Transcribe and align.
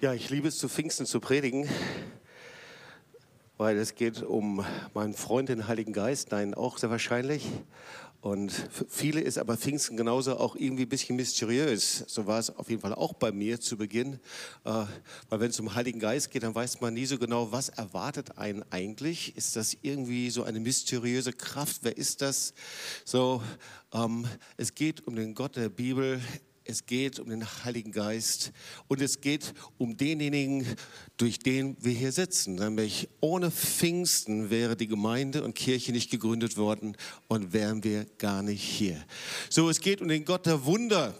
Ja, 0.00 0.14
ich 0.14 0.30
liebe 0.30 0.48
es 0.48 0.56
zu 0.56 0.70
Pfingsten 0.70 1.04
zu 1.04 1.20
predigen, 1.20 1.68
weil 3.58 3.76
es 3.76 3.96
geht 3.96 4.22
um 4.22 4.64
meinen 4.94 5.12
Freund, 5.12 5.50
den 5.50 5.68
Heiligen 5.68 5.92
Geist, 5.92 6.30
nein, 6.30 6.54
auch 6.54 6.78
sehr 6.78 6.88
wahrscheinlich. 6.88 7.46
Und 8.22 8.50
für 8.50 8.86
viele 8.88 9.20
ist 9.20 9.36
aber 9.36 9.58
Pfingsten 9.58 9.98
genauso 9.98 10.38
auch 10.38 10.56
irgendwie 10.56 10.84
ein 10.84 10.88
bisschen 10.88 11.16
mysteriös. 11.16 12.04
So 12.06 12.26
war 12.26 12.38
es 12.38 12.48
auf 12.48 12.70
jeden 12.70 12.80
Fall 12.80 12.94
auch 12.94 13.12
bei 13.12 13.30
mir 13.30 13.60
zu 13.60 13.76
Beginn. 13.76 14.14
Äh, 14.64 14.86
weil 15.28 15.40
wenn 15.40 15.50
es 15.50 15.60
um 15.60 15.74
Heiligen 15.74 16.00
Geist 16.00 16.30
geht, 16.30 16.44
dann 16.44 16.54
weiß 16.54 16.80
man 16.80 16.94
nie 16.94 17.04
so 17.04 17.18
genau, 17.18 17.52
was 17.52 17.68
erwartet 17.68 18.38
einen 18.38 18.64
eigentlich. 18.70 19.36
Ist 19.36 19.54
das 19.56 19.76
irgendwie 19.82 20.30
so 20.30 20.44
eine 20.44 20.60
mysteriöse 20.60 21.34
Kraft? 21.34 21.80
Wer 21.82 21.98
ist 21.98 22.22
das? 22.22 22.54
So, 23.04 23.42
ähm, 23.92 24.26
es 24.56 24.74
geht 24.74 25.06
um 25.06 25.14
den 25.14 25.34
Gott 25.34 25.56
der 25.56 25.68
Bibel 25.68 26.22
es 26.64 26.86
geht 26.86 27.18
um 27.18 27.28
den 27.28 27.44
Heiligen 27.64 27.92
Geist 27.92 28.52
und 28.86 29.00
es 29.00 29.20
geht 29.20 29.54
um 29.78 29.96
denjenigen, 29.96 30.66
durch 31.16 31.38
den 31.38 31.76
wir 31.80 31.92
hier 31.92 32.12
sitzen. 32.12 32.56
Nämlich 32.56 33.08
ohne 33.20 33.50
Pfingsten 33.50 34.50
wäre 34.50 34.76
die 34.76 34.86
Gemeinde 34.86 35.42
und 35.42 35.54
Kirche 35.54 35.92
nicht 35.92 36.10
gegründet 36.10 36.56
worden 36.56 36.96
und 37.28 37.52
wären 37.52 37.82
wir 37.82 38.06
gar 38.18 38.42
nicht 38.42 38.62
hier. 38.62 39.04
So, 39.48 39.68
es 39.68 39.80
geht 39.80 40.00
um 40.00 40.08
den 40.08 40.24
Gott 40.24 40.46
der 40.46 40.64
Wunder. 40.64 41.14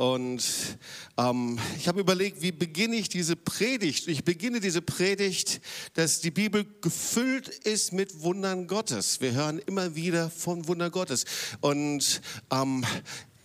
Und 0.00 0.78
ähm, 1.18 1.58
ich 1.76 1.86
habe 1.86 2.00
überlegt, 2.00 2.40
wie 2.40 2.52
beginne 2.52 2.96
ich 2.96 3.10
diese 3.10 3.36
Predigt? 3.36 4.08
Ich 4.08 4.24
beginne 4.24 4.60
diese 4.60 4.80
Predigt, 4.80 5.60
dass 5.92 6.22
die 6.22 6.30
Bibel 6.30 6.64
gefüllt 6.80 7.48
ist 7.48 7.92
mit 7.92 8.22
Wundern 8.22 8.66
Gottes. 8.66 9.20
Wir 9.20 9.32
hören 9.32 9.58
immer 9.58 9.94
wieder 9.94 10.30
von 10.30 10.66
Wunder 10.68 10.88
Gottes. 10.88 11.26
Und 11.60 12.22
ähm, 12.50 12.82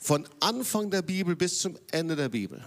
von 0.05 0.29
Anfang 0.39 0.91
der 0.91 1.01
Bibel 1.01 1.35
bis 1.35 1.57
zum 1.57 1.79
Ende 1.89 2.15
der 2.15 2.29
Bibel. 2.29 2.63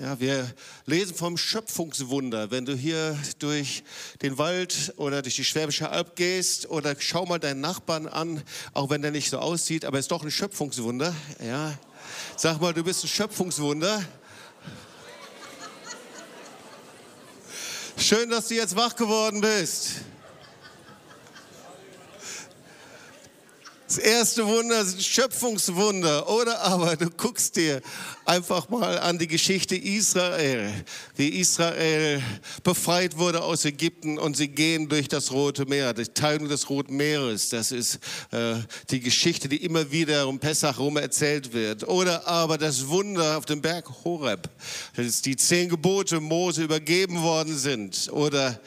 Ja, 0.00 0.18
wir 0.20 0.50
lesen 0.86 1.14
vom 1.14 1.36
Schöpfungswunder. 1.36 2.50
Wenn 2.50 2.64
du 2.64 2.74
hier 2.74 3.18
durch 3.40 3.84
den 4.22 4.38
Wald 4.38 4.94
oder 4.96 5.20
durch 5.20 5.36
die 5.36 5.44
Schwäbische 5.44 5.90
Alb 5.90 6.16
gehst 6.16 6.70
oder 6.70 6.96
schau 6.98 7.26
mal 7.26 7.38
deinen 7.38 7.60
Nachbarn 7.60 8.06
an, 8.06 8.42
auch 8.72 8.88
wenn 8.88 9.02
der 9.02 9.10
nicht 9.10 9.28
so 9.28 9.38
aussieht, 9.38 9.84
aber 9.84 9.98
er 9.98 10.00
ist 10.00 10.10
doch 10.10 10.22
ein 10.22 10.30
Schöpfungswunder. 10.30 11.14
Ja, 11.44 11.78
sag 12.38 12.58
mal, 12.58 12.72
du 12.72 12.82
bist 12.82 13.04
ein 13.04 13.08
Schöpfungswunder. 13.08 14.02
Schön, 17.98 18.30
dass 18.30 18.48
du 18.48 18.54
jetzt 18.54 18.76
wach 18.76 18.96
geworden 18.96 19.42
bist. 19.42 19.96
Das 23.88 23.96
erste 23.96 24.46
Wunder 24.46 24.82
ist 24.82 24.98
ein 24.98 25.02
Schöpfungswunder. 25.02 26.28
Oder 26.28 26.60
aber 26.60 26.94
du 26.94 27.08
guckst 27.08 27.56
dir 27.56 27.80
einfach 28.26 28.68
mal 28.68 28.98
an 28.98 29.18
die 29.18 29.26
Geschichte 29.26 29.76
Israel, 29.76 30.70
wie 31.16 31.40
Israel 31.40 32.22
befreit 32.62 33.16
wurde 33.16 33.42
aus 33.42 33.64
Ägypten 33.64 34.18
und 34.18 34.36
sie 34.36 34.48
gehen 34.48 34.90
durch 34.90 35.08
das 35.08 35.32
Rote 35.32 35.64
Meer, 35.64 35.94
die 35.94 36.04
Teilung 36.04 36.50
des 36.50 36.68
Roten 36.68 36.98
Meeres. 36.98 37.48
Das 37.48 37.72
ist 37.72 38.00
äh, 38.30 38.56
die 38.90 39.00
Geschichte, 39.00 39.48
die 39.48 39.64
immer 39.64 39.90
wieder 39.90 40.28
um 40.28 40.38
Pessach 40.38 40.76
herum 40.76 40.98
erzählt 40.98 41.54
wird. 41.54 41.88
Oder 41.88 42.28
aber 42.28 42.58
das 42.58 42.88
Wunder 42.88 43.38
auf 43.38 43.46
dem 43.46 43.62
Berg 43.62 43.88
Horeb, 44.04 44.50
dass 44.96 45.22
die 45.22 45.36
zehn 45.36 45.70
Gebote 45.70 46.20
Mose 46.20 46.64
übergeben 46.64 47.22
worden 47.22 47.56
sind. 47.56 48.10
Oder 48.12 48.60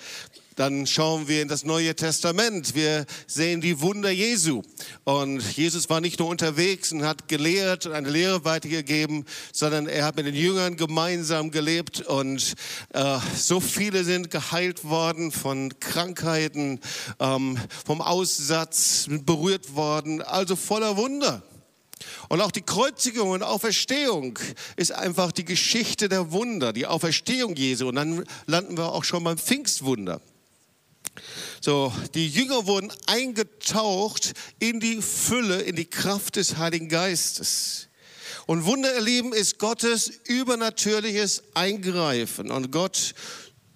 dann 0.56 0.86
schauen 0.86 1.28
wir 1.28 1.42
in 1.42 1.48
das 1.48 1.64
Neue 1.64 1.96
Testament. 1.96 2.76
Wir 2.76 3.06
sehen 3.28 3.62
die 3.62 3.80
Wunder 3.82 4.10
Jesu. 4.10 4.62
Und 5.04 5.42
Jesus 5.56 5.90
war 5.90 6.02
nicht 6.02 6.20
nur 6.20 6.28
unterwegs 6.28 6.92
und 6.92 7.04
hat 7.04 7.28
gelehrt 7.28 7.86
und 7.86 7.94
eine 7.94 8.10
Lehre 8.10 8.44
weitergegeben, 8.44 9.26
sondern 9.54 9.88
er 9.88 10.06
hat 10.06 10.16
mit 10.18 10.26
den 10.26 10.36
Jüngern 10.36 10.76
gemeinsam 10.76 11.52
gelebt. 11.52 12.02
Und 12.02 12.54
äh, 12.94 13.20
so 13.36 13.60
viele 13.60 14.04
sind 14.04 14.30
geheilt 14.30 14.84
worden 14.84 15.32
von 15.32 15.80
Krankheiten, 15.80 16.80
ähm, 17.20 17.58
vom 17.86 18.02
Aussatz, 18.02 19.08
berührt 19.10 19.76
worden. 19.76 20.22
Also 20.22 20.56
voller 20.56 20.98
Wunder. 20.98 21.44
Und 22.30 22.42
auch 22.42 22.52
die 22.52 22.62
Kreuzigung 22.62 23.30
und 23.30 23.44
Auferstehung 23.44 24.38
ist 24.76 24.92
einfach 24.92 25.32
die 25.32 25.46
Geschichte 25.46 26.10
der 26.10 26.32
Wunder, 26.32 26.74
die 26.74 26.88
Auferstehung 26.88 27.56
Jesu. 27.56 27.90
Und 27.90 27.96
dann 27.96 28.26
landen 28.48 28.78
wir 28.78 28.92
auch 28.92 29.04
schon 29.04 29.24
beim 29.24 29.38
Pfingstwunder. 29.38 30.22
So, 31.62 31.94
die 32.16 32.28
Jünger 32.28 32.66
wurden 32.68 32.92
eingetaucht 33.08 34.34
in 34.60 34.80
die 34.80 35.02
Fülle, 35.02 35.62
in 35.62 35.76
die 35.76 35.86
Kraft 35.86 36.36
des 36.36 36.58
Heiligen 36.58 36.90
Geistes. 36.90 37.88
Und 38.48 38.66
Wunder 38.66 38.92
erleben 38.92 39.34
ist 39.34 39.60
Gottes 39.60 40.12
übernatürliches 40.26 41.44
Eingreifen. 41.54 42.52
Und 42.52 42.72
Gott 42.72 43.14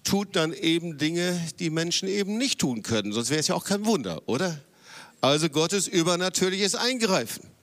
tut 0.04 0.36
dann 0.36 0.52
eben 0.52 0.98
Dinge, 0.98 1.40
die 1.58 1.70
Menschen 1.70 2.08
eben 2.08 2.38
nicht 2.38 2.58
tun 2.60 2.82
können. 2.82 3.12
Sonst 3.12 3.30
wäre 3.30 3.40
es 3.40 3.48
ja 3.48 3.54
auch 3.54 3.64
kein 3.64 3.84
Wunder, 3.86 4.22
oder? 4.26 4.60
Also 5.20 5.48
Gottes 5.48 5.88
übernatürliches 5.88 6.74
Eingreifen. 6.74 7.55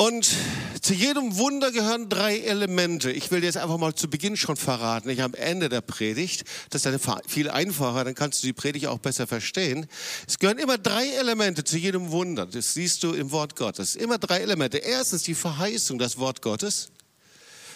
Und 0.00 0.30
zu 0.80 0.94
jedem 0.94 1.38
Wunder 1.38 1.72
gehören 1.72 2.08
drei 2.08 2.38
Elemente. 2.38 3.10
Ich 3.10 3.32
will 3.32 3.40
dir 3.40 3.46
jetzt 3.46 3.56
einfach 3.56 3.78
mal 3.78 3.96
zu 3.96 4.08
Beginn 4.08 4.36
schon 4.36 4.54
verraten, 4.54 5.08
nicht 5.08 5.22
am 5.22 5.34
Ende 5.34 5.68
der 5.68 5.80
Predigt. 5.80 6.44
Das 6.70 6.84
ist 6.84 7.04
dann 7.04 7.20
viel 7.26 7.50
einfacher, 7.50 8.04
dann 8.04 8.14
kannst 8.14 8.40
du 8.40 8.46
die 8.46 8.52
Predigt 8.52 8.86
auch 8.86 9.00
besser 9.00 9.26
verstehen. 9.26 9.88
Es 10.28 10.38
gehören 10.38 10.58
immer 10.58 10.78
drei 10.78 11.08
Elemente 11.08 11.64
zu 11.64 11.78
jedem 11.78 12.12
Wunder. 12.12 12.46
Das 12.46 12.74
siehst 12.74 13.02
du 13.02 13.12
im 13.12 13.32
Wort 13.32 13.56
Gottes. 13.56 13.96
Immer 13.96 14.18
drei 14.18 14.38
Elemente. 14.38 14.78
Erstens 14.78 15.24
die 15.24 15.34
Verheißung, 15.34 15.98
das 15.98 16.16
Wort 16.16 16.42
Gottes. 16.42 16.90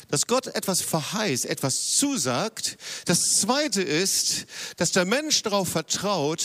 Dass 0.07 0.29
Gott 0.29 0.47
etwas 0.47 0.81
verheißt, 0.81 1.47
etwas 1.47 1.97
zusagt. 1.97 2.77
Das 3.07 3.41
zweite 3.41 3.83
ist, 3.83 4.47
dass 4.77 4.93
der 4.93 5.07
Mensch 5.07 5.43
darauf 5.43 5.71
vertraut, 5.71 6.45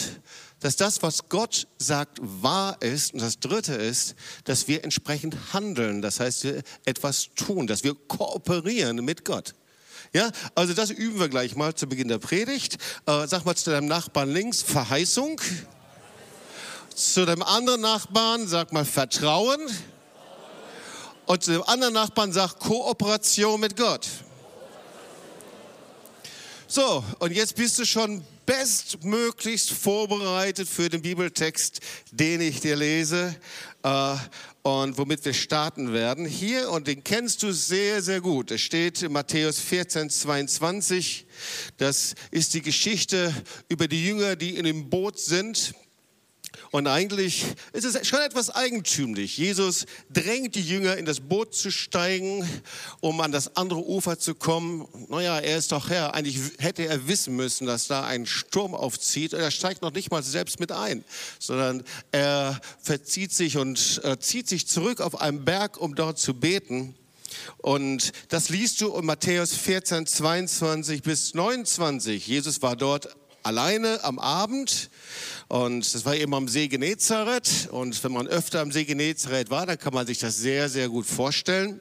dass 0.59 0.75
das, 0.75 1.03
was 1.03 1.29
Gott 1.29 1.67
sagt, 1.77 2.19
wahr 2.21 2.81
ist. 2.81 3.13
Und 3.13 3.21
das 3.21 3.39
Dritte 3.39 3.73
ist, 3.73 4.15
dass 4.45 4.67
wir 4.67 4.83
entsprechend 4.83 5.53
handeln. 5.53 6.01
Das 6.01 6.19
heißt, 6.19 6.43
wir 6.43 6.63
etwas 6.85 7.29
tun, 7.35 7.67
dass 7.67 7.83
wir 7.83 7.93
kooperieren 7.93 9.03
mit 9.05 9.23
Gott. 9.23 9.53
Ja, 10.13 10.31
also 10.55 10.73
das 10.73 10.89
üben 10.89 11.19
wir 11.19 11.29
gleich 11.29 11.55
mal 11.55 11.75
zu 11.75 11.87
Beginn 11.87 12.07
der 12.07 12.17
Predigt. 12.17 12.77
Äh, 13.05 13.27
sag 13.27 13.45
mal 13.45 13.55
zu 13.55 13.69
deinem 13.69 13.87
Nachbarn 13.87 14.31
links 14.31 14.61
Verheißung. 14.61 15.39
Zu 16.95 17.25
deinem 17.25 17.43
anderen 17.43 17.81
Nachbarn 17.81 18.47
sag 18.47 18.73
mal 18.73 18.85
Vertrauen. 18.85 19.59
Und 21.27 21.43
zu 21.43 21.51
dem 21.51 21.63
anderen 21.63 21.93
Nachbarn 21.93 22.31
sag 22.31 22.57
Kooperation 22.57 23.59
mit 23.59 23.75
Gott. 23.75 24.07
So, 26.67 27.03
und 27.19 27.31
jetzt 27.31 27.55
bist 27.55 27.77
du 27.79 27.85
schon 27.85 28.25
bestmöglichst 28.47 29.71
vorbereitet 29.71 30.67
für 30.67 30.89
den 30.89 31.03
Bibeltext, 31.03 31.81
den 32.11 32.41
ich 32.41 32.61
dir 32.61 32.77
lese 32.77 33.35
äh, 33.83 34.15
und 34.63 34.97
womit 34.97 35.23
wir 35.25 35.33
starten 35.33 35.93
werden. 35.93 36.25
Hier, 36.25 36.71
und 36.71 36.87
den 36.87 37.03
kennst 37.03 37.43
du 37.43 37.51
sehr, 37.51 38.01
sehr 38.01 38.21
gut. 38.21 38.49
Es 38.49 38.61
steht 38.61 39.03
in 39.03 39.11
Matthäus 39.11 39.59
14, 39.59 40.09
22. 40.09 41.27
Das 41.75 42.15
ist 42.31 42.53
die 42.53 42.61
Geschichte 42.61 43.33
über 43.67 43.87
die 43.87 44.05
Jünger, 44.05 44.35
die 44.35 44.55
in 44.55 44.63
dem 44.63 44.89
Boot 44.89 45.19
sind 45.19 45.75
und 46.71 46.87
eigentlich 46.87 47.45
ist 47.73 47.85
es 47.85 48.07
schon 48.07 48.19
etwas 48.19 48.49
eigentümlich. 48.49 49.37
Jesus 49.37 49.85
drängt 50.11 50.55
die 50.55 50.61
Jünger 50.61 50.97
in 50.97 51.05
das 51.05 51.19
Boot 51.19 51.55
zu 51.55 51.71
steigen, 51.71 52.47
um 52.99 53.21
an 53.21 53.31
das 53.31 53.55
andere 53.55 53.85
Ufer 53.85 54.19
zu 54.19 54.35
kommen. 54.35 54.87
Naja, 55.09 55.39
er 55.39 55.57
ist 55.57 55.71
doch 55.71 55.89
Herr. 55.89 56.13
Eigentlich 56.13 56.39
hätte 56.59 56.85
er 56.85 57.07
wissen 57.07 57.35
müssen, 57.35 57.67
dass 57.67 57.87
da 57.87 58.05
ein 58.05 58.25
Sturm 58.25 58.75
aufzieht. 58.75 59.33
Er 59.33 59.51
steigt 59.51 59.81
noch 59.81 59.93
nicht 59.93 60.11
mal 60.11 60.23
selbst 60.23 60.59
mit 60.59 60.71
ein, 60.71 61.03
sondern 61.39 61.83
er 62.11 62.59
verzieht 62.81 63.33
sich 63.33 63.57
und 63.57 64.01
äh, 64.03 64.17
zieht 64.19 64.49
sich 64.49 64.67
zurück 64.67 65.01
auf 65.01 65.21
einen 65.21 65.45
Berg, 65.45 65.77
um 65.77 65.95
dort 65.95 66.19
zu 66.19 66.33
beten. 66.33 66.95
Und 67.57 68.11
das 68.29 68.49
liest 68.49 68.81
du 68.81 68.93
in 68.95 69.05
Matthäus 69.05 69.53
14, 69.53 70.05
22 70.05 71.01
bis 71.01 71.33
29. 71.33 72.25
Jesus 72.27 72.61
war 72.61 72.75
dort 72.75 73.15
alleine 73.47 74.03
am 74.03 74.19
Abend 74.19 74.89
und 75.47 75.93
das 75.93 76.03
war 76.05 76.15
eben 76.15 76.33
am 76.33 76.49
See 76.49 76.67
Genezareth. 76.67 77.69
Und 77.71 78.03
wenn 78.03 78.11
man 78.11 78.27
öfter 78.27 78.59
am 78.59 78.71
See 78.71 78.83
Genezareth 78.83 79.49
war, 79.49 79.65
dann 79.65 79.79
kann 79.79 79.93
man 79.93 80.05
sich 80.05 80.19
das 80.19 80.37
sehr, 80.37 80.67
sehr 80.67 80.89
gut 80.89 81.05
vorstellen. 81.05 81.79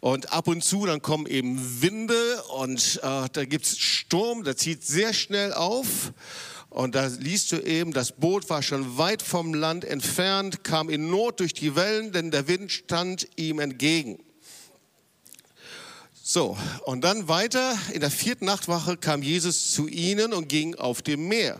Und 0.00 0.32
ab 0.32 0.48
und 0.48 0.64
zu, 0.64 0.86
dann 0.86 1.02
kommen 1.02 1.26
eben 1.26 1.82
Winde 1.82 2.42
und 2.56 3.00
äh, 3.02 3.28
da 3.32 3.44
gibt 3.44 3.66
es 3.66 3.78
Sturm, 3.78 4.44
der 4.44 4.56
zieht 4.56 4.84
sehr 4.84 5.12
schnell 5.12 5.52
auf. 5.52 6.12
Und 6.70 6.94
da 6.94 7.06
liest 7.06 7.52
du 7.52 7.58
eben, 7.58 7.92
das 7.92 8.12
Boot 8.12 8.48
war 8.48 8.62
schon 8.62 8.96
weit 8.96 9.22
vom 9.22 9.54
Land 9.54 9.84
entfernt, 9.84 10.64
kam 10.64 10.88
in 10.88 11.10
Not 11.10 11.40
durch 11.40 11.52
die 11.52 11.74
Wellen, 11.74 12.12
denn 12.12 12.30
der 12.30 12.46
Wind 12.46 12.70
stand 12.70 13.28
ihm 13.36 13.58
entgegen. 13.58 14.18
So, 16.30 16.58
und 16.84 17.04
dann 17.04 17.26
weiter, 17.26 17.74
in 17.90 18.00
der 18.00 18.10
vierten 18.10 18.44
Nachtwache 18.44 18.98
kam 18.98 19.22
Jesus 19.22 19.70
zu 19.70 19.88
ihnen 19.88 20.34
und 20.34 20.46
ging 20.46 20.74
auf 20.74 21.00
dem 21.00 21.26
Meer. 21.26 21.58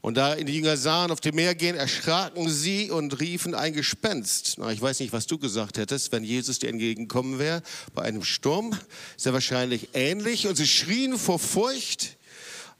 Und 0.00 0.16
da 0.16 0.36
die 0.36 0.54
Jünger 0.54 0.76
sahen 0.76 1.10
auf 1.10 1.20
dem 1.20 1.34
Meer 1.34 1.56
gehen, 1.56 1.74
erschraken 1.74 2.48
sie 2.48 2.92
und 2.92 3.18
riefen 3.18 3.56
ein 3.56 3.72
Gespenst. 3.72 4.54
Na, 4.58 4.70
ich 4.70 4.80
weiß 4.80 5.00
nicht, 5.00 5.12
was 5.12 5.26
du 5.26 5.36
gesagt 5.36 5.78
hättest, 5.78 6.12
wenn 6.12 6.22
Jesus 6.22 6.60
dir 6.60 6.68
entgegenkommen 6.68 7.40
wäre 7.40 7.60
bei 7.92 8.02
einem 8.02 8.22
Sturm. 8.22 8.70
Ja 9.18 9.32
wahrscheinlich 9.32 9.88
ähnlich. 9.94 10.46
Und 10.46 10.54
sie 10.54 10.68
schrien 10.68 11.18
vor 11.18 11.40
Furcht. 11.40 12.18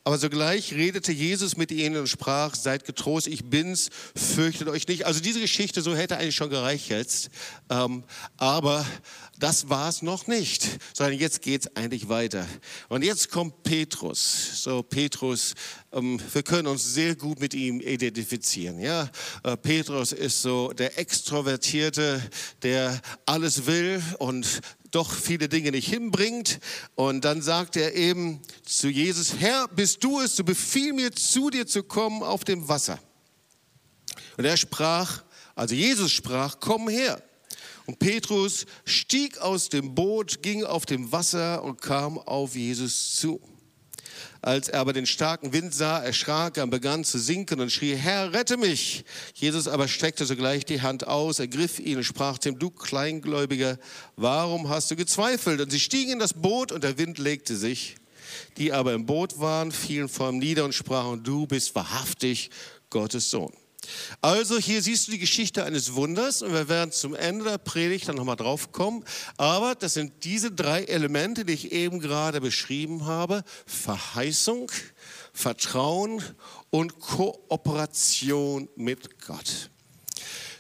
Aber 0.07 0.19
sogleich 0.19 0.73
redete 0.73 1.11
Jesus 1.11 1.57
mit 1.57 1.73
ihnen 1.73 1.97
und 1.97 2.07
sprach, 2.07 2.55
seid 2.55 2.85
getrost, 2.85 3.27
ich 3.27 3.51
bin's, 3.51 3.91
fürchtet 4.15 4.69
euch 4.69 4.87
nicht. 4.87 5.05
Also 5.05 5.19
diese 5.19 5.41
Geschichte, 5.41 5.83
so 5.83 5.97
hätte 5.97 6.17
eigentlich 6.17 6.37
schon 6.37 6.49
gereicht 6.49 6.91
jetzt. 6.91 7.29
Ähm, 7.71 8.05
aber 8.37 8.87
das 9.41 9.69
war 9.69 9.89
es 9.89 10.03
noch 10.03 10.29
nicht, 10.29 10.79
sondern 10.95 11.19
jetzt 11.19 11.43
geht 11.43 11.63
es 11.63 11.77
eigentlich 11.77 12.09
weiter. 12.09 12.47
Und 12.89 13.03
jetzt 13.03 13.33
kommt 13.33 13.65
Petrus. 13.65 14.63
So, 14.63 14.85
Petrus, 14.85 15.55
ähm, 15.93 16.21
wir 16.33 16.45
können 16.45 16.69
uns 16.69 16.85
sehr 16.95 17.17
gut 17.17 17.41
mit 17.41 17.53
ihm 17.53 17.81
identifizieren. 17.81 18.79
Ja? 18.79 19.11
Äh, 19.43 19.57
Petrus 19.57 20.13
ist 20.13 20.41
so 20.41 20.73
der 20.73 21.01
Extrovertierte, 21.01 22.23
der 22.63 23.01
alles 23.27 23.67
will 23.67 24.01
und 24.21 24.61
doch 24.91 25.13
viele 25.13 25.49
Dinge 25.49 25.71
nicht 25.71 25.89
hinbringt. 25.89 26.61
Und 26.95 27.25
dann 27.25 27.43
sagt 27.43 27.77
er 27.77 27.95
eben 27.95 28.41
zu 28.65 28.89
Jesus, 28.89 29.35
Herr, 29.39 29.69
bist 29.69 30.03
du 30.05 30.21
es, 30.21 30.37
so 30.37 30.45
befiehl 30.45 30.93
mir 30.93 31.13
zu 31.13 31.51
dir 31.51 31.67
zu 31.67 31.83
kommen 31.83 32.23
auf 32.23 32.45
dem 32.45 32.69
Wasser. 32.69 32.99
Und 34.37 34.45
er 34.45 34.57
sprach, 34.57 35.25
also 35.55 35.75
Jesus 35.75 36.13
sprach, 36.13 36.57
komm 36.61 36.89
her. 36.89 37.23
Und 37.87 37.99
Petrus 37.99 38.67
stieg 38.85 39.39
aus 39.39 39.69
dem 39.69 39.95
Boot, 39.95 40.43
ging 40.43 40.65
auf 40.65 40.87
dem 40.87 41.13
Wasser 41.13 41.63
und 41.63 41.81
kam 41.81 42.19
auf 42.19 42.57
Jesus 42.57 43.15
zu. 43.15 43.41
Als 44.47 44.69
er 44.69 44.79
aber 44.79 44.93
den 44.93 45.07
starken 45.07 45.53
Wind 45.53 45.75
sah, 45.75 45.99
erschrak 45.99 46.57
er 46.57 46.63
und 46.63 46.71
begann 46.71 47.03
zu 47.03 47.19
sinken 47.19 47.61
und 47.61 47.73
schrie, 47.73 47.97
Herr, 47.97 48.33
rette 48.33 48.57
mich. 48.57 49.05
Jesus 49.35 49.67
aber 49.67 49.89
streckte 49.89 50.25
sogleich 50.25 50.65
die 50.65 50.83
Hand 50.83 51.09
aus, 51.09 51.41
ergriff 51.41 51.81
ihn 51.81 51.97
und 51.97 52.05
sprach 52.05 52.39
zu 52.39 52.51
ihm, 52.51 52.59
du 52.61 52.71
Kleingläubiger, 52.71 53.77
warum 54.15 54.69
hast 54.69 54.89
du 54.89 54.95
gezweifelt? 54.95 55.61
Und 55.61 55.73
sie 55.73 55.81
stiegen 55.81 56.13
in 56.13 56.19
das 56.21 56.33
Boot 56.33 56.71
und 56.71 56.85
der 56.85 56.97
Wind 56.97 57.19
legte 57.19 57.57
sich. 57.57 57.97
Die 58.57 58.73
aber 58.73 58.93
im 58.93 59.05
Boot 59.05 59.41
waren, 59.41 59.73
fielen 59.73 60.09
vor 60.09 60.29
ihm 60.29 60.39
nieder 60.39 60.65
und 60.65 60.77
sprachen, 60.77 61.25
du 61.25 61.49
bist 61.49 61.75
wahrhaftig 61.75 62.51
Gottes 62.89 63.29
Sohn. 63.29 63.53
Also 64.21 64.59
hier 64.59 64.83
siehst 64.83 65.07
du 65.07 65.13
die 65.13 65.19
Geschichte 65.19 65.65
eines 65.65 65.95
Wunders 65.95 66.43
und 66.43 66.53
wir 66.53 66.69
werden 66.69 66.93
zum 66.93 67.15
Ende 67.15 67.45
der 67.45 67.59
Predigt 67.59 68.09
dann 68.09 68.17
nochmal 68.17 68.37
drauf 68.37 68.73
kommen. 68.73 69.05
Aber 69.37 69.75
das 69.75 69.95
sind 69.95 70.25
diese 70.25 70.51
drei 70.51 70.85
Elemente, 70.85 71.45
die 71.45 71.53
ich 71.53 71.73
eben 71.73 72.01
gerade 72.01 72.41
beschrieben 72.41 73.07
habe. 73.07 73.45
Verheißung, 73.67 74.71
Vertrauen 75.33 76.23
und 76.71 76.99
Kooperation 77.01 78.69
mit 78.77 79.21
Gott. 79.27 79.71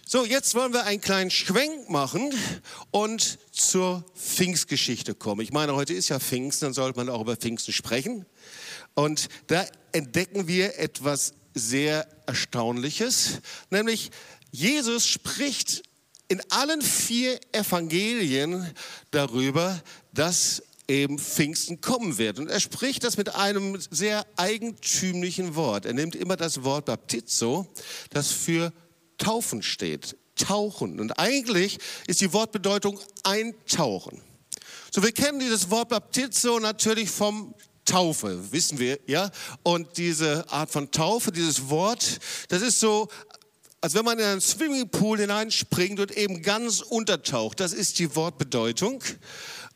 So, 0.09 0.25
jetzt 0.25 0.55
wollen 0.55 0.73
wir 0.73 0.85
einen 0.85 1.01
kleinen 1.01 1.33
Schwenk 1.33 1.91
machen 1.91 2.33
und 2.93 3.39
zur 3.51 4.05
Pfingstgeschichte 4.15 5.17
kommen. 5.17 5.41
Ich 5.41 5.53
meine, 5.53 5.75
heute 5.75 5.95
ist 5.95 6.11
ja 6.11 6.21
Pfingsten, 6.21 6.67
dann 6.67 6.75
sollte 6.75 6.97
man 6.97 7.09
auch 7.09 7.23
über 7.23 7.35
Pfingsten 7.35 7.73
sprechen. 7.73 8.25
Und 8.95 9.27
da 9.49 9.67
entdecken 9.91 10.47
wir 10.47 10.79
etwas 10.79 11.35
sehr 11.57 12.07
Erstaunliches, 12.27 13.41
nämlich 13.71 14.11
Jesus 14.53 15.07
spricht 15.07 15.83
in 16.29 16.41
allen 16.51 16.83
vier 16.83 17.41
Evangelien 17.53 18.73
darüber, 19.11 19.81
dass 20.13 20.63
eben 20.89 21.19
Pfingsten 21.19 21.81
kommen 21.81 22.19
wird. 22.19 22.39
Und 22.39 22.49
er 22.49 22.61
spricht 22.61 23.05
das 23.05 23.17
mit 23.17 23.35
einem 23.35 23.79
sehr 23.91 24.25
eigentümlichen 24.37 25.55
Wort. 25.57 25.87
Er 25.87 25.95
nimmt 25.95 26.15
immer 26.15 26.37
das 26.37 26.63
Wort 26.63 26.87
Baptizo, 26.87 27.67
das 28.11 28.31
für 28.31 28.73
Taufen 29.19 29.63
steht. 29.63 30.17
Tauchen. 30.37 31.01
Und 31.01 31.19
eigentlich 31.19 31.79
ist 32.07 32.21
die 32.21 32.33
Wortbedeutung 32.33 33.01
eintauchen. 33.23 34.21
So, 34.91 35.03
wir 35.03 35.13
kennen 35.13 35.41
dieses 35.41 35.71
Wort 35.71 35.89
Baptizo 35.89 36.61
natürlich 36.61 37.11
vom 37.11 37.55
Taufe, 37.87 38.53
wissen 38.53 38.79
wir, 38.79 38.99
ja? 39.07 39.31
Und 39.63 39.97
diese 39.97 40.45
Art 40.51 40.71
von 40.71 40.91
Taufe, 40.91 41.33
dieses 41.33 41.71
Wort, 41.71 42.19
das 42.49 42.61
ist 42.61 42.79
so, 42.79 43.09
als 43.81 43.95
wenn 43.95 44.05
man 44.05 44.19
in 44.19 44.25
einen 44.25 44.41
Swimmingpool 44.41 45.19
hineinspringt 45.19 46.01
und 46.01 46.17
eben 46.17 46.43
ganz 46.43 46.81
untertaucht. 46.81 47.61
Das 47.61 47.73
ist 47.73 47.99
die 47.99 48.15
Wortbedeutung, 48.15 49.03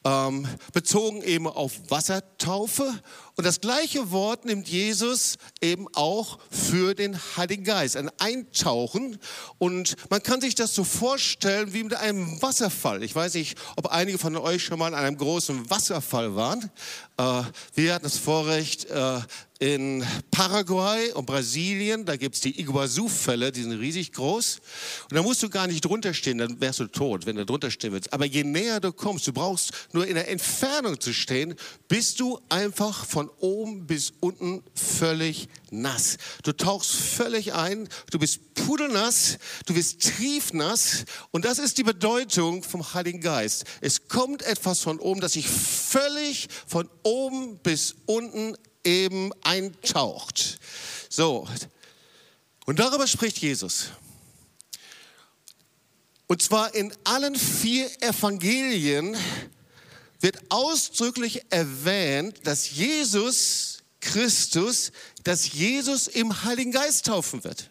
ähm, 0.04 0.46
bezogen 0.72 1.22
eben 1.22 1.46
auf 1.46 1.72
Wassertaufe 1.90 3.00
und 3.40 3.46
das 3.46 3.62
gleiche 3.62 4.10
Wort 4.10 4.44
nimmt 4.44 4.68
Jesus 4.68 5.38
eben 5.62 5.86
auch 5.94 6.38
für 6.50 6.94
den 6.94 7.18
Heiligen 7.38 7.64
Geist, 7.64 7.96
ein 7.96 8.10
Eintauchen. 8.18 9.18
Und 9.56 9.96
man 10.10 10.22
kann 10.22 10.42
sich 10.42 10.54
das 10.54 10.74
so 10.74 10.84
vorstellen 10.84 11.72
wie 11.72 11.84
mit 11.84 11.94
einem 11.94 12.42
Wasserfall. 12.42 13.02
Ich 13.02 13.14
weiß 13.14 13.32
nicht, 13.32 13.56
ob 13.76 13.86
einige 13.86 14.18
von 14.18 14.36
euch 14.36 14.64
schon 14.64 14.78
mal 14.78 14.88
an 14.88 14.94
einem 14.94 15.16
großen 15.16 15.70
Wasserfall 15.70 16.36
waren. 16.36 16.70
Äh, 17.16 17.44
wir 17.74 17.94
hatten 17.94 18.04
das 18.04 18.18
Vorrecht, 18.18 18.90
äh, 18.90 19.20
in 19.60 20.02
Paraguay 20.30 21.12
und 21.12 21.26
Brasilien, 21.26 22.06
da 22.06 22.16
gibt 22.16 22.34
es 22.34 22.40
die 22.40 22.58
Iguazu-Fälle, 22.60 23.52
die 23.52 23.62
sind 23.62 23.78
riesig 23.78 24.10
groß. 24.12 24.58
Und 25.10 25.14
da 25.14 25.22
musst 25.22 25.42
du 25.42 25.50
gar 25.50 25.66
nicht 25.66 25.84
drunter 25.84 26.14
stehen, 26.14 26.38
dann 26.38 26.58
wärst 26.62 26.80
du 26.80 26.86
tot, 26.86 27.26
wenn 27.26 27.36
du 27.36 27.44
drunter 27.44 27.70
stehen 27.70 27.92
willst. 27.92 28.10
Aber 28.14 28.24
je 28.24 28.42
näher 28.42 28.80
du 28.80 28.90
kommst, 28.90 29.26
du 29.26 29.34
brauchst 29.34 29.72
nur 29.92 30.06
in 30.06 30.14
der 30.14 30.30
Entfernung 30.30 30.98
zu 30.98 31.12
stehen, 31.12 31.54
bist 31.88 32.20
du 32.20 32.40
einfach 32.48 33.04
von 33.04 33.28
oben 33.38 33.86
bis 33.86 34.14
unten 34.20 34.62
völlig 34.74 35.48
nass. 35.70 36.16
Du 36.42 36.52
tauchst 36.52 36.92
völlig 36.92 37.52
ein, 37.52 37.86
du 38.10 38.18
bist 38.18 38.54
pudelnass, 38.54 39.36
du 39.66 39.74
bist 39.74 40.00
triefnass. 40.00 41.04
Und 41.32 41.44
das 41.44 41.58
ist 41.58 41.76
die 41.76 41.84
Bedeutung 41.84 42.62
vom 42.62 42.94
Heiligen 42.94 43.20
Geist. 43.20 43.64
Es 43.82 44.08
kommt 44.08 44.40
etwas 44.40 44.80
von 44.80 44.98
oben, 44.98 45.20
das 45.20 45.32
sich 45.32 45.48
völlig 45.48 46.48
von 46.66 46.88
oben 47.02 47.58
bis 47.58 47.96
unten 48.06 48.56
eben 48.84 49.32
eintaucht. 49.42 50.58
So. 51.08 51.48
Und 52.66 52.78
darüber 52.78 53.06
spricht 53.06 53.38
Jesus. 53.38 53.88
Und 56.26 56.42
zwar 56.42 56.74
in 56.74 56.92
allen 57.02 57.34
vier 57.34 57.90
Evangelien 58.02 59.16
wird 60.20 60.38
ausdrücklich 60.48 61.42
erwähnt, 61.50 62.38
dass 62.44 62.70
Jesus 62.70 63.78
Christus, 64.00 64.92
dass 65.24 65.52
Jesus 65.52 66.06
im 66.06 66.44
Heiligen 66.44 66.72
Geist 66.72 67.06
taufen 67.06 67.42
wird. 67.42 67.70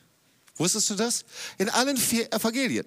Wusstest 0.57 0.89
du 0.89 0.95
das? 0.95 1.23
In 1.57 1.69
allen 1.69 1.95
vier 1.95 2.31
Evangelien. 2.33 2.85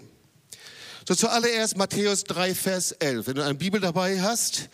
So 1.09 1.15
zuallererst 1.15 1.77
Matthäus 1.77 2.25
3, 2.25 2.55
Vers 2.55 2.93
11. 2.93 3.27
Wenn 3.27 3.35
du 3.37 3.45
eine 3.45 3.55
Bibel 3.55 3.81
dabei 3.81 4.21
hast, 4.21 4.69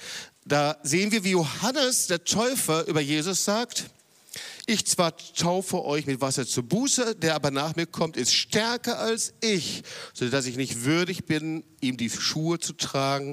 da 0.48 0.78
sehen 0.82 1.12
wir, 1.12 1.24
wie 1.24 1.32
Johannes, 1.32 2.06
der 2.06 2.24
Täufer, 2.24 2.86
über 2.86 3.00
Jesus 3.00 3.44
sagt, 3.44 3.90
ich 4.66 4.86
zwar 4.86 5.16
taufe 5.16 5.82
euch 5.84 6.06
mit 6.06 6.20
Wasser 6.20 6.46
zur 6.46 6.62
Buße, 6.62 7.14
der 7.16 7.34
aber 7.34 7.50
nach 7.50 7.74
mir 7.76 7.86
kommt, 7.86 8.16
ist 8.16 8.34
stärker 8.34 8.98
als 8.98 9.32
ich, 9.40 9.82
sodass 10.12 10.46
ich 10.46 10.56
nicht 10.56 10.84
würdig 10.84 11.24
bin, 11.24 11.64
ihm 11.80 11.96
die 11.96 12.10
Schuhe 12.10 12.58
zu 12.58 12.74
tragen. 12.74 13.32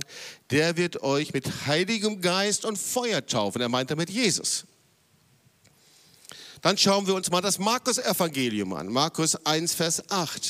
Der 0.49 0.77
wird 0.77 1.03
euch 1.03 1.33
mit 1.33 1.67
Heiligem 1.67 2.21
Geist 2.21 2.63
und 2.63 2.77
Feuer 2.77 3.25
taufen. 3.25 3.61
Er 3.61 3.69
meint 3.69 3.91
damit 3.91 4.09
Jesus. 4.09 4.65
Dann 6.61 6.77
schauen 6.77 7.05
wir 7.05 7.15
uns 7.15 7.29
mal 7.29 7.41
das 7.41 7.59
Markus-Evangelium 7.59 8.73
an. 8.73 8.87
Markus 8.87 9.35
1, 9.45 9.73
Vers 9.73 10.09
8. 10.09 10.49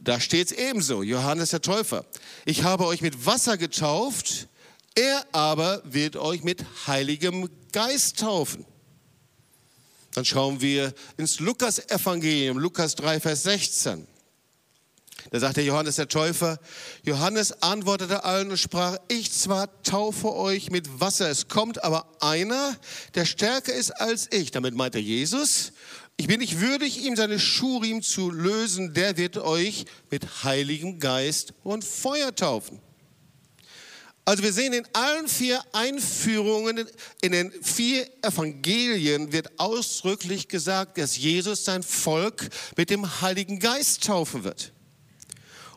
Da 0.00 0.20
steht 0.20 0.50
es 0.50 0.56
ebenso, 0.56 1.02
Johannes 1.02 1.50
der 1.50 1.62
Täufer. 1.62 2.04
Ich 2.44 2.62
habe 2.62 2.86
euch 2.86 3.00
mit 3.00 3.24
Wasser 3.24 3.56
getauft, 3.56 4.48
er 4.94 5.24
aber 5.32 5.82
wird 5.84 6.16
euch 6.16 6.42
mit 6.42 6.64
Heiligem 6.86 7.48
Geist 7.72 8.20
taufen. 8.20 8.64
Dann 10.14 10.24
schauen 10.24 10.60
wir 10.60 10.92
ins 11.16 11.40
Lukas-Evangelium, 11.40 12.58
Lukas 12.58 12.94
3, 12.96 13.20
Vers 13.20 13.44
16. 13.44 14.06
Da 15.30 15.40
sagt 15.40 15.56
der 15.56 15.64
Johannes 15.64 15.96
der 15.96 16.08
Täufer, 16.08 16.58
Johannes 17.04 17.62
antwortete 17.62 18.24
allen 18.24 18.50
und 18.50 18.58
sprach, 18.58 18.98
ich 19.08 19.32
zwar 19.32 19.82
taufe 19.82 20.34
euch 20.34 20.70
mit 20.70 21.00
Wasser, 21.00 21.30
es 21.30 21.48
kommt 21.48 21.84
aber 21.84 22.06
einer, 22.20 22.76
der 23.14 23.24
stärker 23.24 23.72
ist 23.72 23.92
als 23.92 24.28
ich. 24.32 24.50
Damit 24.50 24.74
meint 24.74 24.94
er 24.94 25.00
Jesus. 25.00 25.72
Ich 26.16 26.26
bin 26.26 26.40
nicht 26.40 26.60
würdig, 26.60 27.04
ihm 27.04 27.16
seine 27.16 27.38
Schurim 27.38 28.02
zu 28.02 28.30
lösen, 28.30 28.92
der 28.92 29.16
wird 29.16 29.38
euch 29.38 29.86
mit 30.10 30.44
Heiligem 30.44 30.98
Geist 30.98 31.54
und 31.62 31.84
Feuer 31.84 32.34
taufen. 32.34 32.80
Also 34.24 34.44
wir 34.44 34.52
sehen 34.52 34.72
in 34.72 34.86
allen 34.92 35.26
vier 35.26 35.60
Einführungen, 35.72 36.86
in 37.22 37.32
den 37.32 37.50
vier 37.62 38.08
Evangelien 38.22 39.32
wird 39.32 39.58
ausdrücklich 39.58 40.46
gesagt, 40.46 40.96
dass 40.98 41.16
Jesus 41.16 41.64
sein 41.64 41.82
Volk 41.82 42.48
mit 42.76 42.90
dem 42.90 43.20
Heiligen 43.20 43.58
Geist 43.58 44.04
taufen 44.04 44.44
wird. 44.44 44.72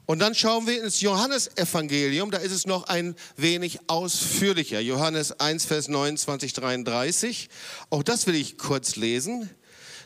Und 0.05 0.19
dann 0.19 0.35
schauen 0.35 0.67
wir 0.67 0.83
ins 0.83 1.01
Johannesevangelium, 1.01 2.29
da 2.29 2.37
ist 2.37 2.51
es 2.51 2.67
noch 2.67 2.83
ein 2.83 3.15
wenig 3.35 3.79
ausführlicher. 3.87 4.79
Johannes 4.79 5.39
1, 5.39 5.65
Vers 5.65 5.87
29, 5.87 6.53
33. 6.53 7.49
Auch 7.89 8.03
das 8.03 8.27
will 8.27 8.35
ich 8.35 8.59
kurz 8.59 8.95
lesen. 8.95 9.49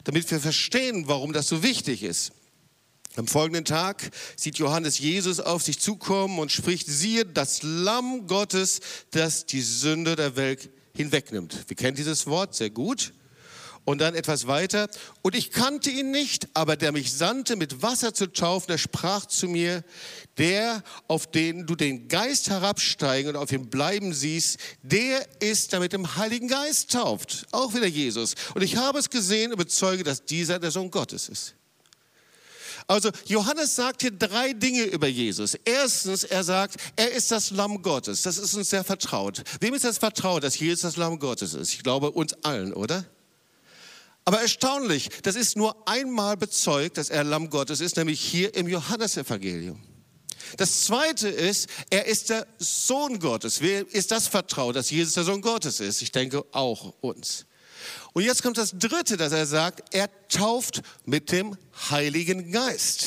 damit 0.05 0.31
wir 0.31 0.39
verstehen, 0.39 1.07
warum 1.07 1.33
das 1.33 1.47
so 1.47 1.61
wichtig 1.61 2.03
ist. 2.03 2.31
Am 3.15 3.27
folgenden 3.27 3.65
Tag 3.65 4.11
sieht 4.35 4.59
Johannes 4.59 4.99
Jesus 4.99 5.39
auf 5.39 5.63
sich 5.63 5.79
zukommen 5.79 6.39
und 6.39 6.51
spricht, 6.51 6.87
siehe, 6.87 7.25
das 7.25 7.63
Lamm 7.63 8.27
Gottes, 8.27 8.79
das 9.11 9.45
die 9.45 9.61
Sünde 9.61 10.15
der 10.15 10.35
Welt 10.35 10.69
hinwegnimmt. 10.95 11.65
Wir 11.67 11.75
kennen 11.75 11.97
dieses 11.97 12.27
Wort 12.27 12.55
sehr 12.55 12.69
gut. 12.69 13.13
Und 13.85 14.01
dann 14.01 14.13
etwas 14.13 14.45
weiter. 14.45 14.87
Und 15.23 15.35
ich 15.35 15.49
kannte 15.49 15.89
ihn 15.89 16.11
nicht, 16.11 16.47
aber 16.53 16.75
der 16.75 16.91
mich 16.91 17.11
sandte, 17.13 17.55
mit 17.55 17.81
Wasser 17.81 18.13
zu 18.13 18.31
taufen, 18.31 18.67
der 18.67 18.77
sprach 18.77 19.25
zu 19.25 19.47
mir, 19.47 19.83
der, 20.37 20.83
auf 21.07 21.25
den 21.25 21.65
du 21.65 21.75
den 21.75 22.07
Geist 22.07 22.51
herabsteigen 22.51 23.29
und 23.31 23.35
auf 23.35 23.51
ihm 23.51 23.69
bleiben 23.71 24.13
siehst, 24.13 24.59
der 24.83 25.25
ist, 25.39 25.71
der 25.71 25.79
mit 25.79 25.93
dem 25.93 26.17
Heiligen 26.17 26.49
Geist 26.49 26.91
tauft. 26.91 27.47
Auch 27.49 27.73
wieder 27.73 27.87
Jesus. 27.87 28.35
Und 28.53 28.61
ich 28.61 28.75
habe 28.75 28.99
es 28.99 29.09
gesehen 29.09 29.53
und 29.53 29.57
bezeuge, 29.57 30.03
dass 30.03 30.23
dieser 30.23 30.59
der 30.59 30.69
Sohn 30.69 30.91
Gottes 30.91 31.27
ist. 31.27 31.55
Also 32.89 33.11
Johannes 33.27 33.75
sagt 33.75 34.01
hier 34.01 34.09
drei 34.09 34.51
Dinge 34.53 34.81
über 34.85 35.07
Jesus. 35.07 35.55
Erstens, 35.63 36.23
er 36.23 36.43
sagt, 36.43 36.77
er 36.95 37.11
ist 37.11 37.29
das 37.29 37.51
Lamm 37.51 37.83
Gottes. 37.83 38.23
Das 38.23 38.39
ist 38.39 38.55
uns 38.55 38.71
sehr 38.71 38.83
vertraut. 38.83 39.43
Wem 39.59 39.75
ist 39.75 39.85
das 39.85 39.99
vertraut, 39.99 40.43
dass 40.43 40.57
Jesus 40.57 40.81
das 40.81 40.97
Lamm 40.97 41.19
Gottes 41.19 41.53
ist? 41.53 41.71
Ich 41.71 41.83
glaube 41.83 42.09
uns 42.09 42.33
allen, 42.43 42.73
oder? 42.73 43.05
Aber 44.25 44.41
erstaunlich, 44.41 45.09
das 45.21 45.35
ist 45.35 45.55
nur 45.55 45.87
einmal 45.87 46.35
bezeugt, 46.35 46.97
dass 46.97 47.11
er 47.11 47.23
Lamm 47.23 47.51
Gottes 47.51 47.79
ist, 47.79 47.95
nämlich 47.95 48.19
hier 48.19 48.55
im 48.55 48.67
Johannesevangelium. 48.67 49.79
Das 50.57 50.85
zweite 50.85 51.29
ist, 51.29 51.69
er 51.91 52.07
ist 52.07 52.31
der 52.31 52.47
Sohn 52.57 53.19
Gottes. 53.19 53.61
Wer 53.61 53.87
ist 53.93 54.09
das 54.09 54.27
vertraut, 54.27 54.75
dass 54.75 54.89
Jesus 54.89 55.13
der 55.13 55.25
Sohn 55.25 55.41
Gottes 55.41 55.79
ist? 55.79 56.01
Ich 56.01 56.11
denke 56.11 56.43
auch 56.53 56.95
uns. 57.01 57.45
Und 58.13 58.23
jetzt 58.23 58.41
kommt 58.43 58.57
das 58.57 58.77
dritte, 58.77 59.17
dass 59.17 59.31
er 59.31 59.45
sagt, 59.45 59.93
er 59.93 60.09
tauft 60.27 60.81
mit 61.05 61.31
dem 61.31 61.57
Heiligen 61.89 62.51
Geist. 62.51 63.05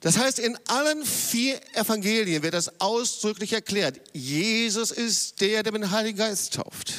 Das 0.00 0.18
heißt, 0.18 0.38
in 0.38 0.58
allen 0.68 1.04
vier 1.04 1.60
Evangelien 1.74 2.42
wird 2.42 2.54
das 2.54 2.80
ausdrücklich 2.80 3.52
erklärt. 3.52 4.00
Jesus 4.12 4.90
ist 4.90 5.40
der, 5.40 5.62
der 5.62 5.72
mit 5.72 5.82
dem 5.82 5.90
Heiligen 5.90 6.18
Geist 6.18 6.54
tauft. 6.54 6.92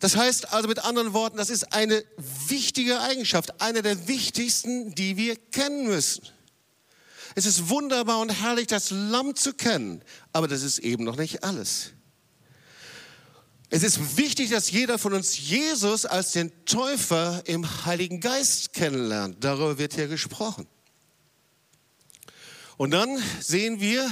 Das 0.00 0.16
heißt 0.16 0.52
also 0.52 0.68
mit 0.68 0.84
anderen 0.84 1.12
Worten, 1.12 1.36
das 1.36 1.50
ist 1.50 1.72
eine 1.72 2.04
wichtige 2.48 3.00
Eigenschaft, 3.00 3.60
eine 3.60 3.82
der 3.82 4.06
wichtigsten, 4.08 4.94
die 4.94 5.16
wir 5.16 5.36
kennen 5.36 5.86
müssen. 5.86 6.24
Es 7.34 7.46
ist 7.46 7.68
wunderbar 7.68 8.20
und 8.20 8.30
herrlich, 8.30 8.66
das 8.66 8.90
Lamm 8.90 9.34
zu 9.34 9.54
kennen, 9.54 10.02
aber 10.32 10.46
das 10.46 10.62
ist 10.62 10.78
eben 10.78 11.04
noch 11.04 11.16
nicht 11.16 11.42
alles. 11.42 11.92
Es 13.74 13.82
ist 13.82 14.16
wichtig, 14.16 14.50
dass 14.50 14.70
jeder 14.70 15.00
von 15.00 15.14
uns 15.14 15.36
Jesus 15.36 16.06
als 16.06 16.30
den 16.30 16.52
Täufer 16.64 17.42
im 17.46 17.84
Heiligen 17.84 18.20
Geist 18.20 18.72
kennenlernt. 18.72 19.42
Darüber 19.42 19.78
wird 19.78 19.94
hier 19.94 20.06
gesprochen. 20.06 20.68
Und 22.76 22.92
dann 22.92 23.20
sehen 23.40 23.80
wir, 23.80 24.08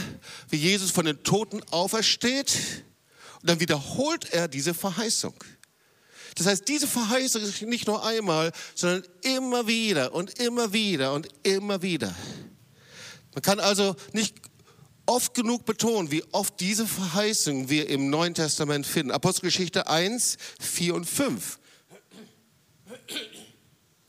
wie 0.48 0.56
Jesus 0.56 0.90
von 0.90 1.04
den 1.04 1.22
Toten 1.22 1.62
aufersteht 1.70 2.58
und 3.40 3.50
dann 3.50 3.60
wiederholt 3.60 4.32
er 4.32 4.48
diese 4.48 4.74
Verheißung. 4.74 5.34
Das 6.34 6.48
heißt, 6.48 6.66
diese 6.66 6.88
Verheißung 6.88 7.42
ist 7.42 7.62
nicht 7.62 7.86
nur 7.86 8.04
einmal, 8.04 8.50
sondern 8.74 9.04
immer 9.22 9.68
wieder 9.68 10.12
und 10.12 10.40
immer 10.40 10.72
wieder 10.72 11.12
und 11.12 11.28
immer 11.44 11.82
wieder. 11.82 12.12
Man 13.32 13.42
kann 13.42 13.60
also 13.60 13.94
nicht 14.12 14.34
oft 15.12 15.34
genug 15.34 15.66
betonen, 15.66 16.10
wie 16.10 16.24
oft 16.32 16.58
diese 16.58 16.86
Verheißung 16.86 17.68
wir 17.68 17.88
im 17.90 18.08
Neuen 18.08 18.32
Testament 18.32 18.86
finden. 18.86 19.12
Apostelgeschichte 19.12 19.86
1, 19.86 20.38
4 20.58 20.94
und 20.94 21.04
5. 21.04 21.58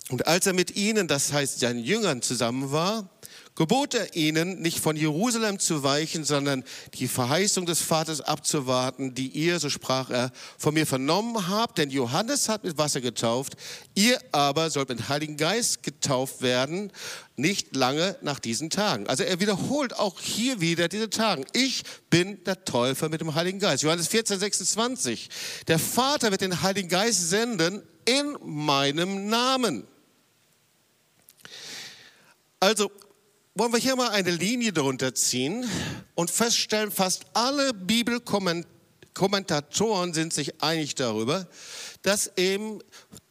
Und 0.10 0.25
als 0.25 0.48
er 0.48 0.53
mit 0.53 0.77
ihnen, 0.77 1.10
das 1.10 1.33
heißt 1.33 1.60
seinen 1.60 1.83
Jüngern 1.83 2.22
zusammen 2.22 2.72
war, 2.72 3.10
gebot 3.55 3.93
er 3.93 4.15
ihnen, 4.15 4.62
nicht 4.62 4.79
von 4.79 4.95
Jerusalem 4.95 5.60
zu 5.60 5.83
weichen, 5.83 6.24
sondern 6.24 6.63
die 6.95 7.07
Verheißung 7.07 7.65
des 7.65 7.81
Vaters 7.81 8.22
abzuwarten, 8.22 9.13
die 9.13 9.27
ihr, 9.27 9.60
so 9.60 9.69
sprach 9.69 10.10
er, 10.10 10.31
von 10.57 10.74
mir 10.74 10.88
vernommen 10.88 11.48
habt. 11.48 11.77
Denn 11.77 11.89
Johannes 11.89 12.50
hat 12.50 12.63
mit 12.63 12.77
Wasser 12.77 13.01
getauft, 13.01 13.53
ihr 13.95 14.19
aber 14.31 14.69
sollt 14.69 14.89
mit 14.89 15.10
Heiligen 15.10 15.38
Geist 15.38 15.83
getauft 15.83 16.41
werden, 16.41 16.91
nicht 17.36 17.75
lange 17.75 18.17
nach 18.22 18.39
diesen 18.39 18.69
Tagen. 18.69 19.07
Also 19.07 19.24
er 19.24 19.39
wiederholt 19.39 19.98
auch 19.98 20.19
hier 20.19 20.62
wieder 20.62 20.88
diese 20.88 21.10
Tagen. 21.10 21.45
Ich 21.53 21.83
bin 22.10 22.43
der 22.43 22.65
Täufer 22.65 23.10
mit 23.10 23.22
dem 23.22 23.36
Heiligen 23.36 23.60
Geist. 23.60 23.83
Johannes 23.83 24.07
14, 24.07 24.39
26. 24.39 25.29
Der 25.67 25.79
Vater 25.79 26.31
wird 26.31 26.41
den 26.41 26.62
Heiligen 26.62 26.89
Geist 26.89 27.29
senden 27.29 27.83
in 28.05 28.38
meinem 28.43 29.27
Namen. 29.27 29.88
Also 32.60 32.89
wollen 33.55 33.72
wir 33.72 33.79
hier 33.79 33.95
mal 33.95 34.10
eine 34.10 34.31
Linie 34.31 34.74
drunter 34.74 35.13
ziehen 35.13 35.69
und 36.15 36.31
feststellen, 36.31 36.89
fast 36.91 37.25
alle 37.33 37.72
Bibelkommentatoren 37.74 40.13
sind 40.13 40.33
sich 40.33 40.63
einig 40.63 40.95
darüber, 40.95 41.48
dass 42.01 42.31
eben 42.36 42.79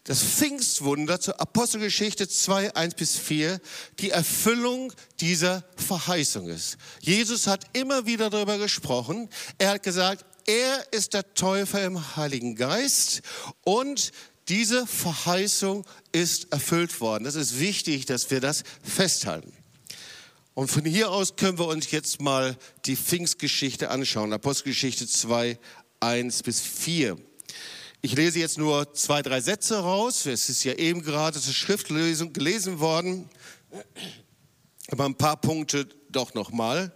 das 0.04 0.22
Pfingstwunder 0.22 1.20
zur 1.20 1.40
Apostelgeschichte 1.40 2.28
2, 2.28 2.76
1 2.76 2.94
bis 2.94 3.18
4 3.18 3.60
die 3.98 4.10
Erfüllung 4.10 4.92
dieser 5.20 5.64
Verheißung 5.76 6.48
ist. 6.48 6.76
Jesus 7.00 7.48
hat 7.48 7.64
immer 7.72 8.06
wieder 8.06 8.30
darüber 8.30 8.58
gesprochen. 8.58 9.28
Er 9.58 9.70
hat 9.70 9.82
gesagt, 9.82 10.24
er 10.46 10.92
ist 10.92 11.14
der 11.14 11.34
Täufer 11.34 11.84
im 11.84 12.16
Heiligen 12.16 12.54
Geist 12.54 13.22
und 13.62 14.12
diese 14.48 14.86
Verheißung 14.86 15.84
ist 16.12 16.52
erfüllt 16.52 17.00
worden. 17.00 17.24
Das 17.24 17.34
ist 17.36 17.58
wichtig, 17.58 18.06
dass 18.06 18.30
wir 18.30 18.40
das 18.40 18.62
festhalten. 18.82 19.52
Und 20.54 20.70
von 20.70 20.84
hier 20.84 21.10
aus 21.10 21.36
können 21.36 21.58
wir 21.58 21.66
uns 21.66 21.90
jetzt 21.90 22.20
mal 22.20 22.56
die 22.84 22.96
Pfingstgeschichte 22.96 23.90
anschauen. 23.90 24.32
Apostelgeschichte 24.32 25.06
2, 25.06 25.58
1 26.00 26.42
bis 26.42 26.60
4. 26.60 27.16
Ich 28.02 28.14
lese 28.14 28.40
jetzt 28.40 28.58
nur 28.58 28.92
zwei, 28.94 29.22
drei 29.22 29.40
Sätze 29.40 29.78
raus. 29.78 30.26
Es 30.26 30.48
ist 30.48 30.64
ja 30.64 30.74
eben 30.74 31.02
gerade 31.02 31.40
zur 31.40 31.54
Schriftlesung 31.54 32.32
gelesen 32.32 32.80
worden. 32.80 33.30
Aber 34.88 35.06
ein 35.06 35.14
paar 35.14 35.40
Punkte 35.40 35.86
doch 36.10 36.34
nochmal. 36.34 36.92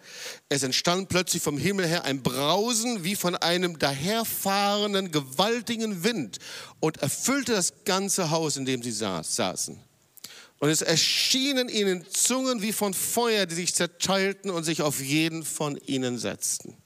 Es 0.48 0.62
entstand 0.62 1.08
plötzlich 1.08 1.42
vom 1.42 1.56
Himmel 1.56 1.86
her 1.86 2.04
ein 2.04 2.22
Brausen 2.22 3.04
wie 3.04 3.16
von 3.16 3.34
einem 3.36 3.78
daherfahrenden 3.78 5.10
gewaltigen 5.12 6.04
Wind 6.04 6.38
und 6.80 6.98
erfüllte 6.98 7.52
das 7.52 7.84
ganze 7.84 8.30
Haus, 8.30 8.56
in 8.56 8.66
dem 8.66 8.82
sie 8.82 8.92
saßen. 8.92 9.80
Und 10.58 10.70
es 10.70 10.80
erschienen 10.80 11.68
ihnen 11.68 12.06
Zungen 12.10 12.62
wie 12.62 12.72
von 12.72 12.94
Feuer, 12.94 13.46
die 13.46 13.54
sich 13.54 13.74
zerteilten 13.74 14.50
und 14.50 14.64
sich 14.64 14.82
auf 14.82 15.00
jeden 15.00 15.44
von 15.44 15.76
ihnen 15.86 16.18
setzten. 16.18 16.76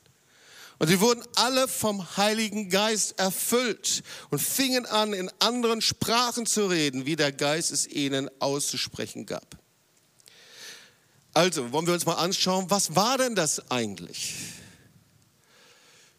Und 0.78 0.88
sie 0.88 1.00
wurden 1.00 1.22
alle 1.36 1.68
vom 1.68 2.16
Heiligen 2.16 2.70
Geist 2.70 3.18
erfüllt 3.18 4.02
und 4.30 4.40
fingen 4.40 4.86
an, 4.86 5.12
in 5.12 5.30
anderen 5.38 5.82
Sprachen 5.82 6.46
zu 6.46 6.66
reden, 6.66 7.04
wie 7.04 7.16
der 7.16 7.32
Geist 7.32 7.70
es 7.70 7.86
ihnen 7.86 8.30
auszusprechen 8.40 9.26
gab. 9.26 9.58
Also, 11.34 11.70
wollen 11.70 11.86
wir 11.86 11.94
uns 11.94 12.06
mal 12.06 12.14
anschauen, 12.14 12.70
was 12.70 12.96
war 12.96 13.18
denn 13.18 13.34
das 13.34 13.70
eigentlich? 13.70 14.36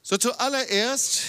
So 0.03 0.17
zuallererst 0.17 1.21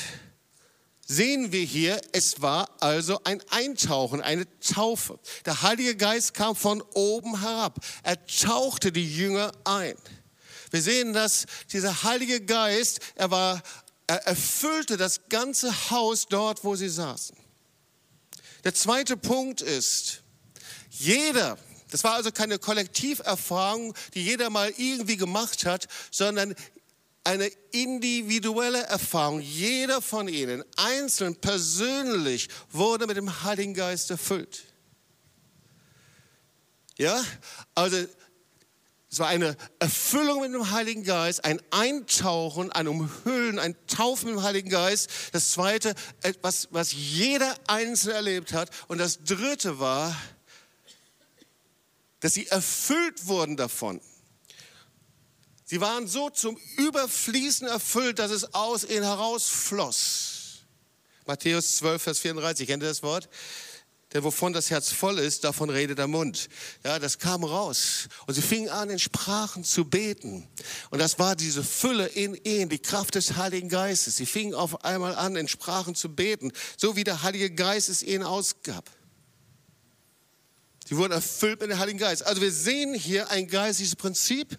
sehen 1.13 1.53
wir 1.53 1.63
hier, 1.63 2.01
es 2.13 2.41
war 2.41 2.71
also 2.81 3.21
ein 3.25 3.43
Eintauchen, 3.51 4.23
eine 4.23 4.47
Taufe. 4.61 5.19
Der 5.45 5.63
Heilige 5.63 5.97
Geist 5.97 6.35
kam 6.35 6.57
von 6.57 6.83
oben 6.95 7.41
herab. 7.41 7.79
Er 8.03 8.25
tauchte 8.27 8.93
die 8.93 9.17
Jünger 9.17 9.53
ein. 9.65 9.95
Wir 10.71 10.81
sehen, 10.81 11.13
dass 11.13 11.45
dieser 11.71 12.03
Heilige 12.03 12.41
Geist, 12.41 13.01
er 13.15 13.31
war, 13.31 13.63
er 14.07 14.27
erfüllte 14.27 14.97
das 14.97 15.29
ganze 15.29 15.91
Haus 15.91 16.27
dort, 16.29 16.65
wo 16.65 16.77
sie 16.77 16.89
saßen. 16.89 17.37
Der 18.65 18.75
zweite 18.75 19.17
Punkt 19.17 19.61
ist, 19.61 20.23
jeder, 20.91 21.59
das 21.91 22.05
war 22.05 22.15
also 22.15 22.33
keine 22.33 22.59
Kollektiverfahrung, 22.59 23.95
die 24.15 24.25
jeder 24.25 24.49
mal 24.49 24.73
irgendwie 24.79 25.19
gemacht 25.19 25.67
hat, 25.67 25.89
sondern 26.11 26.55
eine 27.25 27.47
individuelle 27.71 28.83
Erfahrung. 28.83 29.41
Jeder 29.41 30.03
von 30.03 30.29
ihnen, 30.29 30.65
einzeln, 30.77 31.37
persönlich, 31.37 32.49
wurde 32.71 33.07
mit 33.07 33.17
dem 33.17 33.43
Heiligen 33.45 33.75
Geist 33.75 34.11
erfüllt. 34.11 34.65
Ja, 36.99 37.23
also 37.75 37.97
es 39.13 39.19
war 39.19 39.29
eine 39.29 39.57
Erfüllung 39.79 40.41
mit 40.41 40.55
dem 40.55 40.71
Heiligen 40.71 41.05
Geist, 41.05 41.45
ein 41.45 41.61
Eintauchen, 41.71 42.73
ein 42.73 42.89
Umhüllen, 42.89 43.59
ein 43.59 43.77
Taufen 43.87 44.31
mit 44.31 44.39
dem 44.39 44.43
Heiligen 44.43 44.71
Geist. 44.71 45.11
Das 45.33 45.51
zweite, 45.51 45.95
etwas, 46.23 46.69
was 46.71 46.93
jeder 46.93 47.55
Einzelne 47.67 48.15
erlebt 48.15 48.55
hat. 48.55 48.71
Und 48.89 48.97
das 48.97 49.23
dritte 49.23 49.79
war, 49.79 50.17
dass 52.21 52.33
sie 52.33 52.47
erfüllt 52.47 53.27
wurden 53.27 53.59
davon. 53.59 54.01
Sie 55.73 55.81
waren 55.81 56.07
so 56.07 56.29
zum 56.29 56.59
Überfließen 56.77 57.67
erfüllt, 57.67 58.19
dass 58.19 58.31
es 58.31 58.53
aus 58.53 58.85
ihnen 58.85 59.05
herausfloss. 59.05 60.65
Matthäus 61.25 61.79
12, 61.79 62.03
Vers 62.03 62.19
34, 62.19 62.67
kennt 62.67 62.83
ihr 62.83 62.91
das 62.91 63.03
Wort? 63.03 63.31
Denn 64.13 64.23
wovon 64.23 64.53
das 64.53 64.69
Herz 64.69 64.93
voll 64.93 65.19
ist, 65.19 65.45
davon 65.45 65.71
redet 65.71 65.97
der 65.97 66.09
Mund. 66.09 66.51
Ja, 66.85 66.99
das 66.99 67.19
kam 67.19 67.43
raus. 67.43 68.09
Und 68.27 68.35
sie 68.35 68.43
fingen 68.43 68.69
an, 68.69 68.91
in 68.91 68.99
Sprachen 68.99 69.65
zu 69.65 69.87
beten. 69.87 70.47
Und 70.91 70.99
das 70.99 71.19
war 71.19 71.37
diese 71.37 71.65
Fülle 71.65 72.05
in 72.07 72.35
ihnen, 72.35 72.69
die 72.69 72.79
Kraft 72.79 73.15
des 73.15 73.39
Heiligen 73.39 73.71
Geistes. 73.71 74.17
Sie 74.17 74.27
fingen 74.27 74.53
auf 74.53 74.85
einmal 74.85 75.15
an, 75.15 75.37
in 75.37 75.49
Sprachen 75.49 75.95
zu 75.95 76.15
beten, 76.15 76.53
so 76.77 76.97
wie 76.97 77.05
der 77.05 77.23
Heilige 77.23 77.51
Geist 77.51 77.89
es 77.89 78.03
ihnen 78.03 78.25
ausgab. 78.25 78.91
Sie 80.87 80.99
wurden 80.99 81.15
erfüllt 81.15 81.63
mit 81.63 81.71
dem 81.71 81.79
Heiligen 81.79 81.99
Geist. 81.99 82.27
Also 82.27 82.43
wir 82.43 82.53
sehen 82.53 82.93
hier 82.93 83.31
ein 83.31 83.49
geistliches 83.49 83.97
Prinzip, 83.97 84.59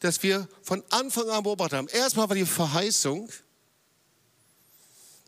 das 0.00 0.22
wir 0.22 0.48
von 0.62 0.82
Anfang 0.90 1.28
an 1.30 1.42
beobachtet 1.42 1.78
haben. 1.78 1.88
Erstmal 1.88 2.28
war 2.28 2.36
die 2.36 2.46
Verheißung, 2.46 3.30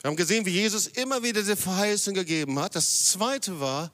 wir 0.00 0.10
haben 0.10 0.16
gesehen, 0.16 0.46
wie 0.46 0.50
Jesus 0.50 0.86
immer 0.86 1.22
wieder 1.24 1.40
diese 1.40 1.56
Verheißung 1.56 2.14
gegeben 2.14 2.58
hat. 2.60 2.76
Das 2.76 3.06
zweite 3.06 3.58
war, 3.58 3.90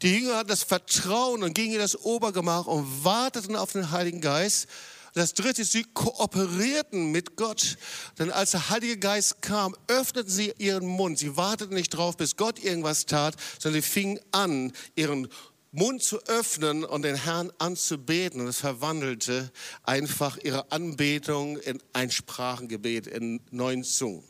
die 0.00 0.18
Jünger 0.18 0.36
hatten 0.36 0.48
das 0.48 0.62
Vertrauen 0.62 1.42
und 1.42 1.54
gingen 1.54 1.74
in 1.74 1.78
das 1.78 1.94
Obergemach 1.94 2.66
und 2.66 3.04
warteten 3.04 3.54
auf 3.54 3.72
den 3.72 3.90
Heiligen 3.90 4.22
Geist. 4.22 4.66
Das 5.14 5.34
dritte 5.34 5.60
ist, 5.60 5.72
sie 5.72 5.84
kooperierten 5.84 7.12
mit 7.12 7.36
Gott. 7.36 7.76
Denn 8.18 8.30
als 8.30 8.52
der 8.52 8.70
Heilige 8.70 8.96
Geist 8.96 9.42
kam, 9.42 9.76
öffneten 9.88 10.30
sie 10.30 10.54
ihren 10.56 10.86
Mund. 10.86 11.18
Sie 11.18 11.36
warteten 11.36 11.74
nicht 11.74 11.90
drauf, 11.90 12.16
bis 12.16 12.36
Gott 12.36 12.58
irgendwas 12.58 13.04
tat, 13.04 13.36
sondern 13.58 13.82
sie 13.82 13.88
fingen 13.88 14.20
an, 14.32 14.72
ihren 14.96 15.28
Mund 15.72 16.02
zu 16.02 16.22
öffnen 16.26 16.84
und 16.84 17.02
den 17.02 17.16
Herrn 17.16 17.50
anzubeten. 17.58 18.42
Und 18.42 18.46
es 18.46 18.58
verwandelte 18.58 19.50
einfach 19.82 20.36
ihre 20.36 20.70
Anbetung 20.70 21.56
in 21.58 21.82
ein 21.92 22.10
Sprachengebet, 22.10 23.06
in 23.06 23.40
neuen 23.50 23.82
Zungen. 23.82 24.22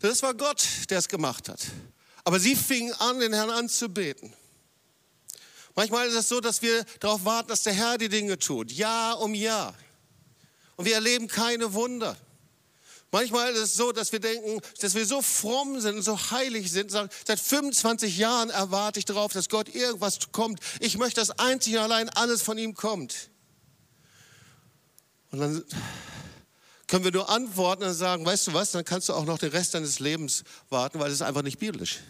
Das 0.00 0.22
war 0.22 0.34
Gott, 0.34 0.66
der 0.88 0.98
es 0.98 1.08
gemacht 1.08 1.48
hat. 1.48 1.60
Aber 2.24 2.38
sie 2.38 2.54
fingen 2.54 2.94
an, 2.94 3.18
den 3.18 3.32
Herrn 3.32 3.50
anzubeten. 3.50 4.32
Manchmal 5.74 6.08
ist 6.08 6.14
es 6.14 6.28
so, 6.28 6.40
dass 6.40 6.62
wir 6.62 6.84
darauf 7.00 7.24
warten, 7.24 7.48
dass 7.48 7.62
der 7.62 7.72
Herr 7.72 7.98
die 7.98 8.08
Dinge 8.08 8.38
tut, 8.38 8.70
Jahr 8.72 9.20
um 9.20 9.34
Jahr. 9.34 9.74
Und 10.76 10.84
wir 10.84 10.94
erleben 10.94 11.26
keine 11.26 11.72
Wunder. 11.74 12.16
Manchmal 13.12 13.52
ist 13.52 13.58
es 13.58 13.74
so, 13.74 13.90
dass 13.90 14.12
wir 14.12 14.20
denken, 14.20 14.60
dass 14.80 14.94
wir 14.94 15.04
so 15.04 15.20
fromm 15.20 15.80
sind 15.80 15.96
und 15.96 16.02
so 16.02 16.16
heilig 16.30 16.70
sind. 16.70 16.92
Seit 16.92 17.40
25 17.40 18.16
Jahren 18.16 18.50
erwarte 18.50 19.00
ich 19.00 19.04
darauf, 19.04 19.32
dass 19.32 19.48
Gott 19.48 19.74
irgendwas 19.74 20.18
kommt. 20.30 20.60
Ich 20.78 20.96
möchte, 20.96 21.20
dass 21.20 21.30
einzig 21.38 21.74
und 21.74 21.80
allein 21.80 22.08
alles 22.10 22.42
von 22.42 22.56
ihm 22.56 22.74
kommt. 22.74 23.30
Und 25.32 25.40
dann 25.40 25.64
können 26.86 27.04
wir 27.04 27.12
nur 27.12 27.28
antworten 27.30 27.84
und 27.84 27.94
sagen, 27.94 28.24
weißt 28.26 28.48
du 28.48 28.52
was, 28.52 28.72
dann 28.72 28.84
kannst 28.84 29.08
du 29.08 29.14
auch 29.14 29.24
noch 29.24 29.38
den 29.38 29.50
Rest 29.50 29.74
deines 29.74 29.98
Lebens 30.00 30.44
warten, 30.68 30.98
weil 30.98 31.08
es 31.08 31.14
ist 31.14 31.22
einfach 31.22 31.42
nicht 31.42 31.58
biblisch. 31.58 32.00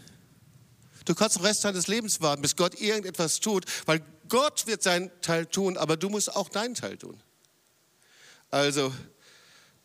Du 1.04 1.14
kannst 1.14 1.37
den 1.37 1.45
Rest 1.45 1.64
deines 1.64 1.87
Lebens 1.87 2.21
warten, 2.21 2.42
bis 2.42 2.57
Gott 2.57 2.80
irgendetwas 2.80 3.40
tut, 3.40 3.64
weil 3.87 4.02
Gott 4.28 4.66
wird 4.66 4.83
seinen 4.83 5.11
Teil 5.23 5.47
tun, 5.47 5.76
aber 5.76 5.97
du 5.97 6.09
musst 6.09 6.35
auch 6.35 6.49
deinen 6.49 6.75
Teil 6.75 6.97
tun. 6.97 7.21
Also 8.50 8.92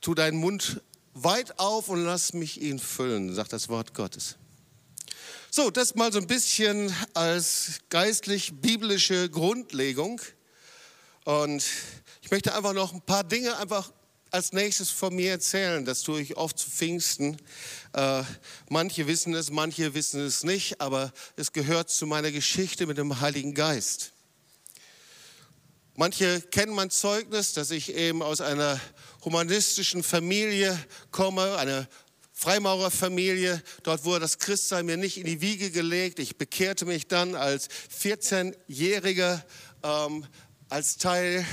tu 0.02 0.14
deinen 0.14 0.38
Mund 0.38 0.82
weit 1.16 1.58
auf 1.60 1.90
und 1.90 2.04
lass 2.04 2.34
mich 2.34 2.62
ihn 2.62 2.78
füllen, 2.78 3.34
sagt 3.34 3.54
das 3.54 3.70
Wort 3.70 3.94
Gottes. 3.94 4.36
So, 5.50 5.72
das 5.72 5.96
mal 5.96 6.12
so 6.12 6.20
ein 6.20 6.28
bisschen 6.28 6.94
als 7.14 7.80
geistlich-biblische 7.90 9.30
Grundlegung. 9.30 10.20
Und 11.24 11.64
ich 12.22 12.30
möchte 12.30 12.54
einfach 12.54 12.74
noch 12.74 12.94
ein 12.94 13.02
paar 13.02 13.24
Dinge 13.24 13.58
einfach 13.58 13.92
als 14.32 14.52
nächstes 14.52 14.92
von 14.92 15.16
mir 15.16 15.32
erzählen. 15.32 15.86
Das 15.86 16.02
tue 16.02 16.20
ich 16.20 16.36
oft 16.36 16.60
zu 16.60 16.70
Pfingsten. 16.70 17.38
Äh, 17.94 18.24
manche 18.70 19.08
wissen 19.08 19.34
es, 19.34 19.50
manche 19.50 19.94
wissen 19.94 20.20
es 20.20 20.44
nicht, 20.44 20.82
aber 20.82 21.14
es 21.38 21.54
gehört 21.54 21.90
zu 21.90 22.06
meiner 22.06 22.32
Geschichte 22.32 22.86
mit 22.86 22.98
dem 22.98 23.22
Heiligen 23.22 23.54
Geist. 23.54 24.12
Manche 25.96 26.42
kennen 26.42 26.74
mein 26.74 26.90
Zeugnis, 26.90 27.54
dass 27.54 27.72
ich 27.72 27.94
eben 27.94 28.22
aus 28.22 28.42
einer 28.42 28.80
humanistischen 29.24 30.04
Familie 30.04 30.78
komme, 31.12 31.56
eine 31.58 31.88
Freimaurerfamilie. 32.34 33.64
Dort 33.84 34.04
wurde 34.04 34.20
das 34.22 34.38
Christsein 34.40 34.86
mir 34.86 34.98
nicht 34.98 35.18
in 35.18 35.26
die 35.26 35.40
Wiege 35.40 35.72
gelegt. 35.72 36.20
Ich 36.20 36.38
bekehrte 36.38 36.86
mich 36.86 37.08
dann 37.08 37.34
als 37.34 37.70
14-Jähriger 37.98 39.42
ähm, 39.84 40.26
als 40.68 40.98
Teil 40.98 41.46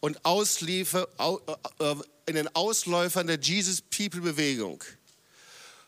und 0.00 0.24
Ausliefer, 0.24 1.06
äh, 1.18 1.84
äh, 1.84 1.96
in 2.26 2.36
den 2.36 2.54
Ausläufern 2.54 3.26
der 3.26 3.38
Jesus 3.38 3.82
People 3.82 4.20
Bewegung. 4.20 4.82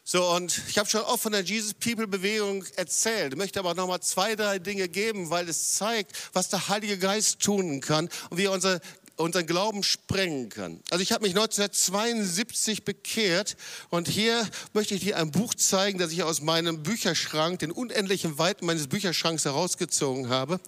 So, 0.04 0.28
und 0.34 0.60
ich 0.68 0.78
habe 0.78 0.88
schon 0.88 1.02
oft 1.02 1.22
von 1.22 1.30
der 1.30 1.42
Jesus 1.42 1.74
People 1.74 2.08
Bewegung 2.08 2.64
erzählt, 2.74 3.36
möchte 3.36 3.60
aber 3.60 3.74
noch 3.74 3.86
mal 3.86 4.00
zwei, 4.00 4.34
drei 4.34 4.58
Dinge 4.58 4.88
geben, 4.88 5.30
weil 5.30 5.48
es 5.48 5.74
zeigt, 5.74 6.30
was 6.32 6.48
der 6.48 6.68
Heilige 6.68 6.98
Geist 6.98 7.38
tun 7.38 7.80
kann 7.80 8.08
und 8.28 8.36
wie 8.36 8.46
er 8.46 8.52
unser 8.52 8.80
unseren 9.22 9.46
Glauben 9.46 9.82
sprengen 9.82 10.48
kann. 10.48 10.80
Also 10.90 11.02
ich 11.02 11.12
habe 11.12 11.22
mich 11.22 11.34
1972 11.34 12.84
bekehrt 12.84 13.56
und 13.88 14.08
hier 14.08 14.46
möchte 14.72 14.94
ich 14.94 15.00
dir 15.00 15.16
ein 15.16 15.30
Buch 15.30 15.54
zeigen, 15.54 15.98
das 15.98 16.12
ich 16.12 16.22
aus 16.22 16.42
meinem 16.42 16.82
Bücherschrank, 16.82 17.60
den 17.60 17.70
unendlichen 17.70 18.38
Weiten 18.38 18.66
meines 18.66 18.88
Bücherschranks 18.88 19.44
herausgezogen 19.44 20.28
habe. 20.28 20.60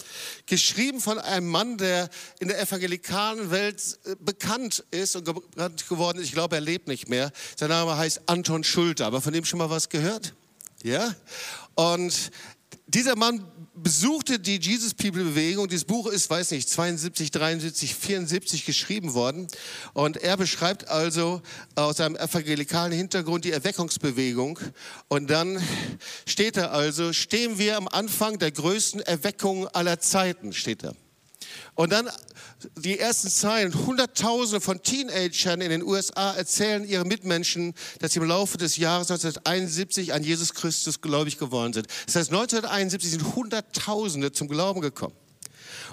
Geschrieben 0.46 1.00
von 1.00 1.18
einem 1.18 1.48
Mann, 1.48 1.78
der 1.78 2.08
in 2.40 2.48
der 2.48 2.60
evangelikalen 2.60 3.50
Welt 3.50 3.98
äh, 4.04 4.16
bekannt 4.18 4.84
ist 4.90 5.16
und 5.16 5.24
bekannt 5.24 5.88
geworden 5.88 6.18
ist. 6.18 6.26
Ich 6.26 6.32
glaube, 6.32 6.56
er 6.56 6.62
lebt 6.62 6.88
nicht 6.88 7.08
mehr. 7.08 7.32
Sein 7.56 7.68
Name 7.68 7.96
heißt 7.96 8.22
Anton 8.26 8.64
Schulte. 8.64 9.04
Aber 9.04 9.20
von 9.20 9.32
dem 9.32 9.44
schon 9.44 9.58
mal 9.58 9.70
was 9.70 9.88
gehört? 9.88 10.34
Ja? 10.82 11.14
Und 11.74 12.30
dieser 12.86 13.16
Mann 13.16 13.44
besuchte 13.74 14.38
die 14.38 14.60
Jesus 14.60 14.94
People 14.94 15.24
Bewegung. 15.24 15.68
Dieses 15.68 15.84
Buch 15.84 16.06
ist, 16.06 16.30
weiß 16.30 16.52
nicht, 16.52 16.68
72, 16.68 17.30
73, 17.30 17.94
74 17.94 18.64
geschrieben 18.64 19.14
worden. 19.14 19.48
Und 19.92 20.16
er 20.16 20.36
beschreibt 20.36 20.88
also 20.88 21.42
aus 21.74 21.96
seinem 21.96 22.16
evangelikalen 22.16 22.92
Hintergrund 22.92 23.44
die 23.44 23.52
Erweckungsbewegung. 23.52 24.58
Und 25.08 25.28
dann 25.28 25.60
steht 26.26 26.56
er 26.56 26.72
also, 26.72 27.12
stehen 27.12 27.58
wir 27.58 27.76
am 27.76 27.88
Anfang 27.88 28.38
der 28.38 28.52
größten 28.52 29.00
Erweckung 29.00 29.66
aller 29.68 29.98
Zeiten, 29.98 30.52
steht 30.52 30.84
er. 30.84 30.94
Und 31.74 31.92
dann 31.92 32.08
die 32.76 32.98
ersten 32.98 33.28
Zeilen. 33.28 33.74
Hunderttausende 33.86 34.60
von 34.60 34.82
Teenagern 34.82 35.60
in 35.60 35.70
den 35.70 35.82
USA 35.82 36.32
erzählen 36.34 36.84
ihren 36.84 37.08
Mitmenschen, 37.08 37.74
dass 38.00 38.12
sie 38.12 38.20
im 38.20 38.26
Laufe 38.26 38.58
des 38.58 38.76
Jahres 38.76 39.10
1971 39.10 40.12
an 40.12 40.22
Jesus 40.22 40.54
Christus 40.54 41.00
gläubig 41.00 41.38
geworden 41.38 41.72
sind. 41.72 41.86
Das 42.06 42.16
heißt, 42.16 42.30
1971 42.30 43.10
sind 43.10 43.34
Hunderttausende 43.34 44.32
zum 44.32 44.48
Glauben 44.48 44.80
gekommen. 44.80 45.14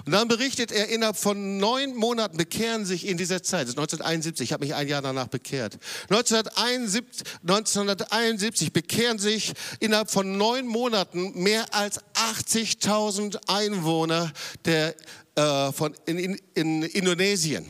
Und 0.04 0.12
dann 0.12 0.28
berichtet 0.28 0.72
er, 0.72 0.88
innerhalb 0.88 1.16
von 1.16 1.58
neun 1.58 1.94
Monaten 1.94 2.36
bekehren 2.36 2.84
sich 2.84 3.06
in 3.06 3.16
dieser 3.16 3.42
Zeit, 3.42 3.62
das 3.62 3.70
ist 3.70 3.78
1971, 3.78 4.48
ich 4.48 4.52
habe 4.52 4.64
mich 4.64 4.74
ein 4.74 4.88
Jahr 4.88 5.02
danach 5.02 5.28
bekehrt, 5.28 5.78
1971, 6.10 7.26
1971 7.42 8.72
bekehren 8.72 9.18
sich 9.18 9.52
innerhalb 9.80 10.10
von 10.10 10.36
neun 10.36 10.66
Monaten 10.66 11.32
mehr 11.40 11.74
als 11.74 12.00
80.000 12.14 13.38
Einwohner 13.48 14.32
der 14.64 14.94
äh, 15.34 15.72
von, 15.72 15.94
in, 16.06 16.18
in, 16.18 16.38
in 16.54 16.82
Indonesien. 16.82 17.66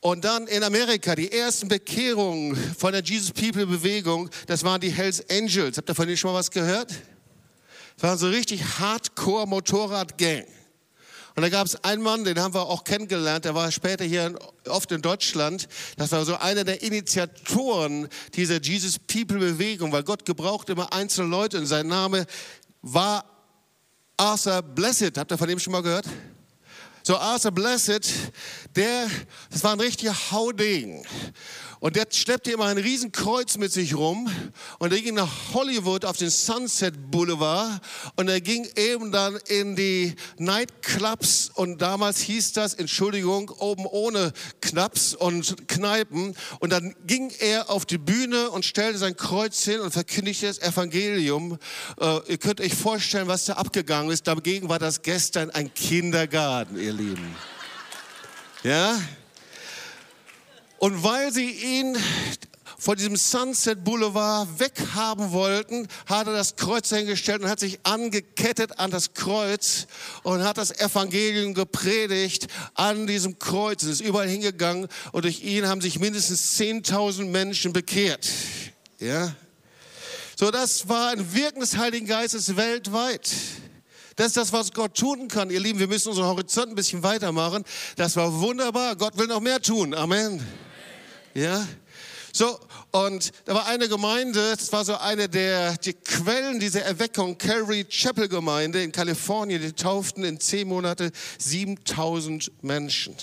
Und 0.00 0.24
dann 0.24 0.46
in 0.46 0.62
Amerika, 0.62 1.14
die 1.14 1.30
ersten 1.30 1.68
Bekehrungen 1.68 2.56
von 2.78 2.92
der 2.92 3.02
Jesus 3.02 3.32
People 3.32 3.66
Bewegung, 3.66 4.30
das 4.46 4.64
waren 4.64 4.80
die 4.80 4.90
Hells 4.90 5.22
Angels. 5.30 5.76
Habt 5.76 5.90
ihr 5.90 5.94
von 5.94 6.06
denen 6.06 6.16
schon 6.16 6.32
mal 6.32 6.38
was 6.38 6.50
gehört? 6.50 6.90
Das 7.96 8.02
waren 8.02 8.18
so 8.18 8.28
richtig 8.28 8.64
Hardcore 8.78 9.46
Motorrad-Gang. 9.46 10.46
Und 11.40 11.44
da 11.44 11.48
gab 11.48 11.66
es 11.66 11.84
einen 11.84 12.02
Mann, 12.02 12.24
den 12.24 12.38
haben 12.38 12.52
wir 12.52 12.66
auch 12.66 12.84
kennengelernt, 12.84 13.46
der 13.46 13.54
war 13.54 13.72
später 13.72 14.04
hier 14.04 14.38
oft 14.68 14.92
in 14.92 15.00
Deutschland. 15.00 15.68
Das 15.96 16.12
war 16.12 16.22
so 16.26 16.36
einer 16.36 16.64
der 16.64 16.82
Initiatoren 16.82 18.08
dieser 18.34 18.60
Jesus 18.60 18.98
People 18.98 19.38
Bewegung, 19.38 19.90
weil 19.90 20.02
Gott 20.02 20.26
gebraucht 20.26 20.68
immer 20.68 20.92
einzelne 20.92 21.30
Leute 21.30 21.56
und 21.56 21.64
sein 21.64 21.86
Name 21.86 22.26
war 22.82 23.24
Arthur 24.18 24.60
Blessed, 24.60 25.16
habt 25.16 25.32
ihr 25.32 25.38
von 25.38 25.48
dem 25.48 25.58
schon 25.58 25.72
mal 25.72 25.80
gehört? 25.80 26.04
So 27.10 27.18
Arthur 27.18 27.50
Blessed, 27.50 28.08
der, 28.76 29.10
das 29.50 29.64
war 29.64 29.72
ein 29.72 29.80
richtiger 29.80 30.14
Hauding. 30.30 31.04
Und 31.80 31.96
der 31.96 32.06
schleppte 32.10 32.52
immer 32.52 32.66
ein 32.66 32.76
Riesenkreuz 32.76 33.56
mit 33.56 33.72
sich 33.72 33.96
rum 33.96 34.30
und 34.78 34.92
er 34.92 35.00
ging 35.00 35.14
nach 35.14 35.54
Hollywood 35.54 36.04
auf 36.04 36.18
den 36.18 36.28
Sunset 36.28 37.10
Boulevard 37.10 37.80
und 38.16 38.28
er 38.28 38.42
ging 38.42 38.68
eben 38.76 39.10
dann 39.10 39.38
in 39.48 39.76
die 39.76 40.14
Nightclubs 40.36 41.50
und 41.54 41.80
damals 41.80 42.20
hieß 42.20 42.52
das, 42.52 42.74
Entschuldigung, 42.74 43.48
oben 43.58 43.86
ohne 43.86 44.34
Knaps 44.60 45.14
und 45.14 45.68
Kneipen 45.68 46.36
und 46.58 46.70
dann 46.70 46.94
ging 47.06 47.32
er 47.40 47.70
auf 47.70 47.86
die 47.86 47.98
Bühne 47.98 48.50
und 48.50 48.66
stellte 48.66 48.98
sein 48.98 49.16
Kreuz 49.16 49.64
hin 49.64 49.80
und 49.80 49.90
verkündigte 49.90 50.48
das 50.48 50.58
Evangelium. 50.58 51.58
Äh, 51.98 52.20
ihr 52.28 52.38
könnt 52.38 52.60
euch 52.60 52.74
vorstellen, 52.74 53.26
was 53.26 53.46
da 53.46 53.54
abgegangen 53.54 54.12
ist. 54.12 54.26
Dagegen 54.26 54.68
war 54.68 54.78
das 54.78 55.00
gestern 55.00 55.48
ein 55.48 55.72
Kindergarten, 55.72 56.78
ihr 56.78 56.92
Lieben. 56.92 56.99
Ja? 58.62 59.00
Und 60.78 61.02
weil 61.02 61.32
sie 61.32 61.50
ihn 61.50 61.96
von 62.78 62.96
diesem 62.96 63.16
Sunset 63.16 63.84
Boulevard 63.84 64.48
weghaben 64.58 65.32
wollten, 65.32 65.86
hat 66.06 66.26
er 66.26 66.32
das 66.32 66.56
Kreuz 66.56 66.88
hingestellt 66.88 67.42
und 67.42 67.50
hat 67.50 67.60
sich 67.60 67.78
angekettet 67.82 68.78
an 68.78 68.90
das 68.90 69.12
Kreuz 69.12 69.86
und 70.22 70.42
hat 70.42 70.56
das 70.56 70.70
Evangelium 70.80 71.52
gepredigt 71.52 72.46
an 72.74 73.06
diesem 73.06 73.38
Kreuz. 73.38 73.82
Es 73.82 73.90
ist 73.90 74.00
überall 74.00 74.28
hingegangen 74.28 74.88
und 75.12 75.24
durch 75.24 75.42
ihn 75.42 75.68
haben 75.68 75.82
sich 75.82 75.98
mindestens 75.98 76.58
10.000 76.58 77.26
Menschen 77.26 77.74
bekehrt. 77.74 78.26
Ja? 78.98 79.34
So, 80.36 80.50
das 80.50 80.88
war 80.88 81.10
ein 81.10 81.34
Wirken 81.34 81.60
des 81.60 81.76
Heiligen 81.76 82.06
Geistes 82.06 82.56
weltweit. 82.56 83.30
Das 84.16 84.28
ist 84.28 84.36
das, 84.36 84.52
was 84.52 84.72
Gott 84.72 84.96
tun 84.96 85.28
kann. 85.28 85.50
Ihr 85.50 85.60
Lieben, 85.60 85.78
wir 85.78 85.88
müssen 85.88 86.08
unseren 86.10 86.26
Horizont 86.26 86.70
ein 86.70 86.74
bisschen 86.74 87.02
weitermachen. 87.02 87.64
Das 87.96 88.16
war 88.16 88.40
wunderbar. 88.40 88.96
Gott 88.96 89.16
will 89.16 89.26
noch 89.26 89.40
mehr 89.40 89.60
tun. 89.60 89.94
Amen. 89.94 90.44
Ja. 91.34 91.66
So, 92.32 92.58
und 92.92 93.32
da 93.44 93.54
war 93.54 93.66
eine 93.66 93.88
Gemeinde, 93.88 94.54
das 94.56 94.72
war 94.72 94.84
so 94.84 94.96
eine 94.96 95.28
der 95.28 95.76
die 95.76 95.94
Quellen 95.94 96.60
dieser 96.60 96.82
Erweckung, 96.82 97.36
Calvary 97.38 97.84
Chapel 97.84 98.28
Gemeinde 98.28 98.82
in 98.82 98.92
Kalifornien, 98.92 99.60
die 99.60 99.72
tauften 99.72 100.22
in 100.22 100.38
zehn 100.38 100.68
Monate 100.68 101.10
7000 101.38 102.52
Menschen. 102.62 103.16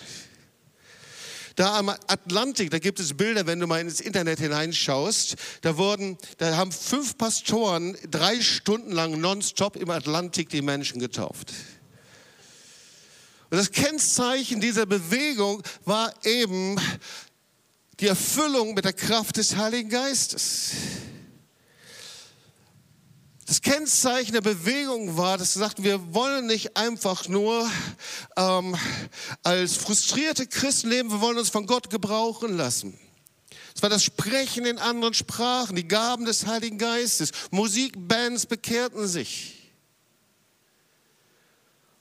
Da 1.58 1.80
am 1.80 1.89
Atlantik, 1.89 2.70
da 2.70 2.78
gibt 2.78 3.00
es 3.00 3.17
Bilder, 3.17 3.48
wenn 3.48 3.60
du 3.60 3.65
mal 3.65 3.82
ins 3.82 4.00
Internet 4.00 4.39
hineinschaust, 4.39 5.36
da 5.62 5.76
wurden, 5.76 6.15
da 6.38 6.56
haben 6.56 6.72
fünf 6.72 7.17
Pastoren 7.17 7.98
drei 8.12 8.39
Stunden 8.41 8.91
lang 8.91 9.20
nonstop 9.20 9.76
im 9.76 9.89
Atlantik 9.89 10.50
die 10.50 10.62
Menschen 10.62 11.00
getauft. 11.00 11.52
Und 13.50 13.58
das 13.58 13.72
Kennzeichen 13.72 14.62
dieser 14.62 14.86
Bewegung 14.86 15.63
war 15.84 16.13
eben 16.24 16.80
die 18.00 18.08
Erfüllung 18.08 18.76
mit 18.76 18.86
der 18.86 18.93
Kraft 18.93 19.38
des 19.38 19.56
Heiligen 19.56 19.89
Geistes. 19.89 20.74
Das 23.47 23.62
Kennzeichen 23.62 24.33
der 24.33 24.41
Bewegung 24.41 25.15
war, 25.15 25.38
dass 25.38 25.53
sie 25.53 25.60
sagten, 25.60 25.86
wir 25.86 26.13
wollen 26.13 26.47
nicht 26.47 26.75
einfach 26.75 27.29
nur 27.29 27.65
ähm, 28.36 28.75
als 29.41 29.77
frustrierte 29.77 30.47
Christen 30.47 30.89
leben, 30.89 31.10
wir 31.10 31.21
wollen 31.21 31.38
uns 31.38 31.49
von 31.49 31.65
Gott 31.65 31.89
gebrauchen 31.89 32.57
lassen. 32.57 32.99
Es 33.73 33.81
war 33.81 33.89
das 33.89 34.03
Sprechen 34.03 34.65
in 34.65 34.77
anderen 34.77 35.13
Sprachen, 35.13 35.77
die 35.77 35.88
Gaben 35.88 36.25
des 36.25 36.45
Heiligen 36.45 36.77
Geistes. 36.77 37.31
Musikbands 37.49 38.45
bekehrten 38.47 39.07
sich. 39.07 39.57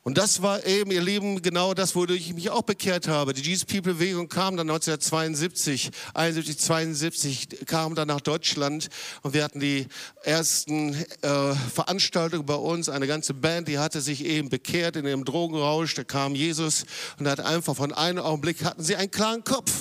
Und 0.06 0.18
das 0.18 0.40
war 0.40 0.64
eben, 0.64 0.92
ihr 0.92 1.02
Lieben, 1.02 1.42
genau 1.42 1.74
das, 1.74 1.96
wodurch 1.96 2.28
ich 2.28 2.32
mich 2.32 2.48
auch 2.50 2.62
bekehrt 2.62 3.08
habe. 3.08 3.34
Die 3.34 3.42
Jesus 3.42 3.64
People 3.64 3.94
Bewegung 3.94 4.28
kam 4.28 4.56
dann 4.56 4.70
1972, 4.70 5.90
71, 6.14 6.58
72, 6.60 7.48
kam 7.66 7.96
dann 7.96 8.06
nach 8.06 8.20
Deutschland 8.20 8.88
und 9.22 9.34
wir 9.34 9.42
hatten 9.42 9.58
die 9.58 9.88
ersten 10.22 10.94
äh, 10.94 11.54
Veranstaltungen 11.74 12.46
bei 12.46 12.54
uns. 12.54 12.88
Eine 12.88 13.08
ganze 13.08 13.34
Band, 13.34 13.66
die 13.66 13.80
hatte 13.80 14.00
sich 14.00 14.24
eben 14.24 14.48
bekehrt 14.48 14.94
in 14.94 15.06
ihrem 15.06 15.24
Drogenrausch. 15.24 15.94
Da 15.94 16.04
kam 16.04 16.36
Jesus 16.36 16.84
und 17.18 17.26
hat 17.26 17.40
einfach 17.40 17.74
von 17.74 17.92
einem 17.92 18.22
Augenblick 18.22 18.62
hatten 18.62 18.84
sie 18.84 18.94
einen 18.94 19.10
klaren 19.10 19.42
Kopf. 19.42 19.72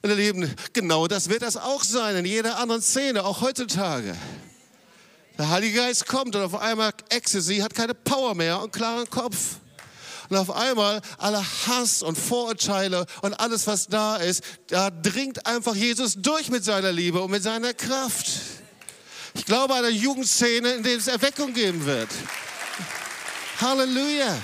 Und 0.00 0.08
ihr 0.08 0.16
Lieben, 0.16 0.50
genau 0.72 1.06
das 1.08 1.28
wird 1.28 1.42
das 1.42 1.58
auch 1.58 1.84
sein 1.84 2.16
in 2.16 2.24
jeder 2.24 2.58
anderen 2.58 2.80
Szene, 2.80 3.26
auch 3.26 3.42
heutzutage. 3.42 4.16
Der 5.38 5.48
Heilige 5.50 5.78
Geist 5.78 6.06
kommt 6.06 6.34
und 6.34 6.42
auf 6.42 6.60
einmal 6.60 6.90
Ecstasy 7.10 7.58
hat 7.58 7.72
keine 7.72 7.94
Power 7.94 8.34
mehr 8.34 8.60
und 8.60 8.72
klaren 8.72 9.08
Kopf. 9.08 9.36
Und 10.28 10.36
auf 10.36 10.50
einmal 10.50 11.00
alle 11.16 11.42
Hass 11.66 12.02
und 12.02 12.18
Vorurteile 12.18 13.06
und 13.22 13.34
alles, 13.34 13.66
was 13.68 13.86
da 13.86 14.16
ist, 14.16 14.42
da 14.66 14.90
dringt 14.90 15.46
einfach 15.46 15.76
Jesus 15.76 16.14
durch 16.16 16.50
mit 16.50 16.64
seiner 16.64 16.90
Liebe 16.90 17.20
und 17.22 17.30
mit 17.30 17.42
seiner 17.44 17.72
Kraft. 17.72 18.26
Ich 19.34 19.46
glaube 19.46 19.74
an 19.74 19.84
eine 19.84 19.94
Jugendszene, 19.94 20.72
in 20.72 20.82
der 20.82 20.96
es 20.96 21.06
Erweckung 21.06 21.54
geben 21.54 21.86
wird. 21.86 22.08
Halleluja. 23.60 24.36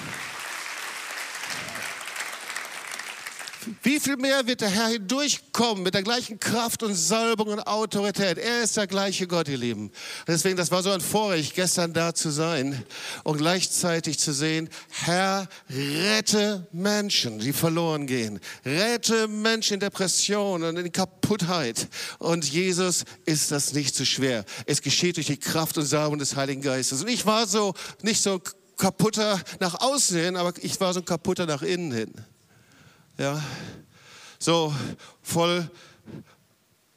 Wie 3.83 4.01
viel 4.01 4.17
mehr 4.17 4.47
wird 4.47 4.61
der 4.61 4.71
Herr 4.71 4.89
hindurchkommen 4.89 5.83
mit 5.83 5.95
der 5.95 6.03
gleichen 6.03 6.39
Kraft 6.39 6.83
und 6.83 6.95
Salbung 6.95 7.49
und 7.49 7.61
Autorität? 7.67 8.39
Er 8.39 8.63
ist 8.63 8.77
der 8.77 8.87
gleiche 8.87 9.27
Gott, 9.27 9.49
ihr 9.49 9.59
Lieben. 9.59 9.91
Deswegen, 10.27 10.57
das 10.57 10.71
war 10.71 10.83
so 10.83 10.91
ein 10.91 11.01
Vorrecht, 11.01 11.55
gestern 11.55 11.93
da 11.93 12.15
zu 12.15 12.31
sein 12.31 12.85
und 13.23 13.39
gleichzeitig 13.39 14.19
zu 14.19 14.33
sehen, 14.33 14.69
Herr, 14.91 15.49
rette 15.71 16.67
Menschen, 16.73 17.39
die 17.39 17.53
verloren 17.53 18.07
gehen. 18.07 18.41
Rette 18.65 19.29
Menschen 19.29 19.75
in 19.75 19.81
Depression 19.81 20.63
und 20.63 20.77
in 20.77 20.93
Kaputtheit. 20.93 21.89
Und 22.19 22.45
Jesus 22.51 23.05
ist 23.25 23.51
das 23.51 23.73
nicht 23.73 23.95
zu 23.95 24.05
so 24.05 24.07
schwer. 24.07 24.45
Es 24.67 24.83
geschieht 24.83 25.17
durch 25.17 25.27
die 25.27 25.37
Kraft 25.37 25.79
und 25.79 25.87
Salbung 25.87 26.19
des 26.19 26.37
Heiligen 26.37 26.63
Geistes. 26.63 27.03
Und 27.03 27.09
ich 27.09 27.27
war 27.27 27.47
so, 27.47 27.75
nicht 28.03 28.23
so 28.23 28.41
kaputter 28.77 29.41
nach 29.61 29.81
außen 29.81 30.19
hin, 30.19 30.37
aber 30.37 30.53
ich 30.63 30.81
war 30.81 30.93
so 30.93 31.03
kaputter 31.03 31.47
nach 31.47 31.63
innen 31.63 31.93
hin. 31.93 32.13
Ja, 33.17 33.41
so 34.41 34.75
voll 35.23 35.71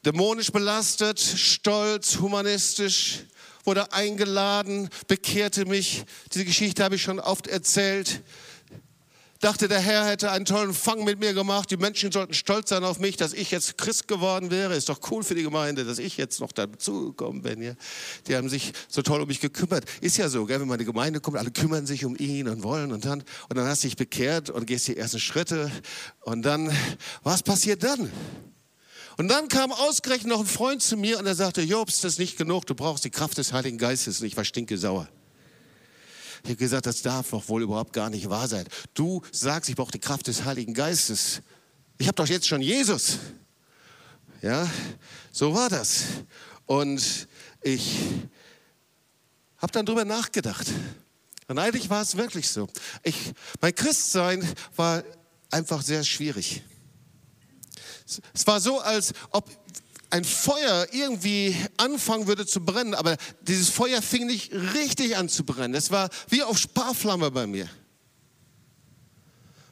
dämonisch 0.04 0.52
belastet, 0.52 1.20
stolz, 1.20 2.18
humanistisch, 2.18 3.20
wurde 3.66 3.94
eingeladen, 3.94 4.90
bekehrte 5.08 5.66
mich. 5.66 6.06
Diese 6.34 6.46
Geschichte 6.46 6.84
habe 6.84 6.96
ich 6.96 7.04
schon 7.04 7.20
oft 7.20 7.46
erzählt 7.46 8.24
dachte, 9.40 9.68
der 9.68 9.80
Herr 9.80 10.06
hätte 10.06 10.32
einen 10.32 10.46
tollen 10.46 10.74
Fang 10.74 11.04
mit 11.04 11.20
mir 11.20 11.34
gemacht. 11.34 11.70
Die 11.72 11.78
Menschen 11.78 12.12
sollten 12.12 12.34
stolz 12.34 12.70
sein 12.70 12.84
auf 12.84 13.00
mich, 13.00 13.18
dass 13.18 13.34
ich 13.34 13.52
jetzt 13.52 13.78
Christ 13.78 14.08
geworden 14.08 14.52
wäre. 14.52 14.76
Ist 14.76 14.90
doch 14.90 15.00
cool 15.12 15.24
für 15.24 15.36
die 15.36 15.44
Gemeinde, 15.44 15.86
dass 15.86 16.00
ich 16.00 16.18
jetzt 16.18 16.40
noch 16.40 16.52
dazugekommen 16.52 17.42
bin. 17.42 17.62
Ja? 17.62 17.74
Die 18.28 18.36
haben 18.36 18.50
sich 18.50 18.74
so 18.88 19.02
toll 19.02 19.22
um 19.22 19.28
mich 19.28 19.40
gekümmert. 19.40 19.86
Ist 20.02 20.18
ja 20.18 20.30
so, 20.30 20.46
gell? 20.46 20.60
wenn 20.60 20.68
man 20.68 20.80
in 20.80 20.86
die 20.86 20.92
Gemeinde 20.92 21.20
kommt, 21.20 21.38
alle 21.38 21.52
kümmern 21.52 21.86
sich 21.86 22.06
um 22.06 22.16
ihn 22.18 22.48
und 22.48 22.64
wollen 22.64 22.92
und 22.92 23.06
dann, 23.06 23.24
und 23.50 23.58
dann 23.58 23.68
hast 23.68 23.84
du 23.84 23.88
dich 23.88 23.98
bekehrt 23.98 24.50
und 24.50 24.66
gehst 24.66 24.88
die 24.88 24.98
ersten 24.98 25.20
Schritte. 25.20 25.72
Und 26.22 26.44
dann, 26.44 26.72
was 27.24 27.44
passiert 27.44 27.84
dann? 27.84 28.12
Und 29.18 29.30
dann 29.30 29.48
kam 29.48 29.72
ausgerechnet 29.72 30.28
noch 30.28 30.40
ein 30.40 30.46
Freund 30.46 30.82
zu 30.82 30.96
mir 30.96 31.18
und 31.18 31.26
er 31.26 31.34
sagte, 31.34 31.62
Jobs, 31.62 32.02
das 32.02 32.14
ist 32.14 32.20
nicht 32.20 32.38
genug, 32.38 32.68
du 32.68 32.76
brauchst 32.76 33.04
die 33.04 33.10
Kraft 33.10 33.38
des 33.40 33.52
Heiligen 33.52 33.80
Geistes. 33.80 34.22
Und 34.22 34.28
ich 34.28 34.38
war 34.38 34.46
stinkesauer. 34.46 35.10
Ich 36.44 36.50
habe 36.50 36.56
gesagt, 36.58 36.86
das 36.86 37.02
darf 37.02 37.30
doch 37.30 37.48
wohl 37.50 37.64
überhaupt 37.64 37.94
gar 37.94 38.10
nicht 38.10 38.30
wahr 38.30 38.48
sein. 38.48 38.66
Du 38.94 39.22
sagst, 39.32 39.70
ich 39.70 39.76
brauche 39.76 39.92
die 39.92 40.00
Kraft 40.00 40.28
des 40.28 40.46
Heiligen 40.46 40.74
Geistes. 40.74 41.42
Ich 41.98 42.08
habe 42.08 42.16
doch 42.16 42.28
jetzt 42.28 42.48
schon 42.48 42.62
Jesus. 42.62 43.18
Ja, 44.42 44.70
so 45.32 45.54
war 45.54 45.70
das. 45.70 46.04
Und 46.66 47.28
ich 47.62 47.98
habe 49.58 49.72
dann 49.72 49.86
darüber 49.86 50.06
nachgedacht. 50.06 50.68
Und 51.48 51.60
eigentlich 51.60 51.90
war 51.90 52.02
es 52.02 52.18
wirklich 52.18 52.50
so. 52.50 52.68
Ich, 53.04 53.34
mein 53.62 53.74
Christsein 53.74 54.48
war 54.76 55.04
einfach 55.50 55.82
sehr 55.82 56.04
schwierig. 56.04 56.62
Es 58.34 58.48
war 58.48 58.60
so, 58.60 58.80
als 58.80 59.14
ob 59.32 59.50
ein 60.10 60.24
Feuer 60.24 60.88
irgendwie 60.92 61.56
anfangen 61.78 62.28
würde 62.28 62.46
zu 62.46 62.62
brennen, 62.64 62.94
aber 62.94 63.18
dieses 63.42 63.70
Feuer 63.70 64.02
fing 64.02 64.28
nicht 64.28 64.54
richtig 64.54 65.18
an 65.18 65.30
zu 65.30 65.44
brennen. 65.44 65.74
Es 65.74 65.92
war 65.92 66.10
wie 66.30 66.44
auf 66.44 66.58
Sparflamme 66.58 67.32
bei 67.32 67.48
mir. 67.48 67.70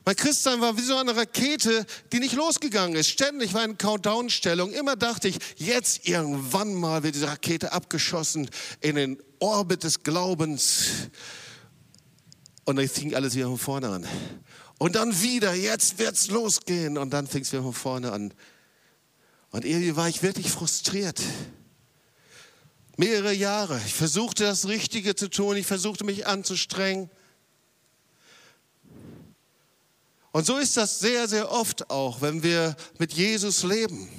Mein 0.08 0.15
Christsein 0.15 0.62
war 0.62 0.78
wie 0.78 0.82
so 0.82 0.95
eine 0.98 1.15
Rakete, 1.15 1.84
die 2.12 2.19
nicht 2.19 2.36
losgegangen 2.36 2.95
ist. 2.95 3.10
Ständig 3.10 3.56
war 3.56 3.65
in 3.65 3.76
Countdown-Stellung. 3.76 4.71
Immer 4.71 4.95
dachte 4.95 5.28
ich, 5.28 5.38
jetzt 5.56 6.08
irgendwann 6.08 6.76
mal 6.76 7.02
wird 7.02 7.15
diese 7.15 7.28
Rakete 7.28 7.74
abgeschossen 7.74 8.48
in 8.82 8.98
den 8.98 9.17
Orbit 9.39 9.84
des 9.84 10.04
Glaubens. 10.04 10.89
Und 12.65 12.76
dann 12.76 12.88
fing 12.88 13.15
alles 13.15 13.34
wieder 13.34 13.48
von 13.48 13.58
vorne 13.58 13.89
an. 13.89 14.08
Und 14.78 14.95
dann 14.95 15.21
wieder, 15.24 15.56
jetzt 15.56 15.98
wird's 15.98 16.28
losgehen. 16.28 17.00
Und 17.00 17.12
dann 17.12 17.26
fing 17.26 17.41
es 17.41 17.52
wieder 17.52 17.63
von 17.63 17.74
vorne 17.74 18.12
an. 18.12 18.32
Und 19.56 19.63
irgendwie 19.63 19.96
war 19.96 20.10
ich 20.10 20.22
wirklich 20.22 20.52
frustriert. 20.52 21.22
Mehrere 22.98 23.32
Jahre. 23.32 23.80
Ich 23.86 23.94
versuchte 23.94 24.44
das 24.44 24.68
Richtige 24.68 25.15
zu 25.15 25.30
tun, 25.30 25.56
ich 25.56 25.65
versuchte 25.65 26.04
mich 26.04 26.28
anzustrengen. 26.28 27.10
Und 30.34 30.46
so 30.46 30.58
ist 30.58 30.76
das 30.76 31.00
sehr, 31.00 31.30
sehr 31.30 31.50
oft 31.54 31.89
auch, 31.89 32.20
wenn 32.20 32.44
wir 32.44 32.76
mit 33.00 33.13
Jesus 33.13 33.63
leben. 33.63 34.10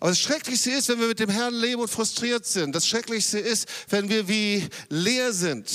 Aber 0.00 0.10
das 0.10 0.18
Schrecklichste 0.18 0.70
ist, 0.70 0.88
wenn 0.88 1.00
wir 1.00 1.08
mit 1.08 1.18
dem 1.18 1.30
Herrn 1.30 1.54
leben 1.54 1.80
und 1.80 1.88
frustriert 1.88 2.44
sind. 2.44 2.74
Das 2.74 2.86
Schrecklichste 2.86 3.38
ist, 3.38 3.66
wenn 3.88 4.08
wir 4.08 4.28
wie 4.28 4.68
leer 4.90 5.32
sind. 5.32 5.70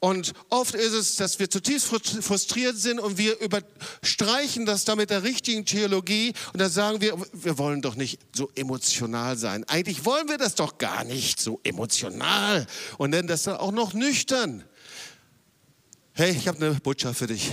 Und 0.00 0.32
oft 0.48 0.74
ist 0.74 0.92
es, 0.92 1.16
dass 1.16 1.38
wir 1.38 1.48
zutiefst 1.48 1.86
frustriert 1.86 2.76
sind 2.76 2.98
und 2.98 3.18
wir 3.18 3.38
überstreichen 3.40 4.66
das 4.66 4.84
da 4.84 4.96
mit 4.96 5.10
der 5.10 5.22
richtigen 5.22 5.64
Theologie 5.64 6.32
und 6.52 6.60
dann 6.60 6.70
sagen 6.70 7.00
wir, 7.00 7.16
wir 7.32 7.58
wollen 7.58 7.82
doch 7.82 7.94
nicht 7.94 8.20
so 8.34 8.50
emotional 8.54 9.36
sein. 9.36 9.64
Eigentlich 9.68 10.04
wollen 10.04 10.28
wir 10.28 10.38
das 10.38 10.54
doch 10.54 10.78
gar 10.78 11.04
nicht 11.04 11.40
so 11.40 11.60
emotional 11.64 12.66
und 12.98 13.10
nennen 13.10 13.28
das 13.28 13.44
dann 13.44 13.56
auch 13.56 13.72
noch 13.72 13.94
nüchtern. 13.94 14.64
Hey, 16.12 16.32
ich 16.32 16.48
habe 16.48 16.64
eine 16.64 16.74
Botschaft 16.80 17.18
für 17.18 17.26
dich. 17.26 17.52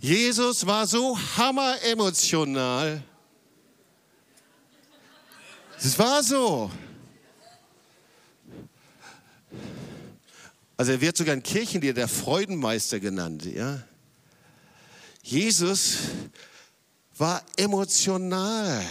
Jesus 0.00 0.66
war 0.66 0.86
so 0.86 1.18
hammer 1.36 1.76
emotional 1.82 3.02
Es 5.78 5.98
war 5.98 6.22
so. 6.22 6.70
Also 10.76 10.92
er 10.92 11.00
wird 11.00 11.16
sogar 11.16 11.34
in 11.34 11.42
Kirchenlieder 11.42 11.94
der 11.94 12.08
Freudenmeister 12.08 13.00
genannt. 13.00 13.44
Ja? 13.44 13.82
Jesus 15.22 15.98
war 17.16 17.42
emotional. 17.56 18.84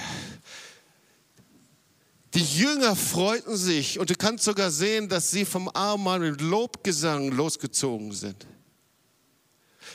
Die 2.34 2.44
Jünger 2.44 2.96
freuten 2.96 3.56
sich 3.56 4.00
und 4.00 4.10
du 4.10 4.16
kannst 4.16 4.44
sogar 4.44 4.72
sehen, 4.72 5.08
dass 5.08 5.30
sie 5.30 5.46
vom 5.46 5.70
Abendmahl 5.70 6.20
mit 6.20 6.42
Lobgesang 6.42 7.30
losgezogen 7.30 8.12
sind. 8.12 8.48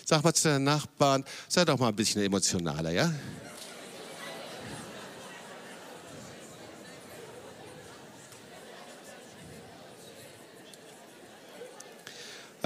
Sag 0.04 0.22
mal 0.22 0.32
zu 0.32 0.48
deinen 0.48 0.64
Nachbarn, 0.64 1.24
sei 1.48 1.64
doch 1.64 1.78
mal 1.78 1.88
ein 1.88 1.96
bisschen 1.96 2.22
emotionaler, 2.22 2.90
ja? 2.90 3.12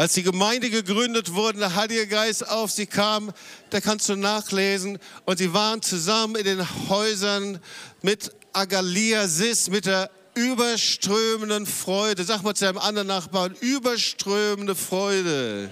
Als 0.03 0.15
die 0.15 0.25
Gemeinde 0.25 0.69
gegründet 0.69 1.33
wurde, 1.33 1.61
der 1.61 1.77
Heilige 1.77 2.09
Geist 2.09 2.49
auf 2.51 2.73
sie 2.73 2.87
kam, 2.87 3.31
da 3.71 3.81
kannst 3.81 4.09
du 4.09 4.17
nachlesen. 4.17 4.99
Und 5.27 5.38
sie 5.38 5.55
waren 5.55 5.81
zusammen 5.81 6.35
in 6.35 6.43
den 6.43 6.88
Häusern 6.88 7.61
mit 8.03 8.33
Agaliasis, 8.53 9.71
mit 9.71 9.87
der 9.87 10.11
überströmenden 10.35 11.67
Freude. 11.67 12.25
Sag 12.25 12.43
mal 12.43 12.55
zu 12.55 12.65
deinem 12.65 12.79
anderen 12.79 13.07
Nachbarn, 13.07 13.55
überströmende 13.61 14.75
Freude. 14.75 15.71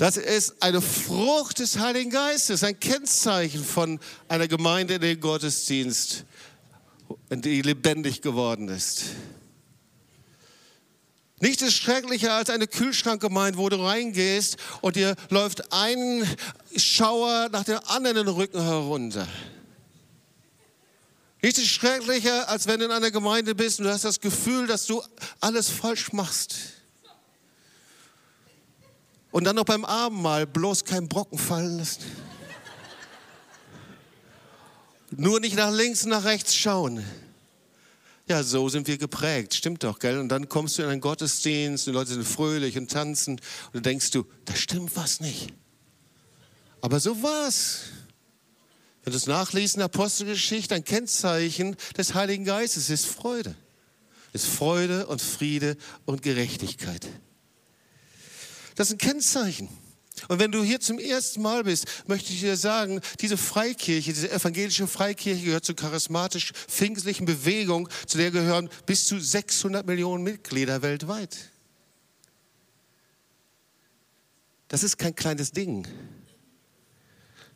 Das 0.00 0.16
ist 0.16 0.62
eine 0.62 0.80
Frucht 0.80 1.58
des 1.58 1.78
Heiligen 1.78 2.08
Geistes, 2.08 2.64
ein 2.64 2.80
Kennzeichen 2.80 3.62
von 3.62 4.00
einer 4.28 4.48
Gemeinde 4.48 4.94
in 4.94 5.02
den 5.02 5.20
Gottesdienst, 5.20 6.24
die 7.28 7.60
lebendig 7.60 8.22
geworden 8.22 8.68
ist. 8.68 9.02
Nichts 11.40 11.60
ist 11.60 11.74
schrecklicher 11.74 12.32
als 12.32 12.48
eine 12.48 12.66
Kühlschrankgemeinde, 12.66 13.58
wo 13.58 13.68
du 13.68 13.76
reingehst 13.76 14.56
und 14.80 14.96
dir 14.96 15.16
läuft 15.28 15.70
ein 15.70 16.26
Schauer 16.74 17.50
nach 17.52 17.64
dem 17.64 17.80
anderen 17.84 18.24
den 18.24 18.28
Rücken 18.28 18.62
herunter. 18.62 19.28
Nichts 21.42 21.58
ist 21.58 21.68
schrecklicher, 21.68 22.48
als 22.48 22.66
wenn 22.66 22.80
du 22.80 22.86
in 22.86 22.90
einer 22.90 23.10
Gemeinde 23.10 23.54
bist 23.54 23.80
und 23.80 23.84
du 23.84 23.92
hast 23.92 24.06
das 24.06 24.20
Gefühl, 24.20 24.66
dass 24.66 24.86
du 24.86 25.02
alles 25.40 25.68
falsch 25.68 26.14
machst. 26.14 26.79
Und 29.30 29.44
dann 29.44 29.56
noch 29.56 29.64
beim 29.64 29.84
Abendmahl 29.84 30.46
bloß 30.46 30.84
keinen 30.84 31.08
Brocken 31.08 31.38
fallen 31.38 31.78
lassen. 31.78 32.02
Nur 35.10 35.40
nicht 35.40 35.56
nach 35.56 35.72
links 35.72 36.04
nach 36.04 36.24
rechts 36.24 36.54
schauen. 36.54 37.04
Ja, 38.28 38.44
so 38.44 38.68
sind 38.68 38.86
wir 38.86 38.96
geprägt, 38.96 39.54
stimmt 39.54 39.82
doch, 39.82 39.98
gell? 39.98 40.18
Und 40.18 40.28
dann 40.28 40.48
kommst 40.48 40.78
du 40.78 40.82
in 40.82 40.88
einen 40.88 41.00
Gottesdienst, 41.00 41.86
die 41.88 41.90
Leute 41.90 42.12
sind 42.12 42.24
fröhlich 42.24 42.78
und 42.78 42.88
tanzen 42.88 43.32
und 43.32 43.74
dann 43.74 43.82
denkst 43.82 44.12
du, 44.12 44.24
da 44.44 44.54
stimmt 44.54 44.94
was 44.94 45.18
nicht. 45.18 45.52
Aber 46.80 47.00
so 47.00 47.22
war's. 47.24 47.80
Wenn 49.02 49.12
du 49.12 49.16
es 49.16 49.26
nachliest 49.26 49.74
in 49.74 49.78
der 49.80 49.86
Apostelgeschichte, 49.86 50.74
ein 50.74 50.84
Kennzeichen 50.84 51.76
des 51.96 52.14
Heiligen 52.14 52.44
Geistes 52.44 52.88
ist 52.90 53.06
Freude. 53.06 53.56
Ist 54.32 54.46
Freude 54.46 55.06
und 55.06 55.20
Friede 55.20 55.76
und 56.04 56.22
Gerechtigkeit. 56.22 57.08
Das 58.74 58.88
ist 58.88 58.94
ein 58.94 58.98
Kennzeichen. 58.98 59.68
Und 60.28 60.38
wenn 60.38 60.52
du 60.52 60.62
hier 60.62 60.80
zum 60.80 60.98
ersten 60.98 61.42
Mal 61.42 61.64
bist, 61.64 61.86
möchte 62.06 62.32
ich 62.32 62.40
dir 62.40 62.56
sagen, 62.56 63.00
diese 63.20 63.36
Freikirche, 63.36 64.12
diese 64.12 64.30
evangelische 64.30 64.86
Freikirche 64.86 65.44
gehört 65.44 65.64
zur 65.64 65.76
charismatisch-pfingstlichen 65.76 67.24
Bewegung, 67.24 67.88
zu 68.06 68.18
der 68.18 68.30
gehören 68.30 68.68
bis 68.86 69.06
zu 69.06 69.18
600 69.18 69.86
Millionen 69.86 70.22
Mitglieder 70.22 70.82
weltweit. 70.82 71.36
Das 74.68 74.82
ist 74.82 74.98
kein 74.98 75.14
kleines 75.14 75.52
Ding. 75.52 75.86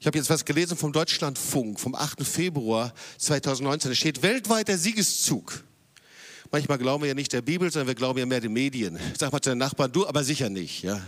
Ich 0.00 0.06
habe 0.06 0.18
jetzt 0.18 0.30
was 0.30 0.44
gelesen 0.44 0.76
vom 0.76 0.92
Deutschlandfunk 0.92 1.78
vom 1.78 1.94
8. 1.94 2.24
Februar 2.26 2.92
2019. 3.18 3.90
Da 3.90 3.94
steht 3.94 4.22
weltweit 4.22 4.68
der 4.68 4.78
Siegeszug. 4.78 5.64
Manchmal 6.54 6.78
glauben 6.78 7.02
wir 7.02 7.08
ja 7.08 7.14
nicht 7.14 7.32
der 7.32 7.42
Bibel, 7.42 7.68
sondern 7.68 7.88
wir 7.88 7.96
glauben 7.96 8.16
ja 8.16 8.26
mehr 8.26 8.40
den 8.40 8.52
Medien. 8.52 8.96
Sag 9.18 9.32
mal 9.32 9.40
zu 9.40 9.50
den 9.50 9.58
Nachbarn, 9.58 9.90
du 9.90 10.06
aber 10.06 10.22
sicher 10.22 10.48
nicht. 10.48 10.84
Ja. 10.84 11.00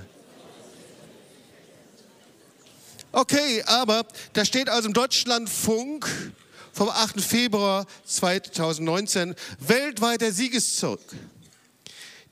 Okay, 3.12 3.62
aber 3.64 4.04
da 4.32 4.44
steht 4.44 4.68
also 4.68 4.88
im 4.88 4.92
Deutschlandfunk 4.92 6.08
vom 6.72 6.88
8. 6.88 7.20
Februar 7.20 7.86
2019 8.06 9.36
weltweiter 9.60 10.32
Siegeszug. 10.32 10.98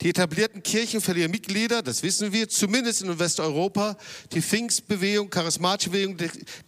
Die 0.05 0.11
etablierten 0.11 0.63
Kirchen 0.63 1.01
verlieren 1.01 1.31
Mitglieder, 1.31 1.81
das 1.81 2.03
wissen 2.03 2.31
wir, 2.31 2.47
zumindest 2.51 3.01
in 3.01 3.19
Westeuropa. 3.19 3.97
Die 4.33 4.43
Pfingstbewegung, 4.43 5.31
charismatische 5.31 5.89
Bewegung 5.89 6.19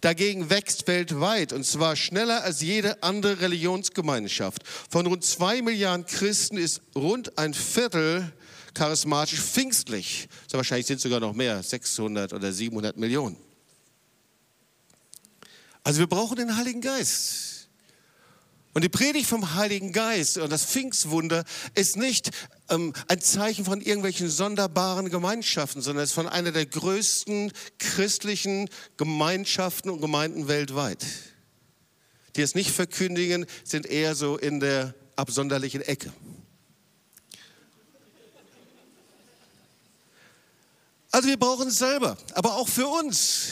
dagegen 0.01 0.49
wächst 0.49 0.87
weltweit 0.87 1.53
und 1.53 1.63
zwar 1.63 1.95
schneller 1.95 2.43
als 2.43 2.61
jede 2.61 3.03
andere 3.03 3.39
Religionsgemeinschaft. 3.39 4.63
Von 4.89 5.05
rund 5.05 5.23
zwei 5.23 5.61
Milliarden 5.61 6.07
Christen 6.07 6.57
ist 6.57 6.81
rund 6.95 7.37
ein 7.37 7.53
Viertel 7.53 8.33
charismatisch 8.73 9.39
pfingstlich. 9.39 10.29
So 10.47 10.57
wahrscheinlich 10.57 10.87
sind 10.87 10.97
es 10.97 11.03
sogar 11.03 11.19
noch 11.19 11.33
mehr, 11.33 11.61
600 11.61 12.33
oder 12.33 12.51
700 12.51 12.97
Millionen. 12.97 13.37
Also 15.83 15.99
wir 15.99 16.07
brauchen 16.07 16.37
den 16.37 16.57
Heiligen 16.57 16.81
Geist. 16.81 17.56
Und 18.77 18.83
die 18.83 18.89
Predigt 18.89 19.27
vom 19.27 19.55
Heiligen 19.55 19.91
Geist 19.91 20.37
und 20.37 20.51
das 20.51 20.63
Pfingstwunder 20.63 21.45
ist 21.73 21.97
nicht 21.97 22.29
ähm, 22.69 22.93
ein 23.07 23.19
Zeichen 23.19 23.65
von 23.65 23.81
irgendwelchen 23.81 24.29
sonderbaren 24.29 25.09
Gemeinschaften, 25.09 25.81
sondern 25.81 26.03
es 26.03 26.11
ist 26.11 26.13
von 26.13 26.27
einer 26.27 26.51
der 26.51 26.67
größten 26.67 27.51
christlichen 27.79 28.69
Gemeinschaften 28.97 29.89
und 29.89 29.99
Gemeinden 29.99 30.47
weltweit. 30.47 31.03
Die 32.35 32.43
es 32.43 32.53
nicht 32.53 32.69
verkündigen, 32.69 33.47
sind 33.63 33.87
eher 33.87 34.13
so 34.13 34.37
in 34.37 34.59
der 34.59 34.93
absonderlichen 35.15 35.81
Ecke. 35.81 36.13
Also 41.09 41.27
wir 41.27 41.37
brauchen 41.39 41.69
es 41.69 41.79
selber, 41.79 42.15
aber 42.35 42.57
auch 42.57 42.67
für 42.67 42.85
uns. 42.85 43.47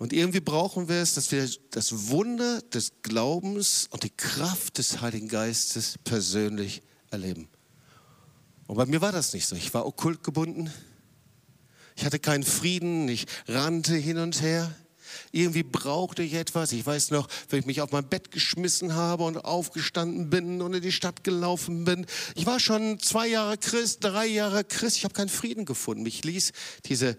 Und 0.00 0.14
irgendwie 0.14 0.40
brauchen 0.40 0.88
wir 0.88 1.02
es, 1.02 1.12
dass 1.12 1.30
wir 1.30 1.46
das 1.72 2.08
Wunder 2.08 2.62
des 2.62 3.02
Glaubens 3.02 3.86
und 3.90 4.02
die 4.02 4.08
Kraft 4.08 4.78
des 4.78 5.02
Heiligen 5.02 5.28
Geistes 5.28 5.96
persönlich 6.04 6.80
erleben. 7.10 7.50
Und 8.66 8.76
bei 8.76 8.86
mir 8.86 9.02
war 9.02 9.12
das 9.12 9.34
nicht 9.34 9.46
so. 9.46 9.56
Ich 9.56 9.74
war 9.74 9.84
okkult 9.84 10.24
gebunden. 10.24 10.72
Ich 11.96 12.06
hatte 12.06 12.18
keinen 12.18 12.44
Frieden. 12.44 13.10
Ich 13.10 13.26
rannte 13.46 13.94
hin 13.94 14.16
und 14.16 14.40
her. 14.40 14.74
Irgendwie 15.32 15.64
brauchte 15.64 16.22
ich 16.22 16.32
etwas. 16.32 16.72
Ich 16.72 16.86
weiß 16.86 17.10
noch, 17.10 17.28
wenn 17.50 17.60
ich 17.60 17.66
mich 17.66 17.82
auf 17.82 17.92
mein 17.92 18.08
Bett 18.08 18.30
geschmissen 18.30 18.94
habe 18.94 19.24
und 19.24 19.44
aufgestanden 19.44 20.30
bin 20.30 20.62
und 20.62 20.72
in 20.72 20.80
die 20.80 20.92
Stadt 20.92 21.24
gelaufen 21.24 21.84
bin. 21.84 22.06
Ich 22.36 22.46
war 22.46 22.58
schon 22.58 23.00
zwei 23.00 23.26
Jahre 23.26 23.58
Christ, 23.58 23.98
drei 24.02 24.28
Jahre 24.28 24.64
Christ. 24.64 24.96
Ich 24.96 25.04
habe 25.04 25.12
keinen 25.12 25.28
Frieden 25.28 25.66
gefunden. 25.66 26.04
Mich 26.04 26.24
ließ 26.24 26.52
diese 26.86 27.18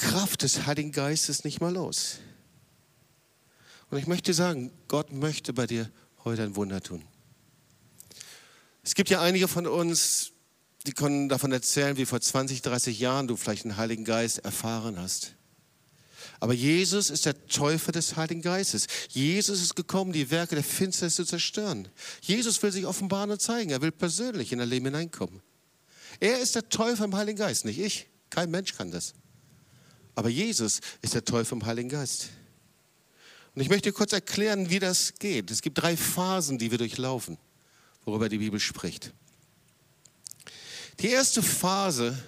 Kraft 0.00 0.42
des 0.42 0.66
Heiligen 0.66 0.92
Geistes 0.92 1.44
nicht 1.44 1.60
mal 1.60 1.72
los. 1.72 2.20
Und 3.90 3.98
ich 3.98 4.06
möchte 4.06 4.32
sagen, 4.32 4.72
Gott 4.88 5.12
möchte 5.12 5.52
bei 5.52 5.66
dir 5.66 5.90
heute 6.24 6.42
ein 6.42 6.56
Wunder 6.56 6.80
tun. 6.80 7.04
Es 8.82 8.94
gibt 8.94 9.10
ja 9.10 9.20
einige 9.20 9.46
von 9.46 9.66
uns, 9.66 10.32
die 10.86 10.92
können 10.92 11.28
davon 11.28 11.52
erzählen, 11.52 11.98
wie 11.98 12.06
vor 12.06 12.20
20, 12.20 12.62
30 12.62 12.98
Jahren 12.98 13.28
du 13.28 13.36
vielleicht 13.36 13.64
den 13.64 13.76
Heiligen 13.76 14.04
Geist 14.04 14.38
erfahren 14.38 14.98
hast. 14.98 15.34
Aber 16.38 16.54
Jesus 16.54 17.10
ist 17.10 17.26
der 17.26 17.46
Täufer 17.48 17.92
des 17.92 18.16
Heiligen 18.16 18.40
Geistes. 18.40 18.86
Jesus 19.10 19.60
ist 19.60 19.76
gekommen, 19.76 20.12
die 20.12 20.30
Werke 20.30 20.54
der 20.54 20.64
Finsternis 20.64 21.16
zu 21.16 21.26
zerstören. 21.26 21.88
Jesus 22.22 22.62
will 22.62 22.72
sich 22.72 22.86
offenbaren 22.86 23.30
und 23.30 23.42
zeigen. 23.42 23.70
Er 23.70 23.82
will 23.82 23.92
persönlich 23.92 24.50
in 24.50 24.60
dein 24.60 24.68
Leben 24.70 24.86
hineinkommen. 24.86 25.42
Er 26.20 26.38
ist 26.38 26.54
der 26.54 26.70
Täufer 26.70 27.04
im 27.04 27.14
Heiligen 27.14 27.38
Geist, 27.38 27.66
nicht 27.66 27.78
ich. 27.78 28.06
Kein 28.30 28.50
Mensch 28.50 28.74
kann 28.74 28.90
das. 28.90 29.12
Aber 30.14 30.28
Jesus 30.28 30.80
ist 31.02 31.14
der 31.14 31.24
Teufel 31.24 31.58
im 31.58 31.66
Heiligen 31.66 31.88
Geist. 31.88 32.28
Und 33.54 33.62
ich 33.62 33.68
möchte 33.68 33.92
kurz 33.92 34.12
erklären, 34.12 34.70
wie 34.70 34.78
das 34.78 35.14
geht. 35.18 35.50
Es 35.50 35.62
gibt 35.62 35.78
drei 35.78 35.96
Phasen, 35.96 36.58
die 36.58 36.70
wir 36.70 36.78
durchlaufen, 36.78 37.36
worüber 38.04 38.28
die 38.28 38.38
Bibel 38.38 38.60
spricht. 38.60 39.12
Die 41.00 41.08
erste 41.08 41.42
Phase, 41.42 42.22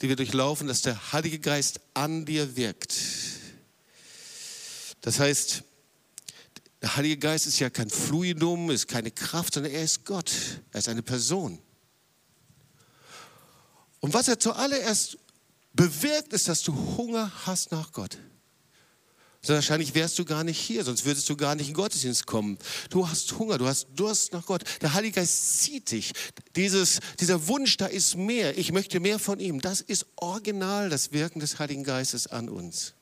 die 0.00 0.08
wir 0.08 0.16
durchlaufen, 0.16 0.66
dass 0.66 0.82
der 0.82 1.12
Heilige 1.12 1.38
Geist 1.38 1.80
an 1.94 2.24
dir 2.24 2.56
wirkt. 2.56 2.94
Das 5.02 5.20
heißt, 5.20 5.62
der 6.82 6.96
Heilige 6.96 7.18
Geist 7.18 7.46
ist 7.46 7.58
ja 7.58 7.68
kein 7.68 7.90
Fluidum, 7.90 8.70
ist 8.70 8.88
keine 8.88 9.10
Kraft, 9.10 9.54
sondern 9.54 9.72
er 9.72 9.82
ist 9.82 10.04
Gott. 10.04 10.32
Er 10.72 10.78
ist 10.78 10.88
eine 10.88 11.02
Person. 11.02 11.58
Und 14.00 14.14
was 14.14 14.28
er 14.28 14.38
zuallererst 14.38 15.18
bewirkt, 15.72 16.32
ist, 16.32 16.48
dass 16.48 16.62
du 16.62 16.74
Hunger 16.96 17.30
hast 17.46 17.72
nach 17.72 17.92
Gott. 17.92 18.18
So 19.42 19.54
wahrscheinlich 19.54 19.94
wärst 19.94 20.18
du 20.18 20.26
gar 20.26 20.44
nicht 20.44 20.58
hier, 20.58 20.84
sonst 20.84 21.06
würdest 21.06 21.28
du 21.30 21.36
gar 21.36 21.54
nicht 21.54 21.68
in 21.68 21.74
Gottesdienst 21.74 22.26
kommen. 22.26 22.58
Du 22.90 23.08
hast 23.08 23.38
Hunger, 23.38 23.56
du 23.56 23.66
hast 23.66 23.88
Durst 23.94 24.34
nach 24.34 24.44
Gott. 24.44 24.64
Der 24.82 24.92
Heilige 24.92 25.14
Geist 25.14 25.60
zieht 25.60 25.90
dich. 25.90 26.12
Dieses, 26.56 27.00
dieser 27.18 27.48
Wunsch, 27.48 27.78
da 27.78 27.86
ist 27.86 28.16
mehr, 28.16 28.58
ich 28.58 28.70
möchte 28.70 29.00
mehr 29.00 29.18
von 29.18 29.40
ihm, 29.40 29.60
das 29.62 29.80
ist 29.80 30.06
original 30.16 30.90
das 30.90 31.12
Wirken 31.12 31.40
des 31.40 31.58
Heiligen 31.58 31.84
Geistes 31.84 32.26
an 32.26 32.50
uns. 32.50 32.92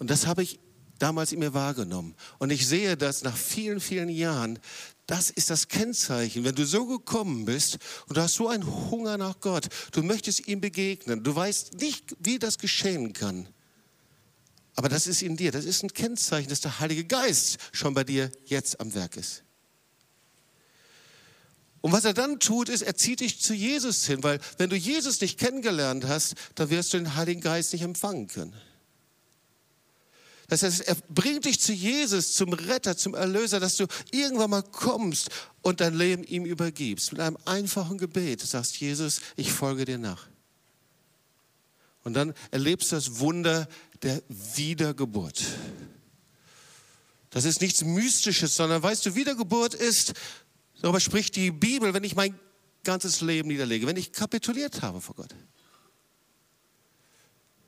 Und 0.00 0.10
das 0.10 0.26
habe 0.26 0.42
ich 0.42 0.58
damals 0.98 1.30
in 1.30 1.38
mir 1.38 1.54
wahrgenommen. 1.54 2.16
Und 2.38 2.50
ich 2.50 2.66
sehe 2.66 2.96
das 2.96 3.22
nach 3.22 3.36
vielen, 3.36 3.80
vielen 3.80 4.08
Jahren. 4.08 4.58
Das 5.06 5.28
ist 5.30 5.50
das 5.50 5.68
Kennzeichen. 5.68 6.44
Wenn 6.44 6.54
du 6.54 6.64
so 6.64 6.86
gekommen 6.86 7.44
bist 7.44 7.78
und 8.08 8.16
du 8.16 8.22
hast 8.22 8.34
so 8.34 8.48
einen 8.48 8.66
Hunger 8.90 9.18
nach 9.18 9.40
Gott, 9.40 9.68
du 9.92 10.02
möchtest 10.02 10.48
ihm 10.48 10.60
begegnen, 10.60 11.22
du 11.22 11.34
weißt 11.34 11.74
nicht, 11.74 12.16
wie 12.20 12.38
das 12.38 12.58
geschehen 12.58 13.12
kann. 13.12 13.48
Aber 14.76 14.88
das 14.88 15.06
ist 15.06 15.22
in 15.22 15.36
dir. 15.36 15.52
Das 15.52 15.66
ist 15.66 15.82
ein 15.82 15.92
Kennzeichen, 15.92 16.48
dass 16.48 16.60
der 16.60 16.80
Heilige 16.80 17.04
Geist 17.04 17.58
schon 17.72 17.94
bei 17.94 18.04
dir 18.04 18.32
jetzt 18.44 18.80
am 18.80 18.94
Werk 18.94 19.16
ist. 19.16 19.44
Und 21.80 21.92
was 21.92 22.06
er 22.06 22.14
dann 22.14 22.40
tut, 22.40 22.70
ist, 22.70 22.80
er 22.80 22.96
zieht 22.96 23.20
dich 23.20 23.42
zu 23.42 23.52
Jesus 23.52 24.06
hin, 24.06 24.22
weil 24.22 24.40
wenn 24.56 24.70
du 24.70 24.76
Jesus 24.76 25.20
nicht 25.20 25.38
kennengelernt 25.38 26.06
hast, 26.06 26.34
dann 26.54 26.70
wirst 26.70 26.94
du 26.94 26.96
den 26.96 27.14
Heiligen 27.14 27.42
Geist 27.42 27.74
nicht 27.74 27.82
empfangen 27.82 28.26
können. 28.26 28.54
Das 30.48 30.62
heißt, 30.62 30.82
er 30.82 30.96
bringt 31.08 31.46
dich 31.46 31.60
zu 31.60 31.72
Jesus, 31.72 32.34
zum 32.34 32.52
Retter, 32.52 32.96
zum 32.96 33.14
Erlöser, 33.14 33.60
dass 33.60 33.76
du 33.76 33.86
irgendwann 34.10 34.50
mal 34.50 34.62
kommst 34.62 35.30
und 35.62 35.80
dein 35.80 35.94
Leben 35.94 36.24
ihm 36.24 36.44
übergibst. 36.44 37.12
Mit 37.12 37.20
einem 37.20 37.38
einfachen 37.44 37.98
Gebet. 37.98 38.42
Sagst, 38.42 38.78
Jesus, 38.78 39.20
ich 39.36 39.52
folge 39.52 39.84
dir 39.84 39.98
nach. 39.98 40.28
Und 42.02 42.14
dann 42.14 42.34
erlebst 42.50 42.92
du 42.92 42.96
das 42.96 43.18
Wunder 43.18 43.66
der 44.02 44.22
Wiedergeburt. 44.28 45.42
Das 47.30 47.46
ist 47.46 47.62
nichts 47.62 47.82
Mystisches, 47.82 48.54
sondern 48.54 48.82
weißt 48.82 49.06
du, 49.06 49.14
Wiedergeburt 49.14 49.74
ist, 49.74 50.12
darüber 50.80 51.00
spricht 51.00 51.34
die 51.34 51.50
Bibel, 51.50 51.94
wenn 51.94 52.04
ich 52.04 52.14
mein 52.14 52.38
ganzes 52.84 53.22
Leben 53.22 53.48
niederlege, 53.48 53.86
wenn 53.86 53.96
ich 53.96 54.12
kapituliert 54.12 54.82
habe 54.82 55.00
vor 55.00 55.16
Gott. 55.16 55.34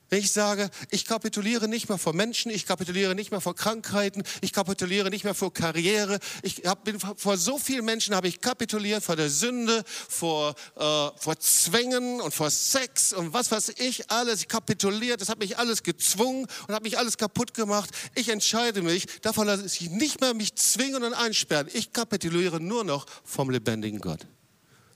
Wenn 0.09 0.21
ich 0.21 0.31
sage, 0.31 0.71
ich 0.91 1.05
kapituliere 1.05 1.67
nicht 1.67 1.89
mehr 1.89 1.99
vor 1.99 2.15
Menschen, 2.15 2.53
ich 2.53 2.65
kapituliere 2.65 3.17
nicht 3.17 3.33
mehr 3.33 3.41
vor 3.41 3.57
Krankheiten, 3.57 4.23
ich 4.41 4.53
kapituliere 4.53 5.11
nicht 5.11 5.25
mehr 5.25 5.35
vor 5.35 5.53
Karriere. 5.53 6.21
Ich 6.43 6.63
hab, 6.65 6.85
bin 6.85 7.01
vor 7.01 7.37
so 7.37 7.59
vielen 7.59 7.85
Menschen 7.85 8.15
habe 8.15 8.29
ich 8.29 8.41
kapituliert 8.41 9.03
vor 9.03 9.17
der 9.17 9.31
Sünde, 9.31 9.83
vor, 9.87 10.55
äh, 10.77 11.11
vor 11.17 11.39
Zwängen 11.41 12.21
und 12.21 12.33
vor 12.33 12.51
Sex 12.51 13.13
und 13.13 13.33
was 13.33 13.51
weiß 13.51 13.71
ich 13.79 14.09
alles. 14.09 14.43
Ich 14.43 14.49
kapituliert, 14.49 15.21
das 15.21 15.29
hat 15.29 15.41
mich 15.41 15.59
alles 15.59 15.83
gezwungen 15.83 16.47
und 16.69 16.75
hat 16.75 16.85
mich 16.85 16.99
alles 16.99 17.17
kaputt 17.17 17.53
gemacht. 17.53 17.91
Ich 18.15 18.29
entscheide 18.29 18.83
mich 18.83 19.07
davon, 19.23 19.49
dass 19.49 19.65
ich 19.65 19.91
nicht 19.91 20.21
mehr 20.21 20.35
mich 20.35 20.55
zwingen 20.55 21.03
und 21.03 21.15
einsperren. 21.15 21.69
Ich 21.73 21.93
kapituliere 21.93 22.61
nur 22.61 22.85
noch 22.85 23.07
vom 23.25 23.51
lebendigen 23.51 24.01
Gott. 24.01 24.21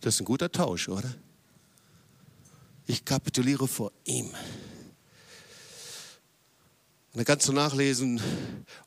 Das 0.02 0.14
ist 0.14 0.20
ein 0.20 0.24
guter 0.24 0.52
Tausch, 0.52 0.88
oder? 0.88 1.12
Ich 2.86 3.04
kapituliere 3.04 3.66
vor 3.66 3.90
ihm. 4.04 4.32
Und 7.12 7.18
dann 7.18 7.24
kannst 7.24 7.48
du 7.48 7.52
nachlesen, 7.52 8.20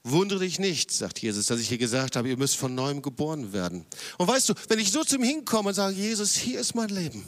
wundere 0.03 0.39
dich 0.39 0.57
nicht, 0.57 0.91
sagt 0.91 1.19
Jesus, 1.19 1.47
dass 1.47 1.59
ich 1.59 1.67
hier 1.67 1.77
gesagt 1.77 2.15
habe, 2.15 2.29
ihr 2.29 2.37
müsst 2.37 2.55
von 2.55 2.73
neuem 2.73 3.01
geboren 3.01 3.51
werden. 3.51 3.85
Und 4.17 4.27
weißt 4.29 4.47
du, 4.47 4.53
wenn 4.69 4.79
ich 4.79 4.91
so 4.91 5.03
zum 5.03 5.23
Hinkomme 5.23 5.69
und 5.69 5.75
sage, 5.75 5.95
Jesus, 5.95 6.33
hier 6.33 6.61
ist 6.61 6.73
mein 6.73 6.87
Leben. 6.87 7.25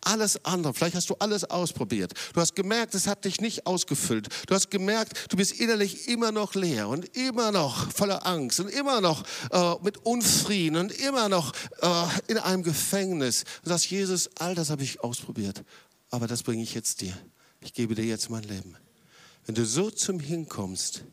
Alles 0.00 0.42
andere, 0.44 0.72
vielleicht 0.72 0.94
hast 0.94 1.10
du 1.10 1.16
alles 1.18 1.44
ausprobiert. 1.44 2.14
Du 2.32 2.40
hast 2.40 2.54
gemerkt, 2.54 2.94
es 2.94 3.06
hat 3.06 3.26
dich 3.26 3.42
nicht 3.42 3.66
ausgefüllt. 3.66 4.28
Du 4.46 4.54
hast 4.54 4.70
gemerkt, 4.70 5.32
du 5.32 5.36
bist 5.36 5.52
innerlich 5.52 6.08
immer 6.08 6.32
noch 6.32 6.54
leer 6.54 6.88
und 6.88 7.14
immer 7.16 7.52
noch 7.52 7.90
voller 7.92 8.24
Angst 8.24 8.60
und 8.60 8.68
immer 8.68 9.02
noch 9.02 9.22
äh, 9.50 9.74
mit 9.82 9.98
Unfrieden 9.98 10.76
und 10.76 10.92
immer 10.92 11.28
noch 11.28 11.52
äh, 11.82 12.04
in 12.28 12.38
einem 12.38 12.62
Gefängnis. 12.62 13.44
Du 13.64 13.68
sagst, 13.68 13.90
Jesus, 13.90 14.30
all 14.38 14.54
das 14.54 14.70
habe 14.70 14.82
ich 14.82 15.00
ausprobiert, 15.00 15.62
aber 16.08 16.26
das 16.26 16.42
bringe 16.42 16.62
ich 16.62 16.72
jetzt 16.72 17.02
dir. 17.02 17.12
Ich 17.60 17.74
gebe 17.74 17.94
dir 17.94 18.04
jetzt 18.04 18.30
mein 18.30 18.44
Leben. 18.44 18.76
Wenn 19.46 19.54
du 19.54 19.64
so 19.64 19.90
zum 19.90 20.20
Hinkommst, 20.20 21.04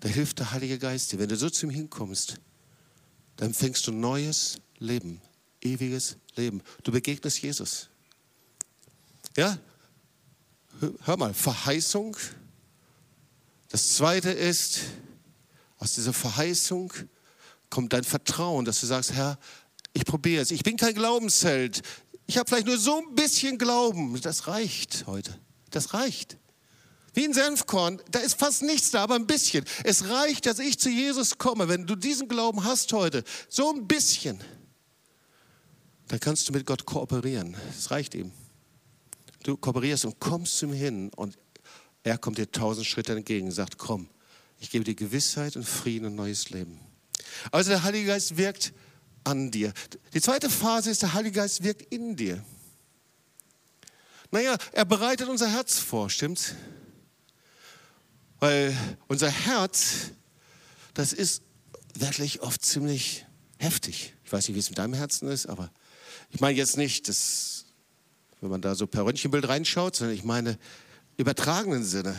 da 0.00 0.08
hilft 0.08 0.38
der 0.38 0.52
Heilige 0.52 0.78
Geist 0.78 1.12
dir. 1.12 1.18
Wenn 1.18 1.28
du 1.28 1.36
so 1.36 1.50
zum 1.50 1.68
Hinkommst, 1.68 2.40
dann 3.36 3.52
fängst 3.52 3.86
du 3.86 3.92
neues 3.92 4.60
Leben, 4.78 5.20
ewiges 5.60 6.16
Leben. 6.36 6.62
Du 6.84 6.92
begegnest 6.92 7.42
Jesus. 7.42 7.88
Ja? 9.36 9.58
Hör 11.02 11.16
mal, 11.16 11.34
Verheißung. 11.34 12.16
Das 13.68 13.94
zweite 13.94 14.30
ist, 14.30 14.80
aus 15.78 15.94
dieser 15.94 16.12
Verheißung 16.12 16.92
kommt 17.68 17.92
dein 17.92 18.04
Vertrauen, 18.04 18.64
dass 18.64 18.80
du 18.80 18.86
sagst, 18.86 19.12
Herr, 19.12 19.38
ich 19.92 20.04
probiere 20.04 20.42
es. 20.42 20.52
Ich 20.52 20.62
bin 20.62 20.76
kein 20.76 20.94
Glaubensheld. 20.94 21.82
Ich 22.26 22.38
habe 22.38 22.48
vielleicht 22.48 22.66
nur 22.66 22.78
so 22.78 22.98
ein 22.98 23.14
bisschen 23.14 23.58
Glauben. 23.58 24.20
Das 24.20 24.46
reicht 24.46 25.06
heute. 25.06 25.38
Das 25.70 25.94
reicht. 25.94 26.38
Wie 27.14 27.24
ein 27.24 27.32
Senfkorn, 27.32 28.02
da 28.10 28.18
ist 28.18 28.38
fast 28.38 28.62
nichts 28.62 28.90
da, 28.90 29.04
aber 29.04 29.14
ein 29.14 29.26
bisschen. 29.26 29.64
Es 29.84 30.08
reicht, 30.08 30.46
dass 30.46 30.58
ich 30.58 30.78
zu 30.78 30.90
Jesus 30.90 31.38
komme. 31.38 31.68
Wenn 31.68 31.86
du 31.86 31.94
diesen 31.94 32.28
Glauben 32.28 32.64
hast 32.64 32.92
heute, 32.92 33.22
so 33.48 33.72
ein 33.72 33.86
bisschen, 33.86 34.40
dann 36.08 36.20
kannst 36.20 36.48
du 36.48 36.52
mit 36.52 36.66
Gott 36.66 36.84
kooperieren. 36.84 37.56
Es 37.70 37.90
reicht 37.90 38.14
ihm. 38.14 38.32
Du 39.44 39.56
kooperierst 39.56 40.04
und 40.04 40.18
kommst 40.18 40.58
zu 40.58 40.66
ihm 40.66 40.72
hin 40.72 41.10
und 41.14 41.38
er 42.02 42.18
kommt 42.18 42.38
dir 42.38 42.50
tausend 42.50 42.86
Schritte 42.86 43.12
entgegen 43.12 43.46
und 43.46 43.52
sagt, 43.52 43.78
komm, 43.78 44.08
ich 44.58 44.70
gebe 44.70 44.84
dir 44.84 44.94
Gewissheit 44.94 45.56
und 45.56 45.64
Frieden 45.64 46.06
und 46.06 46.16
neues 46.16 46.50
Leben. 46.50 46.80
Also 47.52 47.70
der 47.70 47.82
Heilige 47.82 48.08
Geist 48.08 48.36
wirkt 48.36 48.72
an 49.22 49.50
dir. 49.50 49.72
Die 50.12 50.20
zweite 50.20 50.50
Phase 50.50 50.90
ist, 50.90 51.02
der 51.02 51.14
Heilige 51.14 51.36
Geist 51.36 51.62
wirkt 51.62 51.82
in 51.92 52.16
dir. 52.16 52.44
Naja, 54.30 54.56
er 54.72 54.84
bereitet 54.84 55.28
unser 55.28 55.48
Herz 55.48 55.78
vor, 55.78 56.10
stimmt's? 56.10 56.54
Weil 58.44 58.76
unser 59.08 59.30
Herz, 59.30 60.10
das 60.92 61.14
ist 61.14 61.40
wirklich 61.94 62.42
oft 62.42 62.62
ziemlich 62.62 63.24
heftig. 63.56 64.12
Ich 64.22 64.30
weiß 64.30 64.46
nicht, 64.46 64.54
wie 64.54 64.58
es 64.58 64.68
mit 64.68 64.76
deinem 64.76 64.92
Herzen 64.92 65.28
ist, 65.28 65.46
aber 65.46 65.70
ich 66.28 66.40
meine 66.40 66.54
jetzt 66.58 66.76
nicht, 66.76 67.08
dass, 67.08 67.64
wenn 68.42 68.50
man 68.50 68.60
da 68.60 68.74
so 68.74 68.86
per 68.86 69.06
Röntgenbild 69.06 69.48
reinschaut, 69.48 69.96
sondern 69.96 70.14
ich 70.14 70.24
meine 70.24 70.58
übertragenen 71.16 71.84
Sinne. 71.84 72.14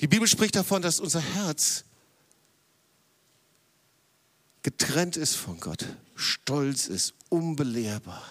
Die 0.00 0.06
Bibel 0.06 0.28
spricht 0.28 0.54
davon, 0.54 0.80
dass 0.80 1.00
unser 1.00 1.20
Herz 1.20 1.82
getrennt 4.62 5.16
ist 5.16 5.34
von 5.34 5.58
Gott, 5.58 5.86
stolz 6.14 6.86
ist, 6.86 7.14
unbelehrbar. 7.30 8.22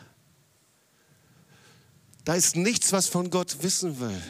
Da 2.24 2.36
ist 2.36 2.56
nichts, 2.56 2.94
was 2.94 3.08
von 3.08 3.30
Gott 3.30 3.64
wissen 3.64 4.00
will. 4.00 4.22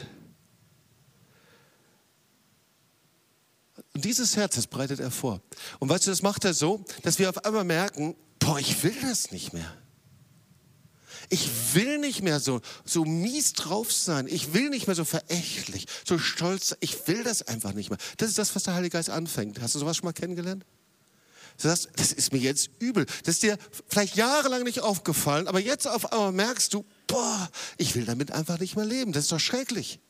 Und 3.94 4.04
dieses 4.04 4.36
Herz, 4.36 4.56
das 4.56 4.66
breitet 4.66 5.00
er 5.00 5.10
vor. 5.10 5.40
Und 5.78 5.88
weißt 5.88 6.06
du, 6.06 6.10
das 6.10 6.22
macht 6.22 6.44
er 6.44 6.54
so, 6.54 6.84
dass 7.02 7.18
wir 7.18 7.28
auf 7.28 7.44
einmal 7.44 7.64
merken, 7.64 8.16
boah, 8.38 8.58
ich 8.58 8.82
will 8.82 8.96
das 9.02 9.30
nicht 9.30 9.52
mehr. 9.52 9.76
Ich 11.28 11.48
will 11.74 11.98
nicht 11.98 12.22
mehr 12.22 12.40
so, 12.40 12.60
so 12.84 13.04
mies 13.04 13.52
drauf 13.52 13.92
sein. 13.92 14.26
Ich 14.28 14.54
will 14.54 14.70
nicht 14.70 14.86
mehr 14.86 14.96
so 14.96 15.04
verächtlich, 15.04 15.86
so 16.06 16.18
stolz. 16.18 16.76
Ich 16.80 17.06
will 17.06 17.22
das 17.22 17.42
einfach 17.42 17.72
nicht 17.74 17.90
mehr. 17.90 17.98
Das 18.16 18.28
ist 18.28 18.38
das, 18.38 18.54
was 18.54 18.64
der 18.64 18.74
Heilige 18.74 18.96
Geist 18.96 19.10
anfängt. 19.10 19.60
Hast 19.60 19.74
du 19.74 19.78
sowas 19.78 19.96
schon 19.96 20.06
mal 20.06 20.12
kennengelernt? 20.12 20.64
Du 21.58 21.68
sagst, 21.68 21.90
das 21.96 22.12
ist 22.12 22.32
mir 22.32 22.38
jetzt 22.38 22.70
übel. 22.80 23.06
Das 23.24 23.36
ist 23.36 23.42
dir 23.42 23.58
vielleicht 23.86 24.16
jahrelang 24.16 24.62
nicht 24.64 24.80
aufgefallen, 24.80 25.48
aber 25.48 25.60
jetzt 25.60 25.86
auf 25.86 26.12
einmal 26.12 26.32
merkst 26.32 26.72
du, 26.74 26.84
boah, 27.06 27.50
ich 27.76 27.94
will 27.94 28.04
damit 28.04 28.30
einfach 28.32 28.58
nicht 28.58 28.74
mehr 28.74 28.86
leben. 28.86 29.12
Das 29.12 29.24
ist 29.24 29.32
doch 29.32 29.40
schrecklich. 29.40 30.00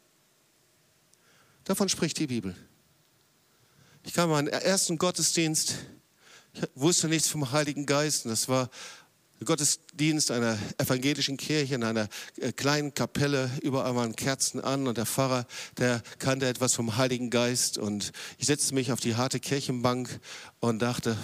Davon 1.65 1.89
spricht 1.89 2.19
die 2.19 2.29
Bibel. 2.29 2.57
Ich 4.05 4.15
kam 4.15 4.31
in 4.31 4.35
meinen 4.35 4.49
ersten 4.49 4.99
Gottesdienst, 4.99 5.77
wusste 6.75 7.07
nichts 7.07 7.29
vom 7.29 7.53
Heiligen 7.53 7.87
Geist. 7.87 8.25
Und 8.25 8.33
das 8.33 8.49
war 8.49 8.69
der 9.39 9.47
Gottesdienst 9.47 10.33
einer 10.33 10.59
evangelischen 10.77 11.37
Kirche 11.37 11.77
in 11.77 11.85
einer 11.85 12.09
äh, 12.37 12.51
kleinen 12.51 12.95
Kapelle. 12.95 13.49
Überall 13.63 13.95
waren 13.95 14.17
Kerzen 14.17 14.61
an 14.61 14.89
und 14.89 14.99
der 14.99 15.07
Pfarrer, 15.07 15.47
der 15.79 16.03
kannte 16.19 16.49
etwas 16.49 16.75
vom 16.75 16.97
Heiligen 16.97 17.31
Geist. 17.31 17.79
Und 17.79 18.11
ich 18.39 18.47
setzte 18.47 18.75
mich 18.75 18.91
auf 18.91 18.99
die 18.99 19.15
harte 19.15 19.39
Kirchenbank 19.39 20.19
und 20.59 20.81
dachte, 20.81 21.17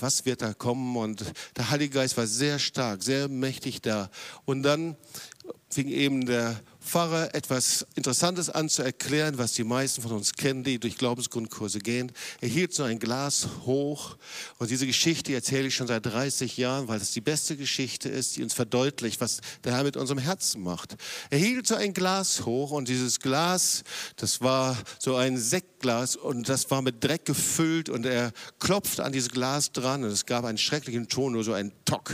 was 0.00 0.26
wird 0.26 0.42
da 0.42 0.54
kommen? 0.54 0.96
Und 0.96 1.24
der 1.56 1.70
Heilige 1.70 1.94
Geist 1.94 2.16
war 2.16 2.26
sehr 2.26 2.58
stark, 2.58 3.04
sehr 3.04 3.28
mächtig 3.28 3.80
da. 3.80 4.10
Und 4.44 4.64
dann 4.64 4.96
fing 5.70 5.86
eben 5.86 6.26
der 6.26 6.60
Pfarrer 6.84 7.34
etwas 7.34 7.86
Interessantes 7.94 8.50
an 8.50 8.68
zu 8.68 8.82
erklären, 8.82 9.38
was 9.38 9.54
die 9.54 9.64
meisten 9.64 10.02
von 10.02 10.12
uns 10.12 10.34
kennen, 10.34 10.62
die 10.62 10.78
durch 10.78 10.98
Glaubensgrundkurse 10.98 11.78
gehen. 11.78 12.12
Er 12.40 12.48
hielt 12.48 12.74
so 12.74 12.82
ein 12.82 12.98
Glas 12.98 13.48
hoch 13.64 14.16
und 14.58 14.70
diese 14.70 14.86
Geschichte 14.86 15.32
erzähle 15.32 15.68
ich 15.68 15.74
schon 15.74 15.86
seit 15.86 16.04
30 16.04 16.56
Jahren, 16.56 16.86
weil 16.88 17.00
es 17.00 17.12
die 17.12 17.22
beste 17.22 17.56
Geschichte 17.56 18.08
ist, 18.08 18.36
die 18.36 18.42
uns 18.42 18.52
verdeutlicht, 18.52 19.20
was 19.20 19.40
der 19.64 19.74
Herr 19.74 19.84
mit 19.84 19.96
unserem 19.96 20.18
Herzen 20.18 20.62
macht. 20.62 20.96
Er 21.30 21.38
hielt 21.38 21.66
so 21.66 21.74
ein 21.74 21.94
Glas 21.94 22.44
hoch 22.44 22.70
und 22.70 22.88
dieses 22.88 23.18
Glas, 23.18 23.82
das 24.16 24.42
war 24.42 24.76
so 24.98 25.16
ein 25.16 25.38
Sektglas 25.38 26.16
und 26.16 26.48
das 26.48 26.70
war 26.70 26.82
mit 26.82 27.02
Dreck 27.02 27.24
gefüllt 27.24 27.88
und 27.88 28.04
er 28.04 28.32
klopfte 28.58 29.04
an 29.04 29.12
dieses 29.12 29.30
Glas 29.30 29.72
dran 29.72 30.04
und 30.04 30.10
es 30.10 30.26
gab 30.26 30.44
einen 30.44 30.58
schrecklichen 30.58 31.08
Ton, 31.08 31.32
nur 31.32 31.44
so 31.44 31.54
ein 31.54 31.72
Tock. 31.86 32.12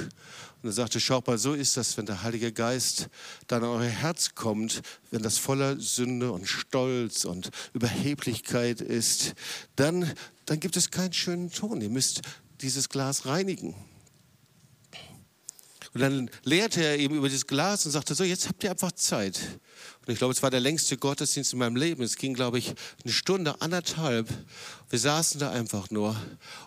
Und 0.62 0.68
er 0.68 0.72
sagte, 0.72 1.00
schaut 1.00 1.26
mal, 1.26 1.38
so 1.38 1.54
ist 1.54 1.76
das, 1.76 1.96
wenn 1.96 2.06
der 2.06 2.22
Heilige 2.22 2.52
Geist 2.52 3.08
dann 3.46 3.62
in 3.62 3.68
euer 3.68 3.88
Herz 3.88 4.34
kommt, 4.34 4.82
wenn 5.10 5.22
das 5.22 5.38
voller 5.38 5.80
Sünde 5.80 6.32
und 6.32 6.46
Stolz 6.46 7.24
und 7.24 7.50
Überheblichkeit 7.72 8.80
ist, 8.80 9.34
dann, 9.76 10.12
dann 10.44 10.60
gibt 10.60 10.76
es 10.76 10.90
keinen 10.90 11.14
schönen 11.14 11.50
Ton. 11.50 11.80
Ihr 11.80 11.88
müsst 11.88 12.20
dieses 12.60 12.88
Glas 12.90 13.24
reinigen. 13.24 13.74
Und 15.92 16.02
dann 16.02 16.30
lehrte 16.44 16.84
er 16.84 16.98
eben 16.98 17.16
über 17.16 17.28
dieses 17.28 17.46
Glas 17.46 17.84
und 17.84 17.92
sagte, 17.92 18.14
so, 18.14 18.22
jetzt 18.22 18.48
habt 18.48 18.62
ihr 18.62 18.70
einfach 18.70 18.92
Zeit. 18.92 19.40
Und 20.06 20.12
ich 20.12 20.18
glaube, 20.18 20.32
es 20.32 20.42
war 20.42 20.50
der 20.50 20.60
längste 20.60 20.96
Gottesdienst 20.96 21.52
in 21.52 21.58
meinem 21.58 21.74
Leben. 21.74 22.02
Es 22.02 22.16
ging, 22.16 22.34
glaube 22.34 22.58
ich, 22.58 22.74
eine 23.02 23.12
Stunde, 23.12 23.60
anderthalb. 23.60 24.28
Wir 24.88 24.98
saßen 24.98 25.40
da 25.40 25.50
einfach 25.50 25.90
nur 25.90 26.14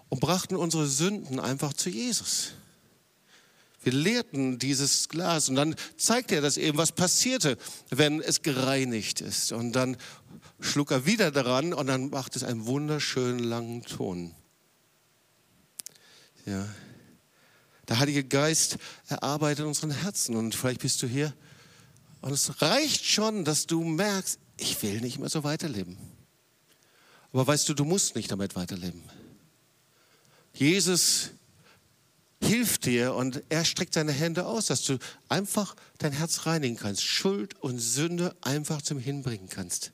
und 0.09 0.19
brachten 0.19 0.57
unsere 0.57 0.87
Sünden 0.87 1.39
einfach 1.39 1.73
zu 1.73 1.89
Jesus. 1.89 2.51
Wir 3.84 3.93
leerten 3.93 4.59
dieses 4.59 5.09
Glas 5.09 5.49
und 5.49 5.55
dann 5.55 5.75
zeigte 5.97 6.36
er 6.36 6.41
das 6.41 6.57
eben, 6.57 6.77
was 6.77 6.91
passierte, 6.91 7.57
wenn 7.89 8.21
es 8.21 8.41
gereinigt 8.41 9.21
ist. 9.21 9.51
Und 9.51 9.73
dann 9.73 9.97
schlug 10.59 10.91
er 10.91 11.05
wieder 11.05 11.31
daran 11.31 11.73
und 11.73 11.88
dann 11.88 12.09
macht 12.09 12.36
es 12.36 12.43
einen 12.43 12.65
wunderschönen 12.65 13.39
langen 13.39 13.84
Ton. 13.84 14.34
Ja. 16.45 16.67
Der 17.89 17.99
Heilige 17.99 18.23
Geist 18.23 18.77
erarbeitet 19.07 19.65
unseren 19.65 19.91
Herzen 19.91 20.36
und 20.36 20.55
vielleicht 20.55 20.81
bist 20.81 21.01
du 21.01 21.07
hier 21.07 21.34
und 22.21 22.31
es 22.31 22.61
reicht 22.61 23.05
schon, 23.05 23.43
dass 23.43 23.67
du 23.67 23.84
merkst, 23.84 24.39
ich 24.57 24.81
will 24.81 25.01
nicht 25.01 25.19
mehr 25.19 25.29
so 25.29 25.43
weiterleben. 25.43 25.97
Aber 27.34 27.45
weißt 27.45 27.67
du, 27.67 27.73
du 27.73 27.84
musst 27.84 28.15
nicht 28.15 28.31
damit 28.31 28.55
weiterleben. 28.55 29.03
Jesus 30.53 31.31
hilft 32.43 32.85
dir 32.85 33.13
und 33.13 33.43
er 33.49 33.65
streckt 33.65 33.93
seine 33.93 34.11
Hände 34.11 34.45
aus, 34.45 34.67
dass 34.67 34.83
du 34.83 34.97
einfach 35.29 35.75
dein 35.97 36.11
Herz 36.11 36.45
reinigen 36.45 36.75
kannst, 36.75 37.03
Schuld 37.03 37.59
und 37.61 37.79
Sünde 37.79 38.35
einfach 38.41 38.81
zum 38.81 38.99
Hinbringen 38.99 39.49
kannst. 39.49 39.91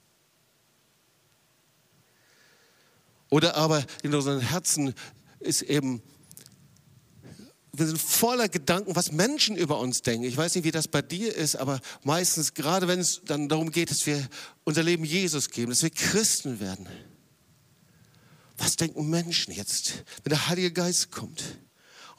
Oder 3.29 3.55
aber 3.55 3.85
in 4.01 4.13
unseren 4.13 4.39
Herzen 4.39 4.93
ist 5.39 5.61
eben, 5.61 6.01
wir 7.71 7.85
sind 7.85 8.01
voller 8.01 8.49
Gedanken, 8.49 8.95
was 8.95 9.11
Menschen 9.11 9.55
über 9.55 9.79
uns 9.79 10.01
denken. 10.01 10.25
Ich 10.25 10.35
weiß 10.35 10.55
nicht, 10.55 10.63
wie 10.63 10.71
das 10.71 10.87
bei 10.87 11.01
dir 11.01 11.35
ist, 11.35 11.55
aber 11.55 11.79
meistens, 12.03 12.53
gerade 12.53 12.87
wenn 12.87 12.99
es 12.99 13.21
dann 13.23 13.47
darum 13.47 13.71
geht, 13.71 13.91
dass 13.91 14.05
wir 14.05 14.27
unser 14.63 14.83
Leben 14.83 15.05
Jesus 15.05 15.49
geben, 15.49 15.69
dass 15.69 15.83
wir 15.83 15.91
Christen 15.91 16.59
werden. 16.59 16.87
Was 18.57 18.75
denken 18.75 19.09
Menschen 19.09 19.53
jetzt, 19.53 20.03
wenn 20.23 20.31
der 20.31 20.47
Heilige 20.47 20.71
Geist 20.71 21.11
kommt? 21.11 21.41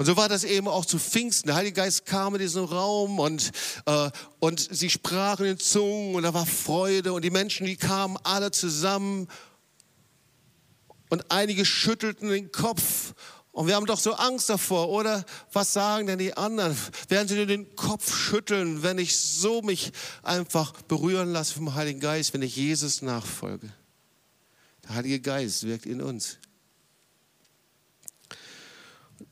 Und 0.01 0.07
so 0.07 0.17
war 0.17 0.31
das 0.31 0.45
eben 0.45 0.67
auch 0.67 0.87
zu 0.87 0.99
Pfingsten. 0.99 1.49
Der 1.49 1.57
Heilige 1.57 1.75
Geist 1.75 2.07
kam 2.07 2.35
in 2.35 2.41
diesen 2.41 2.65
Raum 2.65 3.19
und, 3.19 3.51
äh, 3.85 4.11
und 4.39 4.67
sie 4.75 4.89
sprachen 4.89 5.45
in 5.45 5.59
Zungen 5.59 6.15
und 6.15 6.23
da 6.23 6.33
war 6.33 6.47
Freude 6.47 7.13
und 7.13 7.23
die 7.23 7.29
Menschen, 7.29 7.67
die 7.67 7.77
kamen 7.77 8.17
alle 8.23 8.51
zusammen 8.51 9.29
und 11.11 11.31
einige 11.31 11.67
schüttelten 11.67 12.31
den 12.31 12.51
Kopf 12.51 13.13
und 13.53 13.67
wir 13.67 13.75
haben 13.75 13.85
doch 13.85 14.01
so 14.01 14.15
Angst 14.15 14.49
davor, 14.49 14.89
oder? 14.89 15.23
Was 15.53 15.75
sagen 15.75 16.07
denn 16.07 16.19
die 16.19 16.35
anderen? 16.35 16.75
Werden 17.09 17.29
sie 17.29 17.35
nur 17.35 17.45
den 17.45 17.77
Kopf 17.77 18.17
schütteln, 18.17 18.83
wenn 18.83 18.97
ich 18.97 19.15
so 19.15 19.61
mich 19.61 19.93
einfach 20.23 20.73
berühren 20.81 21.31
lasse 21.31 21.53
vom 21.53 21.75
Heiligen 21.75 22.01
Geist, 22.01 22.33
wenn 22.33 22.41
ich 22.41 22.57
Jesus 22.57 23.03
nachfolge? 23.03 23.69
Der 24.85 24.95
Heilige 24.95 25.21
Geist 25.21 25.65
wirkt 25.65 25.85
in 25.85 26.01
uns. 26.01 26.39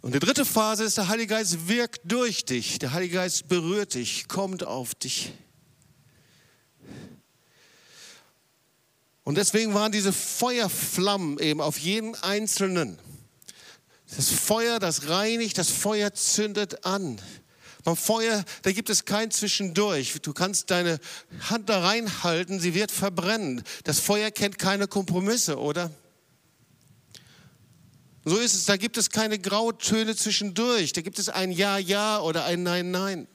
Und 0.01 0.15
die 0.15 0.19
dritte 0.19 0.45
Phase 0.45 0.85
ist, 0.85 0.97
der 0.97 1.09
Heilige 1.09 1.35
Geist 1.35 1.69
wirkt 1.69 2.01
durch 2.05 2.45
dich. 2.45 2.79
Der 2.79 2.93
Heilige 2.93 3.15
Geist 3.15 3.49
berührt 3.49 3.95
dich, 3.95 4.29
kommt 4.29 4.65
auf 4.65 4.95
dich. 4.95 5.33
Und 9.25 9.37
deswegen 9.37 9.75
waren 9.75 9.93
diese 9.93 10.13
Feuerflammen 10.13 11.39
eben 11.39 11.61
auf 11.61 11.79
jeden 11.79 12.15
Einzelnen. 12.15 12.99
Das 14.17 14.31
Feuer, 14.31 14.79
das 14.79 15.09
reinigt, 15.09 15.59
das 15.59 15.69
Feuer 15.69 16.15
zündet 16.15 16.87
an. 16.87 17.21
Beim 17.85 17.97
Feuer, 17.97 18.45
da 18.63 18.73
gibt 18.73 18.89
es 18.91 19.05
kein 19.05 19.31
Zwischendurch. 19.31 20.15
Du 20.23 20.33
kannst 20.33 20.71
deine 20.71 20.99
Hand 21.51 21.69
da 21.69 21.81
reinhalten, 21.81 22.59
sie 22.59 22.75
wird 22.75 22.91
verbrennen. 22.91 23.63
Das 23.85 24.01
Feuer 24.01 24.31
kennt 24.31 24.59
keine 24.59 24.89
Kompromisse, 24.89 25.59
oder? 25.59 25.91
So 28.29 28.37
ist 28.37 28.55
es, 28.55 28.67
da 28.67 28.77
gibt 28.77 28.99
es 28.99 29.11
keine 29.11 29.39
Grautöne 29.39 30.15
zwischendurch. 30.15 30.93
Da 30.93 31.01
gibt 31.01 31.19
es 31.19 31.29
ein 31.29 31.51
Ja, 31.51 31.79
Ja 31.79 32.21
oder 32.21 32.45
ein 32.45 32.63
Nein, 32.63 32.91
Nein. 32.91 33.27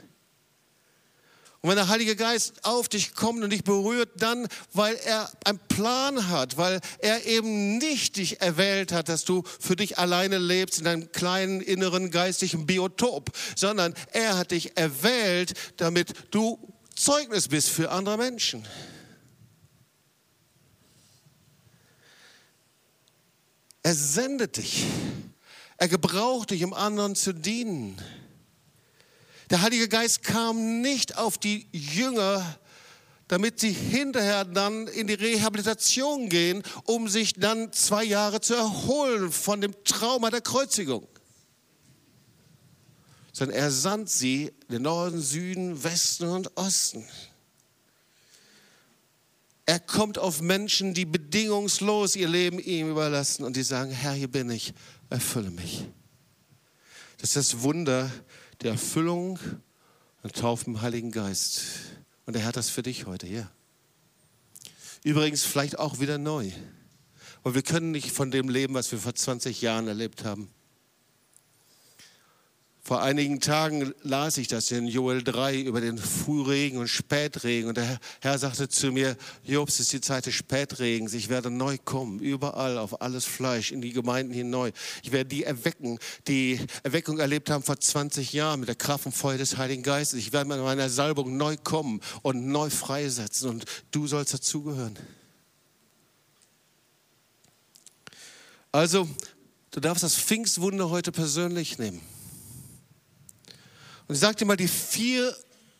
Und 1.61 1.69
wenn 1.69 1.77
der 1.77 1.87
Heilige 1.87 2.17
Geist 2.17 2.65
auf 2.65 2.89
dich 2.89 3.15
kommt 3.15 3.41
und 3.41 3.49
dich 3.49 3.63
berührt, 3.63 4.09
dann, 4.17 4.47
weil 4.73 4.95
er 5.05 5.31
einen 5.45 5.59
Plan 5.69 6.27
hat, 6.27 6.57
weil 6.57 6.81
er 6.99 7.25
eben 7.25 7.77
nicht 7.77 8.17
dich 8.17 8.41
erwählt 8.41 8.91
hat, 8.91 9.07
dass 9.07 9.23
du 9.23 9.43
für 9.61 9.77
dich 9.77 9.97
alleine 9.97 10.37
lebst 10.37 10.79
in 10.79 10.83
deinem 10.83 11.11
kleinen 11.13 11.61
inneren 11.61 12.11
geistigen 12.11 12.65
Biotop, 12.65 13.31
sondern 13.55 13.93
er 14.11 14.37
hat 14.37 14.51
dich 14.51 14.77
erwählt, 14.77 15.53
damit 15.77 16.13
du 16.31 16.59
Zeugnis 16.95 17.47
bist 17.47 17.69
für 17.69 17.91
andere 17.91 18.17
Menschen. 18.17 18.67
Er 23.83 23.93
sendet 23.93 24.57
dich. 24.57 24.85
Er 25.77 25.89
gebraucht 25.89 26.51
dich, 26.51 26.63
um 26.63 26.73
anderen 26.73 27.15
zu 27.15 27.33
dienen. 27.33 28.01
Der 29.49 29.61
Heilige 29.61 29.89
Geist 29.89 30.23
kam 30.23 30.81
nicht 30.81 31.17
auf 31.17 31.37
die 31.37 31.67
Jünger, 31.73 32.57
damit 33.27 33.59
sie 33.59 33.71
hinterher 33.71 34.45
dann 34.45 34.87
in 34.87 35.07
die 35.07 35.13
Rehabilitation 35.13 36.29
gehen, 36.29 36.63
um 36.85 37.09
sich 37.09 37.33
dann 37.33 37.73
zwei 37.73 38.03
Jahre 38.03 38.39
zu 38.39 38.53
erholen 38.55 39.31
von 39.31 39.59
dem 39.59 39.73
Trauma 39.83 40.29
der 40.29 40.41
Kreuzigung. 40.41 41.07
Sondern 43.33 43.57
er 43.57 43.71
sandt 43.71 44.09
sie 44.09 44.53
in 44.67 44.75
den 44.75 44.81
Norden, 44.83 45.19
Süden, 45.19 45.83
Westen 45.83 46.29
und 46.29 46.55
Osten. 46.55 47.05
Er 49.65 49.79
kommt 49.79 50.19
auf 50.19 50.41
Menschen, 50.41 50.93
die 50.93 51.05
bedingungslos 51.05 52.15
ihr 52.15 52.27
Leben 52.27 52.59
ihm 52.59 52.89
überlassen 52.89 53.43
und 53.45 53.55
die 53.55 53.63
sagen, 53.63 53.91
Herr, 53.91 54.11
hier 54.11 54.29
bin 54.29 54.49
ich, 54.49 54.73
erfülle 55.09 55.51
mich. 55.51 55.85
Das 57.17 57.29
ist 57.29 57.53
das 57.53 57.61
Wunder 57.61 58.11
der 58.61 58.71
Erfüllung 58.71 59.39
und 60.21 60.35
Taufe 60.35 60.65
im 60.65 60.81
Heiligen 60.81 61.11
Geist. 61.11 61.61
Und 62.25 62.35
er 62.35 62.45
hat 62.45 62.57
das 62.57 62.69
für 62.69 62.83
dich 62.83 63.05
heute 63.05 63.25
hier. 63.25 63.49
Übrigens 65.03 65.43
vielleicht 65.43 65.79
auch 65.79 65.99
wieder 65.99 66.17
neu. 66.17 66.51
Weil 67.43 67.55
wir 67.55 67.61
können 67.61 67.91
nicht 67.91 68.11
von 68.11 68.31
dem 68.31 68.49
leben, 68.49 68.73
was 68.73 68.91
wir 68.91 68.99
vor 68.99 69.15
20 69.15 69.61
Jahren 69.61 69.87
erlebt 69.87 70.23
haben. 70.23 70.49
Vor 72.85 73.01
einigen 73.01 73.39
Tagen 73.39 73.93
las 74.03 74.35
ich 74.35 74.49
das 74.49 74.69
in 74.69 74.87
Joel 74.87 75.23
3 75.23 75.61
über 75.61 75.79
den 75.79 75.97
Frühregen 75.97 76.79
und 76.79 76.89
Spätregen. 76.89 77.69
Und 77.69 77.77
der 77.77 77.97
Herr 78.19 78.37
sagte 78.37 78.67
zu 78.67 78.91
mir, 78.91 79.15
Jobs, 79.45 79.75
es 79.75 79.79
ist 79.85 79.93
die 79.93 80.01
Zeit 80.01 80.25
des 80.25 80.33
Spätregens. 80.33 81.13
Ich 81.13 81.29
werde 81.29 81.49
neu 81.49 81.77
kommen, 81.77 82.19
überall, 82.19 82.77
auf 82.77 83.01
alles 83.01 83.23
Fleisch, 83.23 83.71
in 83.71 83.81
die 83.81 83.93
Gemeinden 83.93 84.33
hinein. 84.33 84.73
Ich 85.01 85.13
werde 85.13 85.29
die 85.29 85.45
erwecken, 85.45 85.97
die 86.27 86.59
Erweckung 86.83 87.19
erlebt 87.19 87.49
haben 87.49 87.63
vor 87.63 87.79
20 87.79 88.33
Jahren 88.33 88.59
mit 88.59 88.67
der 88.67 88.75
Kraft 88.75 89.05
und 89.05 89.13
Feuer 89.13 89.37
des 89.37 89.55
Heiligen 89.55 89.81
Geistes. 89.81 90.19
Ich 90.19 90.33
werde 90.33 90.49
mit 90.49 90.59
meiner 90.59 90.89
Salbung 90.89 91.37
neu 91.37 91.55
kommen 91.55 92.01
und 92.21 92.47
neu 92.47 92.69
freisetzen. 92.69 93.49
Und 93.49 93.65
du 93.91 94.07
sollst 94.07 94.33
dazugehören. 94.33 94.99
Also, 98.73 99.07
du 99.71 99.79
darfst 99.79 100.03
das 100.03 100.17
Pfingstwunder 100.17 100.89
heute 100.89 101.13
persönlich 101.13 101.77
nehmen. 101.77 102.01
Und 104.13 104.21
ich 104.21 104.35
dir 104.35 104.45
mal 104.45 104.55
die 104.55 104.67
vier 104.67 105.35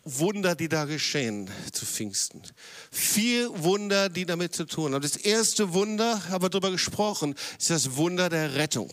Wunder, 0.05 0.55
die 0.55 0.67
da 0.67 0.85
geschehen 0.85 1.51
zu 1.71 1.85
Pfingsten. 1.85 2.41
Vier 2.89 3.63
Wunder, 3.63 4.09
die 4.09 4.25
damit 4.25 4.55
zu 4.55 4.65
tun 4.65 4.95
haben. 4.95 5.03
Das 5.03 5.17
erste 5.17 5.73
Wunder, 5.73 6.29
haben 6.29 6.43
wir 6.43 6.49
darüber 6.49 6.71
gesprochen, 6.71 7.35
ist 7.59 7.69
das 7.69 7.95
Wunder 7.95 8.29
der 8.29 8.55
Rettung. 8.55 8.91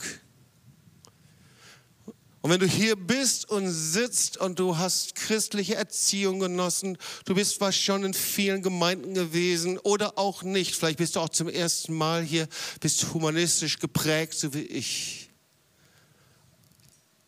Und 2.42 2.50
wenn 2.50 2.60
du 2.60 2.66
hier 2.66 2.96
bist 2.96 3.48
und 3.48 3.70
sitzt 3.70 4.36
und 4.36 4.58
du 4.58 4.76
hast 4.76 5.14
christliche 5.14 5.74
Erziehung 5.74 6.38
genossen, 6.38 6.98
du 7.24 7.34
bist 7.34 7.56
zwar 7.56 7.72
schon 7.72 8.04
in 8.04 8.12
vielen 8.12 8.60
Gemeinden 8.60 9.14
gewesen 9.14 9.78
oder 9.78 10.18
auch 10.18 10.42
nicht, 10.42 10.76
vielleicht 10.76 10.98
bist 10.98 11.16
du 11.16 11.20
auch 11.20 11.30
zum 11.30 11.48
ersten 11.48 11.94
Mal 11.94 12.22
hier, 12.22 12.46
bist 12.80 13.14
humanistisch 13.14 13.78
geprägt, 13.78 14.34
so 14.34 14.52
wie 14.52 14.64
ich. 14.64 15.19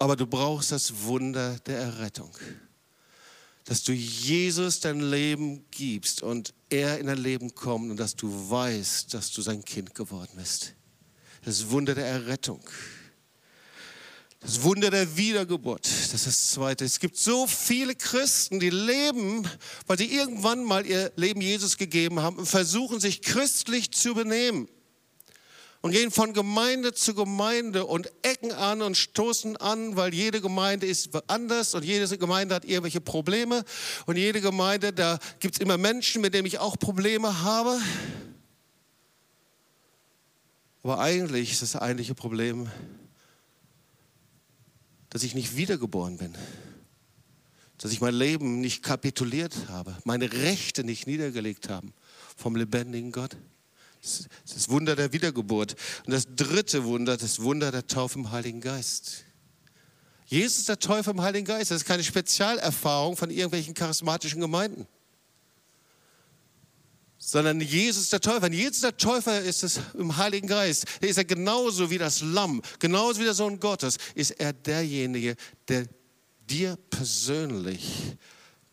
Aber 0.03 0.17
du 0.17 0.27
brauchst 0.27 0.73
das 0.73 1.05
Wunder 1.05 1.61
der 1.65 1.79
Errettung. 1.79 2.33
Dass 3.67 3.85
du 3.85 3.93
Jesus 3.93 4.81
dein 4.81 4.99
Leben 4.99 5.65
gibst 5.71 6.25
und 6.25 6.55
er 6.71 6.99
in 6.99 7.07
dein 7.07 7.19
Leben 7.19 7.55
kommt 7.55 7.89
und 7.89 7.99
dass 7.99 8.17
du 8.17 8.51
weißt, 8.51 9.15
dass 9.15 9.31
du 9.31 9.43
sein 9.43 9.65
Kind 9.65 9.95
geworden 9.95 10.33
bist. 10.35 10.75
Das 11.45 11.71
Wunder 11.71 11.95
der 11.95 12.07
Errettung. 12.07 12.69
Das 14.41 14.65
Wunder 14.65 14.91
der 14.91 15.17
Wiedergeburt, 15.17 15.87
das 15.87 16.15
ist 16.15 16.27
das 16.27 16.51
Zweite. 16.51 16.85
Es 16.85 16.99
gibt 16.99 17.17
so 17.17 17.47
viele 17.47 17.95
Christen, 17.95 18.59
die 18.59 18.71
leben, 18.71 19.49
weil 19.87 19.99
sie 19.99 20.13
irgendwann 20.13 20.65
mal 20.65 20.85
ihr 20.85 21.13
Leben 21.15 21.41
Jesus 21.41 21.77
gegeben 21.77 22.19
haben 22.19 22.39
und 22.39 22.47
versuchen, 22.47 22.99
sich 22.99 23.23
christlich 23.23 23.93
zu 23.93 24.15
benehmen. 24.15 24.69
Und 25.83 25.91
gehen 25.91 26.13
von 26.13 26.33
Gemeinde 26.33 26.95
zu 26.95 27.13
Gemeinde 27.13 27.85
und 27.87 28.11
ecken 28.23 28.53
an 28.53 28.83
und 28.83 28.97
stoßen 28.97 29.57
an, 29.57 29.97
weil 29.97 30.15
jede 30.15 30.41
Gemeinde 30.41 30.87
ist 30.87 31.11
anders 31.27 31.75
und 31.75 31.85
jede 31.85 32.17
Gemeinde 32.19 32.55
hat 32.55 32.65
irgendwelche 32.65 33.01
Probleme. 33.01 33.65
Und 34.07 34.17
jede 34.17 34.41
Gemeinde, 34.41 34.93
da 34.93 35.19
gibt 35.41 35.57
es 35.57 35.61
immer 35.61 35.79
Menschen, 35.79 36.23
mit 36.23 36.35
denen 36.35 36.47
ich 36.47 36.61
auch 36.61 36.79
Probleme 36.79 37.43
habe. 37.43 37.81
Aber 40.85 41.01
eigentlich 41.01 41.51
ist 41.51 41.63
das 41.63 41.75
eigentliche 41.75 42.15
Problem, 42.15 42.71
dass 45.11 45.25
ich 45.25 45.35
nicht 45.35 45.57
wiedergeboren 45.57 46.17
bin, 46.17 46.33
dass 47.79 47.93
ich 47.93 48.01
mein 48.01 48.15
Leben 48.15 48.61
nicht 48.61 48.85
kapituliert 48.85 49.69
habe, 49.69 49.97
meine 50.05 50.33
Rechte 50.33 50.85
nicht 50.85 51.09
niedergelegt 51.09 51.69
habe 51.69 51.89
vom 52.37 52.55
lebendigen 52.55 53.11
Gott. 53.11 53.37
Das 54.03 54.21
ist 54.21 54.57
das 54.57 54.69
Wunder 54.69 54.97
der 54.97 55.13
Wiedergeburt. 55.13 55.77
Und 56.07 56.13
das 56.13 56.27
dritte 56.35 56.85
Wunder, 56.85 57.17
das 57.17 57.41
Wunder 57.41 57.71
der 57.71 57.87
Taufe 57.87 58.19
im 58.19 58.33
Heiligen 58.33 58.61
Geist. 58.61 59.25
Jesus 60.27 60.65
der 60.65 60.79
Täufer 60.79 61.13
im 61.13 61.23
Heiligen 61.23 61.47
Geist, 61.47 61.71
das 61.71 61.79
ist 61.79 61.85
keine 61.87 62.03
Spezialerfahrung 62.03 63.17
von 63.17 63.31
irgendwelchen 63.31 63.75
charismatischen 63.75 64.41
Gemeinden 64.41 64.87
sondern 67.25 67.61
Jesus 67.61 68.11
der 68.11 68.21
Täufer. 68.21 68.47
Und 68.47 68.53
Jesus 68.53 68.81
der 68.81 68.97
Täufer 68.97 69.41
ist 69.41 69.63
es 69.63 69.81
im 69.95 70.17
Heiligen 70.17 70.49
Geist. 70.49 70.87
Der 71.01 71.09
ist 71.09 71.19
er 71.19 71.25
genauso 71.25 71.89
wie 71.89 71.99
das 71.99 72.21
Lamm, 72.21 72.61
genauso 72.81 73.21
wie 73.21 73.25
der 73.25 73.35
Sohn 73.35 73.61
Gottes, 73.61 73.97
ist 74.17 74.33
er 74.33 74.53
derjenige, 74.53 75.37
der 75.69 75.87
dir 76.51 76.77
persönlich 76.91 78.17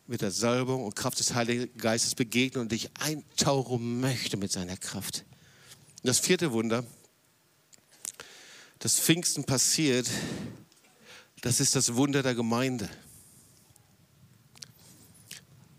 mit 0.09 0.21
der 0.21 0.31
Salbung 0.31 0.83
und 0.85 0.95
Kraft 0.95 1.19
des 1.19 1.35
Heiligen 1.35 1.77
Geistes 1.77 2.15
begegnet 2.15 2.57
und 2.57 2.71
dich 2.71 2.89
eintauchen 2.99 3.99
möchte 3.99 4.37
mit 4.37 4.51
seiner 4.51 4.75
Kraft. 4.75 5.23
Und 6.01 6.07
das 6.07 6.17
vierte 6.17 6.51
Wunder, 6.51 6.83
das 8.79 8.99
Pfingsten 8.99 9.43
passiert, 9.43 10.09
das 11.41 11.59
ist 11.59 11.75
das 11.75 11.93
Wunder 11.93 12.23
der 12.23 12.33
Gemeinde. 12.33 12.89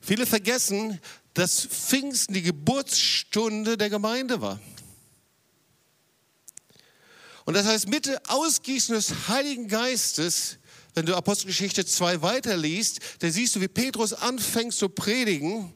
Viele 0.01 0.27
vergessen, 0.27 1.01
dass 1.35 1.67
Pfingsten 1.67 2.33
die 2.33 2.43
Geburtsstunde 2.43 3.77
der 3.77 3.91
Gemeinde 3.91 4.41
war. 4.41 4.61
Und 7.47 7.55
das 7.55 7.67
heißt, 7.67 7.89
mit 7.89 8.31
Ausgießen 8.31 8.95
des 8.95 9.27
Heiligen 9.27 9.67
Geistes, 9.67 10.60
wenn 10.95 11.07
du 11.07 11.17
Apostelgeschichte 11.17 11.85
2 11.85 12.23
weiterliest, 12.23 13.01
dann 13.21 13.31
siehst 13.31 13.57
du, 13.57 13.61
wie 13.61 13.69
Petrus 13.69 14.13
anfängt 14.13 14.75
zu 14.75 14.89
predigen. 14.89 15.75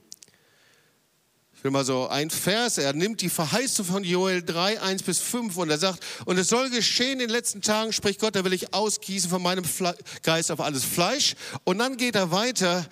Ich 1.56 1.64
will 1.64 1.70
mal 1.70 1.84
so 1.84 2.08
ein 2.08 2.28
Vers, 2.28 2.76
er 2.76 2.92
nimmt 2.92 3.22
die 3.22 3.30
Verheißung 3.30 3.86
von 3.86 4.04
Joel 4.04 4.42
3, 4.42 4.82
1 4.82 5.02
bis 5.02 5.20
5 5.20 5.56
und 5.56 5.70
er 5.70 5.78
sagt, 5.78 6.04
und 6.26 6.36
es 6.36 6.48
soll 6.48 6.68
geschehen 6.68 7.14
in 7.14 7.18
den 7.20 7.30
letzten 7.30 7.62
Tagen, 7.62 7.92
spricht 7.92 8.20
Gott, 8.20 8.36
da 8.36 8.44
will 8.44 8.52
ich 8.52 8.74
ausgießen 8.74 9.30
von 9.30 9.40
meinem 9.40 9.64
Geist 10.22 10.50
auf 10.50 10.60
alles 10.60 10.84
Fleisch. 10.84 11.36
Und 11.64 11.78
dann 11.78 11.96
geht 11.96 12.16
er 12.16 12.30
weiter 12.30 12.86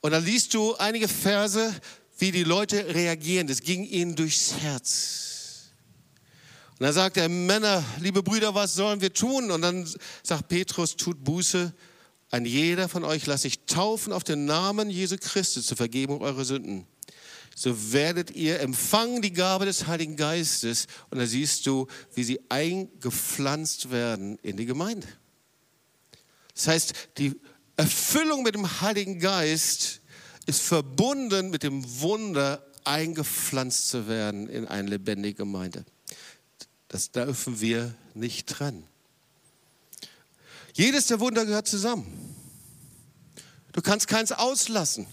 und 0.00 0.12
dann 0.12 0.24
liest 0.24 0.54
du 0.54 0.74
einige 0.76 1.08
Verse, 1.08 1.74
wie 2.16 2.32
die 2.32 2.44
Leute 2.44 2.94
reagieren. 2.94 3.48
Das 3.48 3.60
ging 3.60 3.84
ihnen 3.84 4.16
durchs 4.16 4.54
Herz. 4.60 5.35
Und 6.78 6.84
dann 6.84 6.92
sagt 6.92 7.16
er, 7.16 7.30
Männer, 7.30 7.82
liebe 8.00 8.22
Brüder, 8.22 8.54
was 8.54 8.74
sollen 8.74 9.00
wir 9.00 9.12
tun? 9.12 9.50
Und 9.50 9.62
dann 9.62 9.88
sagt 10.22 10.48
Petrus, 10.48 10.96
tut 10.96 11.24
Buße. 11.24 11.72
Ein 12.30 12.44
jeder 12.44 12.90
von 12.90 13.02
euch 13.02 13.24
lasse 13.24 13.46
ich 13.46 13.64
taufen 13.64 14.12
auf 14.12 14.24
den 14.24 14.44
Namen 14.44 14.90
Jesu 14.90 15.16
Christi 15.18 15.62
zur 15.62 15.78
Vergebung 15.78 16.20
eurer 16.20 16.44
Sünden. 16.44 16.86
So 17.54 17.92
werdet 17.92 18.32
ihr 18.32 18.60
empfangen 18.60 19.22
die 19.22 19.32
Gabe 19.32 19.64
des 19.64 19.86
Heiligen 19.86 20.16
Geistes. 20.16 20.86
Und 21.08 21.18
da 21.18 21.26
siehst 21.26 21.66
du, 21.66 21.86
wie 22.14 22.24
sie 22.24 22.40
eingepflanzt 22.50 23.90
werden 23.90 24.38
in 24.42 24.58
die 24.58 24.66
Gemeinde. 24.66 25.06
Das 26.54 26.68
heißt, 26.68 26.94
die 27.16 27.40
Erfüllung 27.76 28.42
mit 28.42 28.54
dem 28.54 28.82
Heiligen 28.82 29.18
Geist 29.18 30.02
ist 30.44 30.60
verbunden 30.60 31.48
mit 31.48 31.62
dem 31.62 32.00
Wunder, 32.00 32.66
eingepflanzt 32.84 33.88
zu 33.88 34.08
werden 34.08 34.46
in 34.48 34.66
eine 34.66 34.90
lebendige 34.90 35.36
Gemeinde. 35.36 35.86
Das 36.88 37.10
dürfen 37.10 37.60
wir 37.60 37.94
nicht 38.14 38.48
trennen. 38.48 38.86
Jedes 40.74 41.06
der 41.06 41.20
Wunder 41.20 41.46
gehört 41.46 41.68
zusammen. 41.68 42.06
Du 43.72 43.82
kannst 43.82 44.08
keins 44.08 44.32
auslassen. 44.32 45.06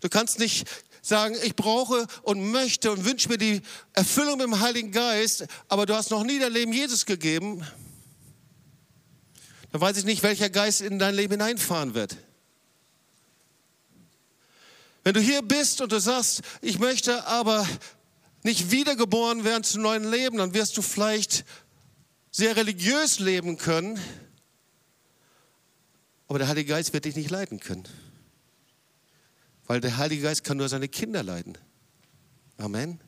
Du 0.00 0.08
kannst 0.08 0.38
nicht 0.38 0.66
sagen, 1.02 1.36
ich 1.42 1.56
brauche 1.56 2.06
und 2.22 2.50
möchte 2.50 2.90
und 2.90 3.04
wünsche 3.04 3.28
mir 3.28 3.38
die 3.38 3.62
Erfüllung 3.92 4.38
mit 4.38 4.46
dem 4.46 4.60
Heiligen 4.60 4.92
Geist, 4.92 5.46
aber 5.68 5.86
du 5.86 5.94
hast 5.94 6.10
noch 6.10 6.24
nie 6.24 6.38
dein 6.38 6.52
Leben 6.52 6.72
Jesus 6.72 7.06
gegeben. 7.06 7.66
Dann 9.72 9.80
weiß 9.80 9.96
ich 9.98 10.04
nicht, 10.04 10.22
welcher 10.22 10.50
Geist 10.50 10.80
in 10.80 10.98
dein 10.98 11.14
Leben 11.14 11.32
hineinfahren 11.32 11.94
wird. 11.94 12.16
Wenn 15.02 15.14
du 15.14 15.20
hier 15.20 15.42
bist 15.42 15.80
und 15.80 15.92
du 15.92 16.00
sagst, 16.00 16.42
ich 16.60 16.78
möchte 16.78 17.26
aber 17.26 17.66
nicht 18.42 18.70
wiedergeboren 18.70 19.44
werden 19.44 19.64
zu 19.64 19.80
neuen 19.80 20.10
Leben, 20.10 20.38
dann 20.38 20.54
wirst 20.54 20.76
du 20.76 20.82
vielleicht 20.82 21.44
sehr 22.30 22.56
religiös 22.56 23.18
leben 23.18 23.58
können, 23.58 23.98
aber 26.28 26.38
der 26.38 26.48
Heilige 26.48 26.70
Geist 26.70 26.92
wird 26.92 27.04
dich 27.04 27.16
nicht 27.16 27.30
leiten 27.30 27.58
können. 27.58 27.88
Weil 29.66 29.80
der 29.80 29.96
Heilige 29.96 30.22
Geist 30.22 30.44
kann 30.44 30.58
nur 30.58 30.68
seine 30.68 30.88
Kinder 30.88 31.22
leiten. 31.22 31.58
Amen. 32.56 33.00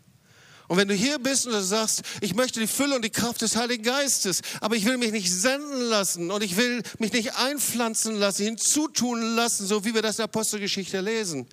Und 0.69 0.79
wenn 0.79 0.89
du 0.89 0.95
hier 0.95 1.19
bist 1.19 1.47
und 1.47 1.53
du 1.53 1.63
sagst, 1.63 2.03
ich 2.21 2.35
möchte 2.35 2.59
die 2.59 2.67
Fülle 2.67 2.97
und 2.97 3.05
die 3.05 3.11
Kraft 3.11 3.43
des 3.43 3.57
Heiligen 3.57 3.83
Geistes, 3.83 4.41
aber 4.61 4.75
ich 4.75 4.87
will 4.87 4.97
mich 4.97 5.13
nicht 5.13 5.31
senden 5.31 5.83
lassen 5.83 6.31
und 6.31 6.43
ich 6.43 6.57
will 6.57 6.83
mich 6.99 7.13
nicht 7.13 7.37
einpflanzen 7.37 8.17
lassen, 8.17 8.45
hinzutun 8.45 9.35
lassen, 9.37 9.67
so 9.67 9.85
wie 9.85 9.95
wir 9.95 10.03
das 10.03 10.17
in 10.17 10.19
der 10.19 10.25
Apostelgeschichte 10.25 11.01
lesen, 11.01 11.47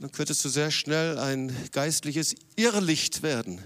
dann 0.00 0.12
könntest 0.12 0.44
du 0.44 0.48
sehr 0.48 0.70
schnell 0.70 1.18
ein 1.18 1.54
geistliches 1.72 2.34
Irrlicht 2.56 3.22
werden, 3.22 3.60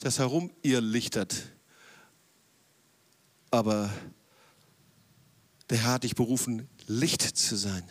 das 0.00 0.18
herumirrlichtert. 0.18 1.34
Aber 3.50 3.90
der 5.70 5.78
Herr 5.78 5.92
hat 5.92 6.04
dich 6.04 6.14
berufen, 6.14 6.68
Licht 6.86 7.22
zu 7.22 7.56
sein. 7.56 7.82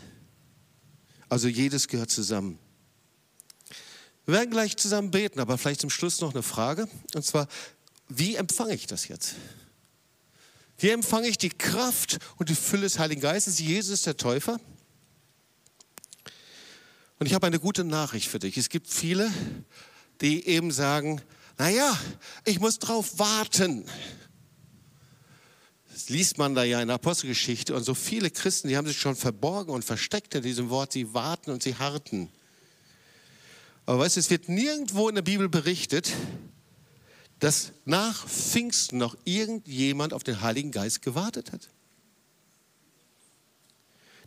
Also 1.29 1.47
jedes 1.47 1.87
gehört 1.87 2.11
zusammen. 2.11 2.59
Wir 4.25 4.35
werden 4.35 4.51
gleich 4.51 4.77
zusammen 4.77 5.11
beten, 5.11 5.39
aber 5.39 5.57
vielleicht 5.57 5.81
zum 5.81 5.89
Schluss 5.89 6.21
noch 6.21 6.33
eine 6.33 6.43
Frage. 6.43 6.87
Und 7.15 7.25
zwar, 7.25 7.47
wie 8.09 8.35
empfange 8.35 8.75
ich 8.75 8.87
das 8.87 9.07
jetzt? 9.07 9.35
Wie 10.77 10.89
empfange 10.89 11.27
ich 11.27 11.37
die 11.37 11.49
Kraft 11.49 12.19
und 12.37 12.49
die 12.49 12.55
Fülle 12.55 12.83
des 12.83 12.99
Heiligen 12.99 13.21
Geistes? 13.21 13.59
Jesus 13.59 14.03
der 14.03 14.17
Täufer. 14.17 14.59
Und 17.19 17.25
ich 17.25 17.33
habe 17.33 17.47
eine 17.47 17.59
gute 17.59 17.83
Nachricht 17.83 18.27
für 18.27 18.39
dich. 18.39 18.57
Es 18.57 18.69
gibt 18.69 18.87
viele, 18.87 19.31
die 20.21 20.45
eben 20.47 20.71
sagen, 20.71 21.21
naja, 21.57 21.97
ich 22.45 22.59
muss 22.59 22.79
drauf 22.79 23.17
warten. 23.17 23.85
Das 25.91 26.09
liest 26.09 26.37
man 26.37 26.53
da 26.53 26.63
ja 26.63 26.79
in 26.79 26.89
der 26.89 26.95
Apostelgeschichte. 26.95 27.75
Und 27.75 27.83
so 27.83 27.95
viele 27.95 28.29
Christen, 28.29 28.67
die 28.67 28.77
haben 28.77 28.87
sich 28.87 28.99
schon 28.99 29.15
verborgen 29.15 29.71
und 29.71 29.83
versteckt 29.83 30.35
in 30.35 30.43
diesem 30.43 30.69
Wort, 30.69 30.91
sie 30.91 31.13
warten 31.15 31.49
und 31.49 31.63
sie 31.63 31.75
harten. 31.75 32.29
Aber 33.87 33.99
weißt 33.99 34.17
du, 34.17 34.19
es 34.19 34.29
wird 34.29 34.47
nirgendwo 34.47 35.09
in 35.09 35.15
der 35.15 35.23
Bibel 35.23 35.49
berichtet, 35.49 36.11
dass 37.39 37.71
nach 37.85 38.27
Pfingsten 38.27 38.97
noch 38.97 39.17
irgendjemand 39.23 40.13
auf 40.13 40.23
den 40.23 40.41
Heiligen 40.41 40.71
Geist 40.71 41.01
gewartet 41.01 41.51
hat. 41.51 41.69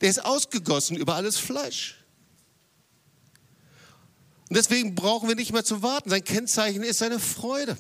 Der 0.00 0.08
ist 0.08 0.24
ausgegossen 0.24 0.96
über 0.96 1.14
alles 1.14 1.36
Fleisch. 1.36 1.99
Und 4.50 4.56
deswegen 4.56 4.96
brauchen 4.96 5.28
wir 5.28 5.36
nicht 5.36 5.52
mehr 5.52 5.64
zu 5.64 5.80
warten. 5.80 6.10
Sein 6.10 6.24
Kennzeichen 6.24 6.82
ist 6.82 6.98
seine 6.98 7.20
Freude. 7.20 7.78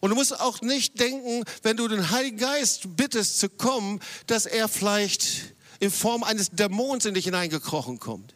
Und 0.00 0.10
du 0.10 0.14
musst 0.14 0.38
auch 0.38 0.60
nicht 0.60 1.00
denken, 1.00 1.42
wenn 1.62 1.78
du 1.78 1.88
den 1.88 2.10
Heiligen 2.10 2.36
Geist 2.36 2.94
bittest 2.94 3.40
zu 3.40 3.48
kommen, 3.48 3.98
dass 4.26 4.44
er 4.44 4.68
vielleicht 4.68 5.54
in 5.80 5.90
Form 5.90 6.22
eines 6.22 6.50
Dämons 6.50 7.06
in 7.06 7.14
dich 7.14 7.24
hineingekrochen 7.24 7.98
kommt. 7.98 8.34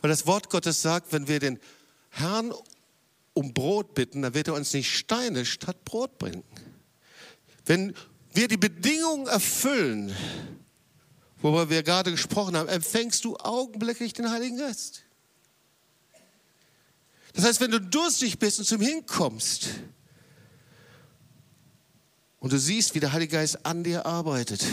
Weil 0.00 0.10
das 0.10 0.26
Wort 0.26 0.50
Gottes 0.50 0.82
sagt, 0.82 1.12
wenn 1.12 1.28
wir 1.28 1.38
den 1.38 1.60
Herrn 2.08 2.52
um 3.34 3.54
Brot 3.54 3.94
bitten, 3.94 4.22
dann 4.22 4.34
wird 4.34 4.48
er 4.48 4.54
uns 4.54 4.72
nicht 4.72 4.90
Steine 4.90 5.44
statt 5.44 5.84
Brot 5.84 6.18
bringen. 6.18 6.42
Wenn 7.66 7.94
wir 8.32 8.48
die 8.48 8.56
Bedingungen 8.56 9.28
erfüllen, 9.28 10.12
worüber 11.42 11.70
wir 11.70 11.82
gerade 11.82 12.10
gesprochen 12.10 12.56
haben, 12.56 12.68
empfängst 12.68 13.24
du 13.24 13.36
augenblicklich 13.36 14.12
den 14.12 14.30
Heiligen 14.30 14.58
Geist. 14.58 15.02
Das 17.32 17.44
heißt, 17.44 17.60
wenn 17.60 17.70
du 17.70 17.80
durstig 17.80 18.38
bist 18.38 18.58
und 18.58 18.64
zum 18.64 18.80
Hinkommst 18.80 19.68
und 22.40 22.52
du 22.52 22.58
siehst, 22.58 22.94
wie 22.94 23.00
der 23.00 23.12
Heilige 23.12 23.36
Geist 23.36 23.64
an 23.64 23.84
dir 23.84 24.06
arbeitet 24.06 24.64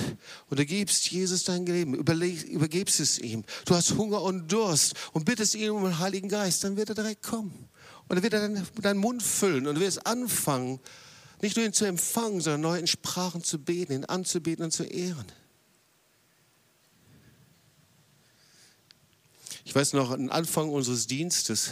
und 0.50 0.60
du 0.60 0.66
gibst 0.66 1.10
Jesus 1.12 1.44
dein 1.44 1.66
Leben, 1.66 1.94
übergibst 1.94 3.00
es 3.00 3.20
ihm, 3.20 3.44
du 3.66 3.76
hast 3.76 3.96
Hunger 3.96 4.22
und 4.22 4.52
Durst 4.52 4.94
und 5.14 5.26
bittest 5.26 5.56
ihn 5.56 5.70
um 5.70 5.84
den 5.84 6.00
Heiligen 6.00 6.30
Geist, 6.30 6.64
dann 6.64 6.78
wird 6.78 6.90
er 6.90 6.96
direkt 6.96 7.24
kommen. 7.24 7.70
Und 8.08 8.16
dann 8.16 8.24
wird 8.24 8.34
er 8.34 8.42
deinen, 8.42 8.68
deinen 8.82 9.00
Mund 9.00 9.22
füllen 9.22 9.68
und 9.68 9.76
du 9.76 9.82
wirst 9.82 10.08
anfangen, 10.08 10.80
nicht 11.42 11.56
nur 11.58 11.66
ihn 11.66 11.74
zu 11.74 11.86
empfangen, 11.86 12.42
sondern 12.42 12.62
neu 12.62 12.80
in 12.80 12.88
Sprachen 12.88 13.44
zu 13.44 13.60
beten, 13.60 13.94
ihn 13.94 14.06
anzubeten 14.06 14.66
und 14.66 14.72
zu 14.72 14.84
ehren. 14.84 15.26
Ich 19.68 19.76
weiß 19.76 19.92
noch, 19.92 20.12
am 20.12 20.32
Anfang 20.32 20.70
unseres 20.70 21.08
Dienstes, 21.08 21.72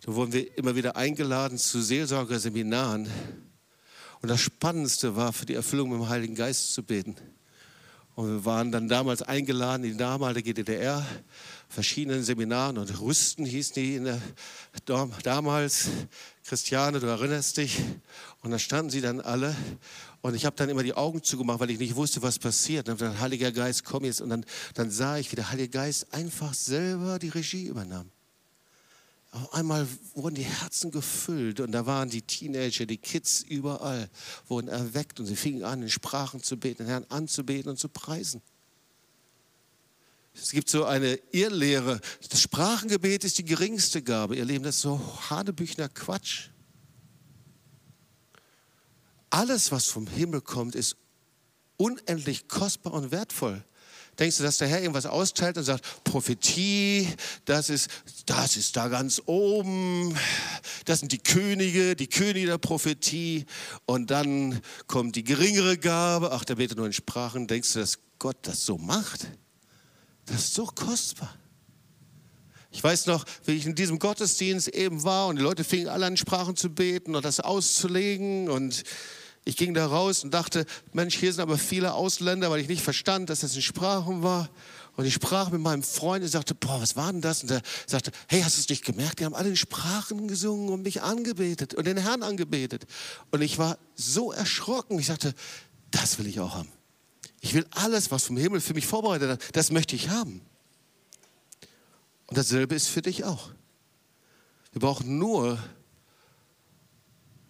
da 0.00 0.14
wurden 0.14 0.32
wir 0.32 0.56
immer 0.56 0.74
wieder 0.74 0.96
eingeladen 0.96 1.58
zu 1.58 1.82
Seelsorgerseminaren. 1.82 3.10
Und 4.22 4.30
das 4.30 4.40
Spannendste 4.40 5.16
war, 5.16 5.34
für 5.34 5.44
die 5.44 5.52
Erfüllung 5.52 5.90
mit 5.90 5.98
dem 5.98 6.08
Heiligen 6.08 6.34
Geist 6.34 6.72
zu 6.72 6.82
beten. 6.82 7.14
Und 8.16 8.28
wir 8.28 8.44
waren 8.46 8.72
dann 8.72 8.88
damals 8.88 9.20
eingeladen 9.20 9.84
in 9.84 9.92
die 9.92 9.96
damalige 9.98 10.54
DDR, 10.54 11.06
verschiedenen 11.68 12.24
Seminaren 12.24 12.78
und 12.78 13.00
Rüsten 13.00 13.44
hießen 13.44 13.74
die 13.74 13.96
in 13.96 14.04
der, 14.04 14.20
damals. 15.22 15.90
Christiane, 16.46 16.98
du 16.98 17.06
erinnerst 17.08 17.58
dich. 17.58 17.78
Und 18.40 18.52
da 18.52 18.58
standen 18.58 18.90
sie 18.90 19.02
dann 19.02 19.20
alle. 19.20 19.54
Und 20.22 20.34
ich 20.34 20.46
habe 20.46 20.56
dann 20.56 20.70
immer 20.70 20.82
die 20.82 20.94
Augen 20.94 21.22
zugemacht, 21.22 21.60
weil 21.60 21.70
ich 21.70 21.78
nicht 21.78 21.94
wusste, 21.94 22.22
was 22.22 22.38
passiert. 22.38 22.88
Und 22.88 23.02
dann, 23.02 23.20
Heiliger 23.20 23.52
Geist, 23.52 23.84
komm 23.84 24.04
jetzt. 24.04 24.22
Und 24.22 24.30
dann, 24.30 24.46
dann 24.72 24.90
sah 24.90 25.18
ich, 25.18 25.30
wie 25.30 25.36
der 25.36 25.50
Heilige 25.50 25.68
Geist 25.68 26.14
einfach 26.14 26.54
selber 26.54 27.18
die 27.18 27.28
Regie 27.28 27.66
übernahm. 27.66 28.10
Auf 29.36 29.52
einmal 29.52 29.86
wurden 30.14 30.34
die 30.34 30.44
Herzen 30.44 30.90
gefüllt 30.90 31.60
und 31.60 31.72
da 31.72 31.84
waren 31.84 32.08
die 32.08 32.22
Teenager, 32.22 32.86
die 32.86 32.96
Kids 32.96 33.42
überall, 33.42 34.08
wurden 34.48 34.68
erweckt 34.68 35.20
und 35.20 35.26
sie 35.26 35.36
fingen 35.36 35.62
an, 35.62 35.82
in 35.82 35.90
Sprachen 35.90 36.42
zu 36.42 36.56
beten, 36.56 36.84
den 36.84 36.86
Herrn 36.86 37.04
anzubeten 37.10 37.70
und 37.70 37.78
zu 37.78 37.90
preisen. 37.90 38.40
Es 40.34 40.52
gibt 40.52 40.70
so 40.70 40.86
eine 40.86 41.16
Irrlehre, 41.32 42.00
das 42.30 42.40
Sprachengebet 42.40 43.24
ist 43.24 43.36
die 43.36 43.44
geringste 43.44 44.02
Gabe. 44.02 44.36
Ihr 44.36 44.44
Leben, 44.46 44.64
das 44.64 44.76
ist 44.76 44.82
so 44.82 44.98
Hanebüchner 45.28 45.90
Quatsch. 45.90 46.48
Alles, 49.28 49.70
was 49.70 49.86
vom 49.86 50.06
Himmel 50.06 50.40
kommt, 50.40 50.74
ist 50.74 50.96
unendlich 51.76 52.48
kostbar 52.48 52.94
und 52.94 53.10
wertvoll. 53.10 53.62
Denkst 54.18 54.38
du, 54.38 54.42
dass 54.42 54.58
der 54.58 54.68
Herr 54.68 54.80
irgendwas 54.80 55.04
austeilt 55.04 55.58
und 55.58 55.64
sagt, 55.64 56.04
Prophetie, 56.04 57.08
das 57.44 57.68
ist, 57.68 57.90
das 58.24 58.56
ist 58.56 58.76
da 58.76 58.88
ganz 58.88 59.20
oben, 59.26 60.16
das 60.86 61.00
sind 61.00 61.12
die 61.12 61.18
Könige, 61.18 61.94
die 61.96 62.06
Könige 62.08 62.46
der 62.46 62.58
Prophetie 62.58 63.44
und 63.84 64.10
dann 64.10 64.60
kommt 64.86 65.16
die 65.16 65.24
geringere 65.24 65.76
Gabe, 65.76 66.32
ach, 66.32 66.44
der 66.44 66.54
betet 66.54 66.78
nur 66.78 66.86
in 66.86 66.94
Sprachen. 66.94 67.46
Denkst 67.46 67.74
du, 67.74 67.80
dass 67.80 67.98
Gott 68.18 68.38
das 68.42 68.64
so 68.64 68.78
macht? 68.78 69.26
Das 70.24 70.36
ist 70.44 70.54
so 70.54 70.66
kostbar. 70.66 71.34
Ich 72.70 72.82
weiß 72.84 73.06
noch, 73.06 73.24
wie 73.44 73.52
ich 73.52 73.64
in 73.64 73.74
diesem 73.74 73.98
Gottesdienst 73.98 74.68
eben 74.68 75.02
war 75.02 75.28
und 75.28 75.36
die 75.36 75.42
Leute 75.42 75.64
fingen 75.64 75.88
alle 75.88 76.06
an 76.06 76.16
Sprachen 76.16 76.56
zu 76.56 76.68
beten 76.68 77.14
und 77.16 77.24
das 77.24 77.40
auszulegen 77.40 78.50
und 78.50 78.82
ich 79.46 79.56
ging 79.56 79.74
da 79.74 79.86
raus 79.86 80.24
und 80.24 80.34
dachte, 80.34 80.66
Mensch, 80.92 81.16
hier 81.16 81.32
sind 81.32 81.40
aber 81.40 81.56
viele 81.56 81.94
Ausländer, 81.94 82.50
weil 82.50 82.60
ich 82.60 82.66
nicht 82.66 82.82
verstand, 82.82 83.30
dass 83.30 83.40
das 83.40 83.54
in 83.54 83.62
Sprachen 83.62 84.24
war. 84.24 84.50
Und 84.96 85.04
ich 85.04 85.14
sprach 85.14 85.50
mit 85.50 85.60
meinem 85.60 85.84
Freund 85.84 86.24
und 86.24 86.28
sagte, 86.28 86.52
boah, 86.56 86.80
was 86.82 86.96
war 86.96 87.12
denn 87.12 87.20
das? 87.20 87.44
Und 87.44 87.52
er 87.52 87.62
sagte, 87.86 88.10
hey, 88.26 88.42
hast 88.42 88.56
du 88.56 88.60
es 88.60 88.68
nicht 88.68 88.84
gemerkt? 88.84 89.20
Die 89.20 89.24
haben 89.24 89.36
alle 89.36 89.48
in 89.48 89.56
Sprachen 89.56 90.26
gesungen 90.26 90.70
und 90.70 90.82
mich 90.82 91.00
angebetet 91.00 91.74
und 91.74 91.86
den 91.86 91.96
Herrn 91.96 92.24
angebetet. 92.24 92.86
Und 93.30 93.40
ich 93.40 93.56
war 93.56 93.78
so 93.94 94.32
erschrocken. 94.32 94.98
Ich 94.98 95.06
sagte, 95.06 95.32
das 95.92 96.18
will 96.18 96.26
ich 96.26 96.40
auch 96.40 96.56
haben. 96.56 96.72
Ich 97.40 97.54
will 97.54 97.66
alles, 97.70 98.10
was 98.10 98.24
vom 98.24 98.36
Himmel 98.36 98.60
für 98.60 98.74
mich 98.74 98.88
vorbereitet 98.88 99.30
hat, 99.30 99.56
das 99.56 99.70
möchte 99.70 99.94
ich 99.94 100.08
haben. 100.08 100.40
Und 102.26 102.36
dasselbe 102.36 102.74
ist 102.74 102.88
für 102.88 103.02
dich 103.02 103.22
auch. 103.22 103.50
Wir 104.72 104.80
brauchen 104.80 105.18
nur 105.18 105.56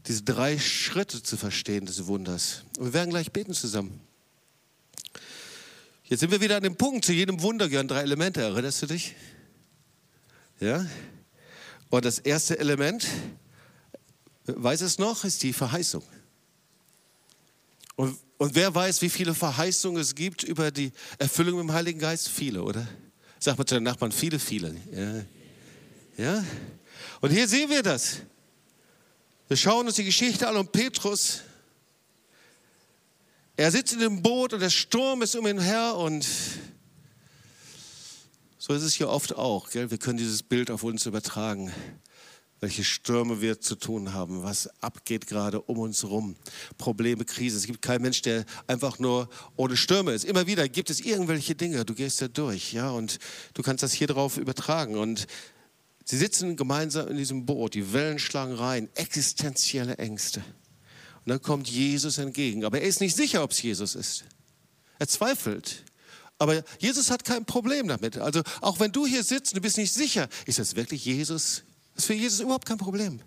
diese 0.07 0.23
drei 0.23 0.59
Schritte 0.59 1.23
zu 1.23 1.37
verstehen 1.37 1.87
des 1.87 2.07
Wunders. 2.07 2.63
Und 2.79 2.87
wir 2.87 2.93
werden 2.93 3.11
gleich 3.11 3.33
beten 3.33 3.53
zusammen. 3.53 4.01
Jetzt 6.05 6.21
sind 6.21 6.31
wir 6.31 6.41
wieder 6.41 6.57
an 6.57 6.63
dem 6.63 6.77
Punkt, 6.77 7.05
zu 7.05 7.13
jedem 7.13 7.43
Wunder 7.43 7.69
gehören 7.69 7.89
drei 7.89 8.03
Elemente. 8.03 8.41
Erinnerst 8.41 8.83
du 8.83 8.87
dich? 8.87 9.17
Ja? 10.61 10.87
Und 11.91 12.05
das 12.05 12.21
erste 12.21 12.59
Element, 12.59 13.07
weiß 14.45 14.83
es 14.83 14.99
noch, 14.99 15.25
ist 15.25 15.43
die 15.43 15.53
Verheißung. 15.53 16.05
Und, 17.97 18.17
und 18.39 18.55
wer 18.55 18.73
weiß, 18.73 19.03
wie 19.03 19.11
viele 19.11 19.35
Verheißungen 19.35 20.01
es 20.01 20.15
gibt 20.15 20.45
über 20.45 20.71
die 20.71 20.93
Erfüllung 21.19 21.59
im 21.61 21.73
Heiligen 21.73 21.99
Geist? 21.99 22.29
Viele, 22.29 22.63
oder? 22.63 22.87
Sag 23.41 23.59
mal 23.59 23.65
zu 23.65 23.75
den 23.75 23.85
Nachbarn, 23.85 24.13
viele, 24.13 24.39
viele. 24.39 24.77
Ja? 24.93 26.25
ja? 26.25 26.45
Und 27.21 27.31
hier 27.31 27.49
sehen 27.49 27.69
wir 27.69 27.83
das. 27.83 28.19
Wir 29.49 29.57
schauen 29.57 29.87
uns 29.87 29.95
die 29.95 30.03
Geschichte 30.03 30.49
an 30.49 30.57
und 30.57 30.73
Petrus, 30.73 31.43
er 33.57 33.71
sitzt 33.71 33.93
in 33.93 34.01
dem 34.01 34.21
Boot 34.21 34.53
und 34.53 34.59
der 34.59 34.71
Sturm 34.71 35.23
ist 35.23 35.37
um 35.37 35.47
ihn 35.47 35.61
her 35.61 35.95
und 35.95 36.27
so 38.59 38.73
ist 38.75 38.83
es 38.83 38.95
hier 38.95 39.09
oft 39.09 39.37
auch. 39.37 39.71
Gell? 39.71 39.89
Wir 39.93 39.99
können 39.99 40.19
dieses 40.19 40.43
Bild 40.43 40.69
auf 40.69 40.83
uns 40.83 41.07
übertragen, 41.07 41.73
welche 42.59 42.83
Stürme 42.83 43.41
wir 43.41 43.61
zu 43.61 43.77
tun 43.77 44.13
haben, 44.13 44.43
was 44.43 44.69
abgeht 44.83 45.29
gerade 45.29 45.61
um 45.63 45.79
uns 45.79 46.03
herum. 46.03 46.35
Probleme, 46.77 47.25
Krise. 47.25 47.57
Es 47.57 47.67
gibt 47.67 47.83
keinen 47.83 48.03
Mensch, 48.03 48.23
der 48.23 48.45
einfach 48.67 48.99
nur 48.99 49.29
ohne 49.55 49.77
Stürme 49.77 50.11
ist. 50.11 50.25
Immer 50.25 50.49
wieder 50.49 50.69
gibt 50.69 50.91
es 50.91 50.99
irgendwelche 50.99 51.55
Dinge, 51.55 51.85
du 51.85 51.95
gehst 51.95 52.21
da 52.21 52.27
durch, 52.27 52.73
ja, 52.73 52.91
und 52.91 53.21
du 53.55 53.63
kannst 53.63 53.85
das 53.85 53.93
hier 53.93 54.09
drauf 54.09 54.39
übertragen. 54.39 54.97
Und 54.97 55.29
Sie 56.09 56.17
sitzen 56.17 56.57
gemeinsam 56.57 57.09
in 57.09 57.17
diesem 57.17 57.47
Boot, 57.47 57.75
die 57.75 57.93
Wellen 57.93 58.21
schlagen 58.21 58.55
rein, 58.55 58.89
existenzielle 58.95 59.99
Ängste. 59.99 60.39
Und 60.39 61.31
dann 61.31 61.43
kommt 61.43 61.69
Jesus 61.69 62.19
entgegen. 62.19 62.65
Aber 62.65 62.81
er 62.81 62.87
ist 62.87 63.01
nicht 63.01 63.17
sicher, 63.17 63.43
ob 63.43 63.51
es 63.51 63.61
Jesus 63.61 63.97
ist. 63.97 64.25
Er 65.01 65.09
zweifelt. 65.09 65.83
Aber 66.39 66.63
Jesus 66.79 67.11
hat 67.11 67.25
kein 67.25 67.45
Problem 67.45 67.89
damit. 67.89 68.19
Also 68.19 68.43
auch 68.61 68.79
wenn 68.79 68.93
du 68.93 69.05
hier 69.05 69.25
sitzt 69.25 69.53
und 69.53 69.57
du 69.57 69.63
bist 69.63 69.79
nicht 69.79 69.93
sicher, 69.93 70.29
ist 70.47 70.61
das 70.61 70.77
wirklich 70.77 71.05
Jesus? 71.05 71.65
Das 71.95 72.05
ist 72.05 72.07
für 72.07 72.15
Jesus 72.15 72.39
überhaupt 72.39 72.69
kein 72.69 72.79
Problem. 72.79 73.21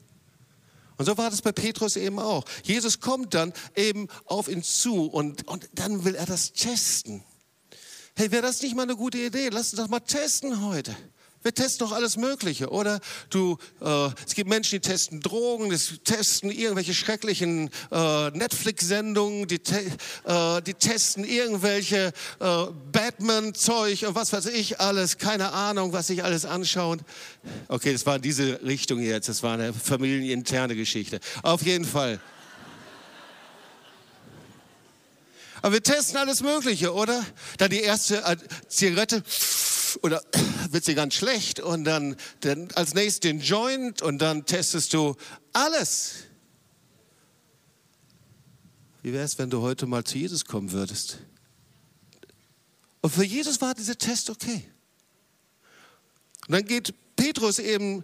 Und 0.95 1.05
so 1.05 1.17
war 1.17 1.30
das 1.30 1.41
bei 1.41 1.51
Petrus 1.51 1.97
eben 1.97 2.17
auch. 2.17 2.45
Jesus 2.63 3.01
kommt 3.01 3.34
dann 3.34 3.51
eben 3.75 4.07
auf 4.23 4.47
ihn 4.47 4.63
zu 4.63 5.05
und, 5.07 5.45
und 5.49 5.67
dann 5.73 6.05
will 6.05 6.15
er 6.15 6.25
das 6.25 6.53
testen. 6.53 7.23
Hey, 8.15 8.32
wäre 8.32 8.43
das 8.43 8.61
nicht 8.61 8.75
mal 8.75 8.84
eine 8.84 8.95
gute 8.95 9.17
Idee? 9.17 9.49
Lass 9.49 9.73
uns 9.73 9.82
das 9.82 9.89
mal 9.89 9.99
testen 9.99 10.61
heute. 10.63 10.95
Wir 11.42 11.54
testen 11.54 11.88
doch 11.88 11.96
alles 11.96 12.18
Mögliche, 12.18 12.70
oder? 12.70 13.00
Du, 13.30 13.58
äh, 13.82 14.10
es 14.28 14.36
gibt 14.36 14.50
Menschen, 14.50 14.82
die 14.82 14.88
testen 14.88 15.22
Drogen, 15.22 15.70
die 15.70 15.98
testen 16.00 16.52
irgendwelche 16.52 16.94
schrecklichen 16.94 17.70
äh, 17.92 18.30
Netflix-Sendungen, 18.32 19.48
die, 19.48 19.60
te 19.60 19.80
äh, 20.26 20.62
die 20.62 20.74
testen 20.74 21.24
irgendwelche 21.24 22.12
äh, 22.40 22.66
Batman-Zeug 22.92 24.04
und 24.08 24.16
was 24.16 24.34
weiß 24.34 24.48
ich 24.48 24.82
alles, 24.82 25.18
keine 25.18 25.54
Ahnung, 25.54 25.94
was 25.94 26.08
sich 26.08 26.26
alles 26.26 26.44
anschauen. 26.44 27.02
Okay, 27.70 27.94
das 27.94 28.06
war 28.06 28.18
in 28.18 28.22
diese 28.22 28.62
Richtung 28.64 29.00
jetzt, 29.00 29.30
das 29.30 29.42
war 29.42 29.54
eine 29.54 29.72
familieninterne 29.72 30.76
Geschichte. 30.76 31.22
Auf 31.42 31.62
jeden 31.62 31.86
Fall. 31.86 32.20
Aber 35.62 35.74
wir 35.74 35.84
testen 35.84 36.18
alles 36.18 36.42
Mögliche, 36.42 36.94
oder? 36.94 37.26
Dann 37.58 37.70
die 37.70 37.82
erste 37.82 38.24
äh, 38.24 38.38
Zigarette 38.68 39.24
oder 40.04 40.22
wird 40.72 40.86
sie 40.86 40.96
ganz 40.96 41.16
schlecht 41.16 41.60
und 41.60 41.84
dann, 41.84 42.16
dann 42.42 42.70
als 42.76 42.94
nächstes 42.94 43.22
den 43.22 43.40
Joint 43.40 44.02
und 44.02 44.20
dann 44.20 44.46
testest 44.46 44.94
du 44.94 45.16
alles. 45.54 46.26
Wie 49.02 49.14
wäre 49.14 49.24
es, 49.24 49.38
wenn 49.38 49.50
du 49.50 49.62
heute 49.62 49.86
mal 49.86 50.04
zu 50.04 50.18
Jesus 50.18 50.46
kommen 50.46 50.72
würdest? 50.72 51.20
Und 53.02 53.12
für 53.12 53.24
Jesus 53.24 53.62
war 53.62 53.74
dieser 53.74 53.98
Test 53.98 54.30
okay. 54.30 54.70
Und 56.48 56.54
dann 56.54 56.66
geht 56.66 56.94
Petrus 57.16 57.60
eben 57.60 58.04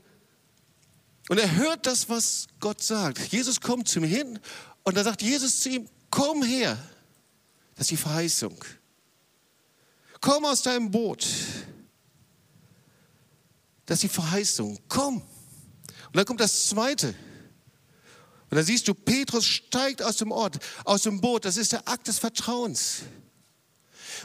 Und 1.27 1.39
er 1.39 1.55
hört 1.55 1.85
das, 1.85 2.07
was 2.09 2.47
Gott 2.59 2.83
sagt. 2.83 3.19
Jesus 3.31 3.59
kommt 3.59 3.87
zu 3.87 3.99
ihm 3.99 4.05
hin 4.05 4.39
und 4.83 4.95
da 4.95 5.03
sagt 5.03 5.21
Jesus 5.21 5.59
zu 5.59 5.69
ihm, 5.69 5.89
komm 6.11 6.43
her. 6.43 6.77
Das 7.75 7.85
ist 7.85 7.91
die 7.91 7.97
Verheißung. 7.97 8.63
Komm 10.21 10.45
aus 10.45 10.61
deinem 10.61 10.91
Boot. 10.91 11.25
Das 13.85 13.97
ist 13.97 14.03
die 14.03 14.09
Verheißung. 14.09 14.79
Komm. 14.87 15.17
Und 15.17 16.15
dann 16.15 16.25
kommt 16.25 16.39
das 16.39 16.69
Zweite. 16.69 17.09
Und 18.49 18.55
dann 18.57 18.65
siehst 18.65 18.87
du, 18.87 18.93
Petrus 18.93 19.45
steigt 19.45 20.01
aus 20.01 20.17
dem 20.17 20.31
Ort, 20.31 20.59
aus 20.83 21.03
dem 21.03 21.19
Boot. 21.19 21.45
Das 21.45 21.57
ist 21.57 21.71
der 21.71 21.87
Akt 21.87 22.07
des 22.07 22.19
Vertrauens. 22.19 23.01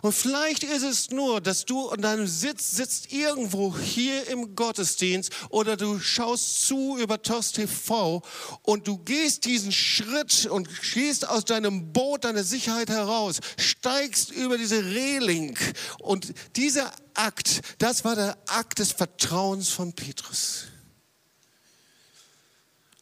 Und 0.03 0.13
vielleicht 0.13 0.63
ist 0.63 0.83
es 0.83 1.11
nur, 1.11 1.41
dass 1.41 1.65
du 1.65 1.89
an 1.91 2.01
deinem 2.01 2.27
Sitz 2.27 2.71
sitzt 2.71 3.13
irgendwo 3.13 3.77
hier 3.77 4.27
im 4.29 4.57
Gottesdienst 4.57 5.31
oder 5.51 5.77
du 5.77 5.99
schaust 5.99 6.67
zu 6.67 6.97
über 6.99 7.21
TOS 7.21 7.53
TV 7.53 8.23
und 8.63 8.89
du 8.89 8.99
gehst 8.99 9.45
diesen 9.45 9.73
Schritt 9.73 10.47
und 10.47 10.69
gehst 10.95 11.29
aus 11.29 11.45
deinem 11.45 11.93
Boot, 11.93 12.25
deiner 12.25 12.45
Sicherheit 12.45 12.89
heraus, 12.89 13.41
steigst 13.59 14.31
über 14.31 14.57
diese 14.57 14.85
Reling 14.85 15.59
und 15.99 16.33
dieser 16.57 16.91
Akt, 17.15 17.61
das 17.79 18.05
war 18.05 18.17
der 18.17 18.39
Akt 18.47 18.79
des 18.79 18.93
Vertrauens 18.93 19.69
von 19.69 19.93
Petrus. 19.93 20.65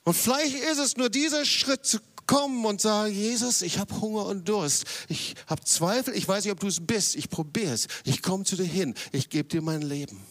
Und 0.03 0.14
vielleicht 0.14 0.55
ist 0.55 0.78
es 0.78 0.96
nur 0.96 1.11
dieser 1.11 1.44
Schritt 1.44 1.84
zu 1.84 1.99
kommen 2.29 2.64
und 2.64 2.81
sagen, 2.81 3.12
Jesus, 3.12 3.62
ich 3.62 3.81
habe 3.81 4.01
Hunger 4.01 4.26
und 4.26 4.49
Durst. 4.49 4.85
Ich 5.09 5.35
habe 5.49 5.64
Zweifel, 5.64 6.14
ich 6.14 6.29
weiß 6.29 6.45
nicht, 6.45 6.53
ob 6.53 6.61
du 6.61 6.68
es 6.68 6.87
bist. 6.87 7.16
Ich 7.16 7.29
probiere 7.29 7.72
es. 7.72 7.89
Ich 8.05 8.22
komme 8.22 8.45
zu 8.45 8.55
dir 8.55 8.64
hin. 8.64 8.95
Ich 9.11 9.31
gebe 9.31 9.49
dir 9.49 9.62
mein 9.62 9.83
Leben. 9.83 10.24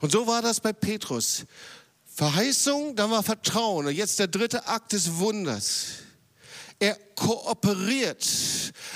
Und 0.00 0.12
so 0.12 0.26
war 0.26 0.40
das 0.40 0.60
bei 0.60 0.72
Petrus. 0.72 1.44
Verheißung, 2.14 2.96
dann 2.96 3.10
war 3.10 3.22
Vertrauen. 3.22 3.86
Und 3.86 3.94
jetzt 3.94 4.18
der 4.18 4.28
dritte 4.28 4.66
Akt 4.66 4.92
des 4.92 5.16
Wunders. 5.16 5.86
Er 6.78 6.94
kooperiert. 7.16 8.26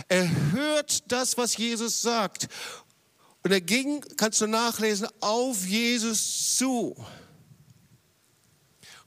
Er 0.08 0.52
hört 0.52 1.12
das, 1.12 1.36
was 1.36 1.56
Jesus 1.56 2.00
sagt. 2.00 2.48
Und 3.42 3.50
er 3.50 3.60
ging, 3.60 4.02
kannst 4.16 4.40
du 4.40 4.46
nachlesen, 4.46 5.08
auf 5.20 5.66
Jesus 5.66 6.56
zu. 6.56 6.96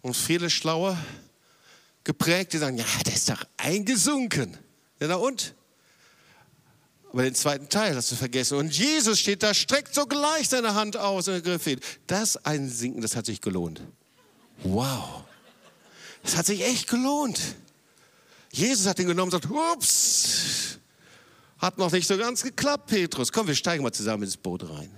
Und 0.01 0.15
viele 0.15 0.49
Schlaue, 0.49 0.97
geprägte 2.03 2.57
sagen, 2.59 2.77
ja, 2.77 2.85
der 3.05 3.13
ist 3.13 3.29
doch 3.29 3.43
eingesunken. 3.57 4.57
Ja, 4.99 5.07
na 5.07 5.15
und? 5.15 5.53
Aber 7.11 7.23
den 7.23 7.35
zweiten 7.35 7.69
Teil 7.69 7.95
hast 7.95 8.11
du 8.11 8.15
vergessen. 8.15 8.57
Und 8.57 8.77
Jesus 8.77 9.19
steht 9.19 9.43
da, 9.43 9.53
streckt 9.53 9.93
sogleich 9.93 10.49
seine 10.49 10.75
Hand 10.75 10.97
aus 10.97 11.27
und 11.27 11.35
ergriff 11.35 11.65
ihn. 11.67 11.79
Das 12.05 12.37
Einsinken, 12.45 13.01
das 13.01 13.15
hat 13.15 13.25
sich 13.25 13.41
gelohnt. 13.41 13.81
Wow. 14.63 15.23
Das 16.23 16.35
hat 16.37 16.45
sich 16.45 16.63
echt 16.63 16.87
gelohnt. 16.87 17.39
Jesus 18.51 18.85
hat 18.85 18.99
ihn 18.99 19.07
genommen 19.07 19.31
und 19.31 19.41
sagt, 19.41 19.53
ups, 19.53 20.79
hat 21.57 21.77
noch 21.77 21.91
nicht 21.91 22.07
so 22.07 22.17
ganz 22.17 22.43
geklappt, 22.43 22.87
Petrus. 22.87 23.31
Komm, 23.31 23.47
wir 23.47 23.55
steigen 23.55 23.83
mal 23.83 23.91
zusammen 23.91 24.23
ins 24.23 24.37
Boot 24.37 24.69
rein. 24.69 24.89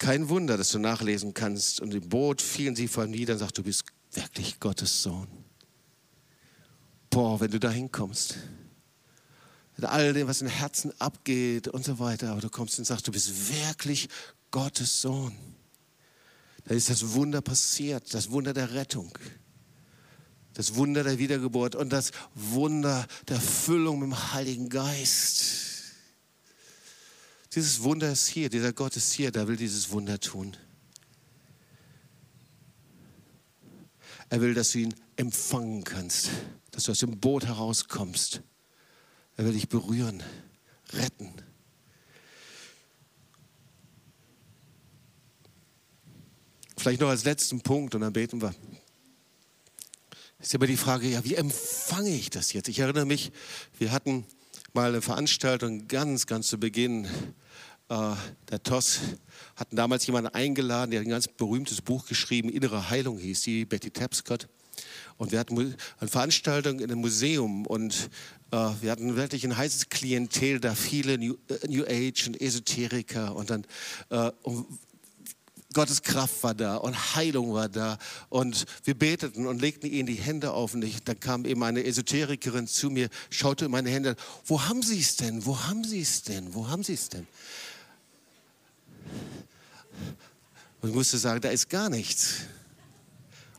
Kein 0.00 0.30
Wunder, 0.30 0.56
dass 0.56 0.70
du 0.70 0.78
nachlesen 0.78 1.34
kannst. 1.34 1.78
Und 1.78 1.92
im 1.92 2.08
Boot 2.08 2.40
fielen 2.40 2.74
sie 2.74 2.88
vor 2.88 3.04
ihm 3.04 3.10
nieder 3.10 3.34
und 3.34 3.38
sagten, 3.38 3.56
du 3.56 3.64
bist 3.64 3.84
wirklich 4.12 4.58
Gottes 4.58 5.02
Sohn. 5.02 5.28
Boah, 7.10 7.38
wenn 7.38 7.50
du 7.50 7.60
da 7.60 7.70
hinkommst, 7.70 8.38
mit 9.76 9.84
all 9.84 10.14
dem, 10.14 10.26
was 10.26 10.40
im 10.40 10.48
Herzen 10.48 10.98
abgeht 10.98 11.68
und 11.68 11.84
so 11.84 11.98
weiter, 11.98 12.30
aber 12.30 12.40
du 12.40 12.48
kommst 12.48 12.78
und 12.78 12.86
sagst, 12.86 13.06
du 13.08 13.12
bist 13.12 13.50
wirklich 13.52 14.08
Gottes 14.50 15.02
Sohn. 15.02 15.36
Da 16.64 16.74
ist 16.74 16.88
das 16.88 17.12
Wunder 17.12 17.42
passiert, 17.42 18.14
das 18.14 18.30
Wunder 18.30 18.54
der 18.54 18.72
Rettung, 18.72 19.12
das 20.54 20.76
Wunder 20.76 21.04
der 21.04 21.18
Wiedergeburt 21.18 21.74
und 21.74 21.90
das 21.90 22.12
Wunder 22.34 23.06
der 23.28 23.40
Füllung 23.40 23.98
mit 23.98 24.08
dem 24.08 24.32
Heiligen 24.32 24.70
Geist. 24.70 25.69
Dieses 27.54 27.82
Wunder 27.82 28.12
ist 28.12 28.28
hier, 28.28 28.48
dieser 28.48 28.72
Gott 28.72 28.96
ist 28.96 29.12
hier, 29.12 29.32
der 29.32 29.48
will 29.48 29.56
dieses 29.56 29.90
Wunder 29.90 30.20
tun. 30.20 30.56
Er 34.28 34.40
will, 34.40 34.54
dass 34.54 34.70
du 34.70 34.78
ihn 34.78 34.94
empfangen 35.16 35.82
kannst, 35.82 36.30
dass 36.70 36.84
du 36.84 36.92
aus 36.92 37.00
dem 37.00 37.18
Boot 37.18 37.46
herauskommst. 37.46 38.42
Er 39.36 39.44
will 39.44 39.52
dich 39.52 39.68
berühren, 39.68 40.22
retten. 40.92 41.34
Vielleicht 46.76 47.00
noch 47.00 47.08
als 47.08 47.24
letzten 47.24 47.60
Punkt 47.60 47.94
und 47.96 48.02
dann 48.02 48.12
beten 48.12 48.40
wir. 48.40 48.54
Ist 50.38 50.54
immer 50.54 50.66
die 50.66 50.76
Frage, 50.76 51.08
ja, 51.08 51.24
wie 51.24 51.34
empfange 51.34 52.10
ich 52.10 52.30
das 52.30 52.52
jetzt? 52.52 52.68
Ich 52.68 52.78
erinnere 52.78 53.04
mich, 53.04 53.32
wir 53.78 53.90
hatten 53.90 54.24
mal 54.74 54.90
eine 54.90 55.02
Veranstaltung 55.02 55.88
ganz, 55.88 56.26
ganz 56.26 56.48
zu 56.48 56.58
Beginn. 56.58 57.06
Äh, 57.88 58.14
der 58.50 58.62
TOS 58.62 59.00
hatten 59.56 59.76
damals 59.76 60.06
jemanden 60.06 60.34
eingeladen, 60.34 60.90
der 60.90 61.00
ein 61.00 61.08
ganz 61.08 61.28
berühmtes 61.28 61.80
Buch 61.80 62.06
geschrieben, 62.06 62.48
Innere 62.48 62.90
Heilung 62.90 63.18
hieß 63.18 63.42
die, 63.42 63.64
Betty 63.64 63.90
Tapscott. 63.90 64.48
Und 65.16 65.32
wir 65.32 65.38
hatten 65.38 65.76
eine 65.98 66.08
Veranstaltung 66.08 66.80
in 66.80 66.90
einem 66.90 67.00
Museum 67.00 67.66
und 67.66 68.10
äh, 68.52 68.56
wir 68.80 68.90
hatten 68.90 69.16
wirklich 69.16 69.44
ein 69.44 69.56
heißes 69.56 69.88
Klientel, 69.88 70.60
da 70.60 70.74
viele 70.74 71.18
New, 71.18 71.36
äh, 71.48 71.66
New 71.68 71.84
Age 71.84 72.28
und 72.28 72.40
Esoteriker 72.40 73.34
und 73.36 73.50
dann 73.50 73.66
äh, 74.08 74.30
und 74.42 74.66
Gottes 75.72 76.02
Kraft 76.02 76.42
war 76.42 76.54
da 76.54 76.76
und 76.76 77.14
Heilung 77.14 77.52
war 77.54 77.68
da. 77.68 77.98
Und 78.28 78.66
wir 78.84 78.94
beteten 78.94 79.46
und 79.46 79.60
legten 79.60 79.88
ihnen 79.88 80.06
die 80.06 80.14
Hände 80.14 80.52
auf. 80.52 80.74
Und 80.74 80.82
ich, 80.82 81.02
dann 81.04 81.20
kam 81.20 81.44
eben 81.44 81.62
eine 81.62 81.84
Esoterikerin 81.84 82.66
zu 82.66 82.90
mir, 82.90 83.08
schaute 83.30 83.66
in 83.66 83.70
meine 83.70 83.90
Hände. 83.90 84.16
Wo 84.46 84.62
haben 84.62 84.82
Sie 84.82 84.98
es 84.98 85.16
denn? 85.16 85.46
Wo 85.46 85.58
haben 85.60 85.84
Sie 85.84 86.00
es 86.00 86.22
denn? 86.22 86.54
Wo 86.54 86.68
haben 86.68 86.82
Sie 86.82 86.94
es 86.94 87.08
denn? 87.08 87.26
Und 90.80 90.88
ich 90.88 90.94
musste 90.94 91.18
sagen, 91.18 91.40
da 91.40 91.50
ist 91.50 91.68
gar 91.68 91.88
nichts. 91.88 92.38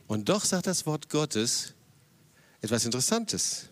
Und 0.06 0.28
doch 0.28 0.44
sagt 0.44 0.66
das 0.66 0.84
Wort 0.84 1.08
Gottes 1.08 1.72
etwas 2.60 2.84
Interessantes. 2.84 3.68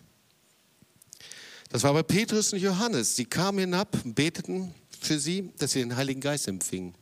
Das 1.69 1.83
war 1.83 1.93
bei 1.93 2.03
Petrus 2.03 2.53
und 2.53 2.59
Johannes. 2.59 3.15
Sie 3.15 3.25
kamen 3.25 3.59
hinab 3.59 3.95
beteten 4.03 4.73
für 4.99 5.19
sie, 5.19 5.53
dass 5.57 5.71
sie 5.71 5.79
den 5.79 5.95
Heiligen 5.95 6.19
Geist 6.19 6.47
empfingen. 6.47 6.95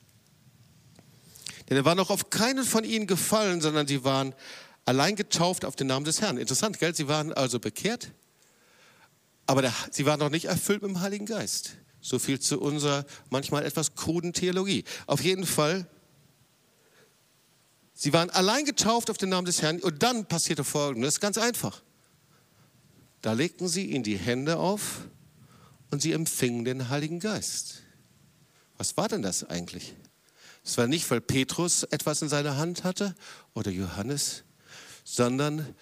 Denn 1.70 1.78
er 1.78 1.86
war 1.86 1.96
noch 1.96 2.10
auf 2.10 2.30
keinen 2.30 2.64
von 2.64 2.84
ihnen 2.84 3.06
gefallen, 3.06 3.62
sondern 3.62 3.88
sie 3.88 4.04
waren 4.04 4.34
allein 4.86 5.16
getauft 5.16 5.66
auf 5.66 5.76
den 5.76 5.88
Namen 5.88 6.04
des 6.04 6.20
Herrn. 6.22 6.38
Interessant, 6.38 6.80
gell? 6.80 6.96
Sie 6.96 7.08
waren 7.08 7.32
also 7.32 7.60
bekehrt, 7.60 8.12
aber 9.46 9.62
der, 9.62 9.74
sie 9.92 10.06
waren 10.06 10.20
noch 10.20 10.32
nicht 10.32 10.46
erfüllt 10.46 10.82
mit 10.82 10.90
dem 10.92 11.02
Heiligen 11.02 11.26
Geist. 11.28 11.78
So 12.02 12.18
viel 12.18 12.40
zu 12.40 12.60
unserer 12.60 13.06
manchmal 13.30 13.66
etwas 13.66 13.94
kruden 13.94 14.34
Theologie. 14.34 14.84
Auf 15.06 15.22
jeden 15.22 15.46
Fall, 15.46 15.88
sie 17.94 18.14
waren 18.14 18.30
allein 18.32 18.66
getauft 18.66 19.12
auf 19.12 19.18
den 19.18 19.30
Namen 19.30 19.46
des 19.46 19.62
Herrn 19.62 19.80
und 19.80 20.02
dann 20.02 20.26
passierte 20.26 20.64
Folgendes, 20.64 21.20
ganz 21.20 21.38
einfach. 21.38 21.84
Da 23.22 23.34
legten 23.34 23.68
sie 23.68 23.86
ihnen 23.86 24.04
die 24.04 24.18
Hände 24.18 24.58
auf 24.58 25.02
und 25.92 26.02
sie 26.02 26.14
empfingen 26.14 26.66
den 26.66 26.90
Heiligen 26.90 27.20
Geist. 27.20 27.84
Was 28.78 28.96
war 28.98 29.08
denn 29.10 29.22
das 29.22 29.44
eigentlich? 29.44 29.94
Es 30.64 30.78
war 30.78 30.88
nicht, 30.88 31.10
weil 31.10 31.22
Petrus 31.22 31.84
etwas 31.84 32.22
in 32.22 32.30
seiner 32.30 32.58
Hand 32.58 32.84
hatte 32.84 33.16
oder 33.54 33.72
Johannes, 33.72 34.44
sondern 35.04 35.76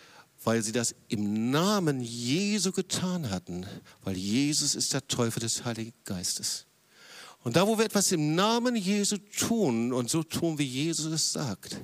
weil 0.43 0.61
sie 0.61 0.71
das 0.71 0.95
im 1.09 1.51
Namen 1.51 1.99
Jesu 1.99 2.71
getan 2.71 3.29
hatten, 3.29 3.65
weil 4.03 4.15
Jesus 4.15 4.75
ist 4.75 4.93
der 4.93 5.05
Täufer 5.07 5.39
des 5.39 5.65
Heiligen 5.65 5.93
Geistes. 6.05 6.65
Und 7.43 7.55
da, 7.55 7.67
wo 7.67 7.77
wir 7.77 7.85
etwas 7.85 8.11
im 8.11 8.35
Namen 8.35 8.75
Jesu 8.75 9.17
tun 9.17 9.93
und 9.93 10.09
so 10.09 10.23
tun, 10.23 10.57
wie 10.57 10.65
Jesus 10.65 11.05
es 11.11 11.33
sagt, 11.33 11.81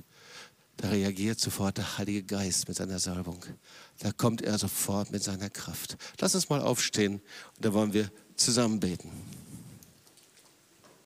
da 0.76 0.88
reagiert 0.88 1.38
sofort 1.38 1.78
der 1.78 1.98
Heilige 1.98 2.24
Geist 2.24 2.66
mit 2.68 2.76
seiner 2.76 2.98
Salbung. 2.98 3.44
Da 3.98 4.12
kommt 4.12 4.42
er 4.42 4.58
sofort 4.58 5.12
mit 5.12 5.22
seiner 5.22 5.50
Kraft. 5.50 5.96
Lass 6.20 6.34
uns 6.34 6.48
mal 6.48 6.60
aufstehen 6.60 7.22
und 7.56 7.64
da 7.64 7.72
wollen 7.72 7.92
wir 7.92 8.10
zusammen 8.36 8.80
beten. 8.80 9.10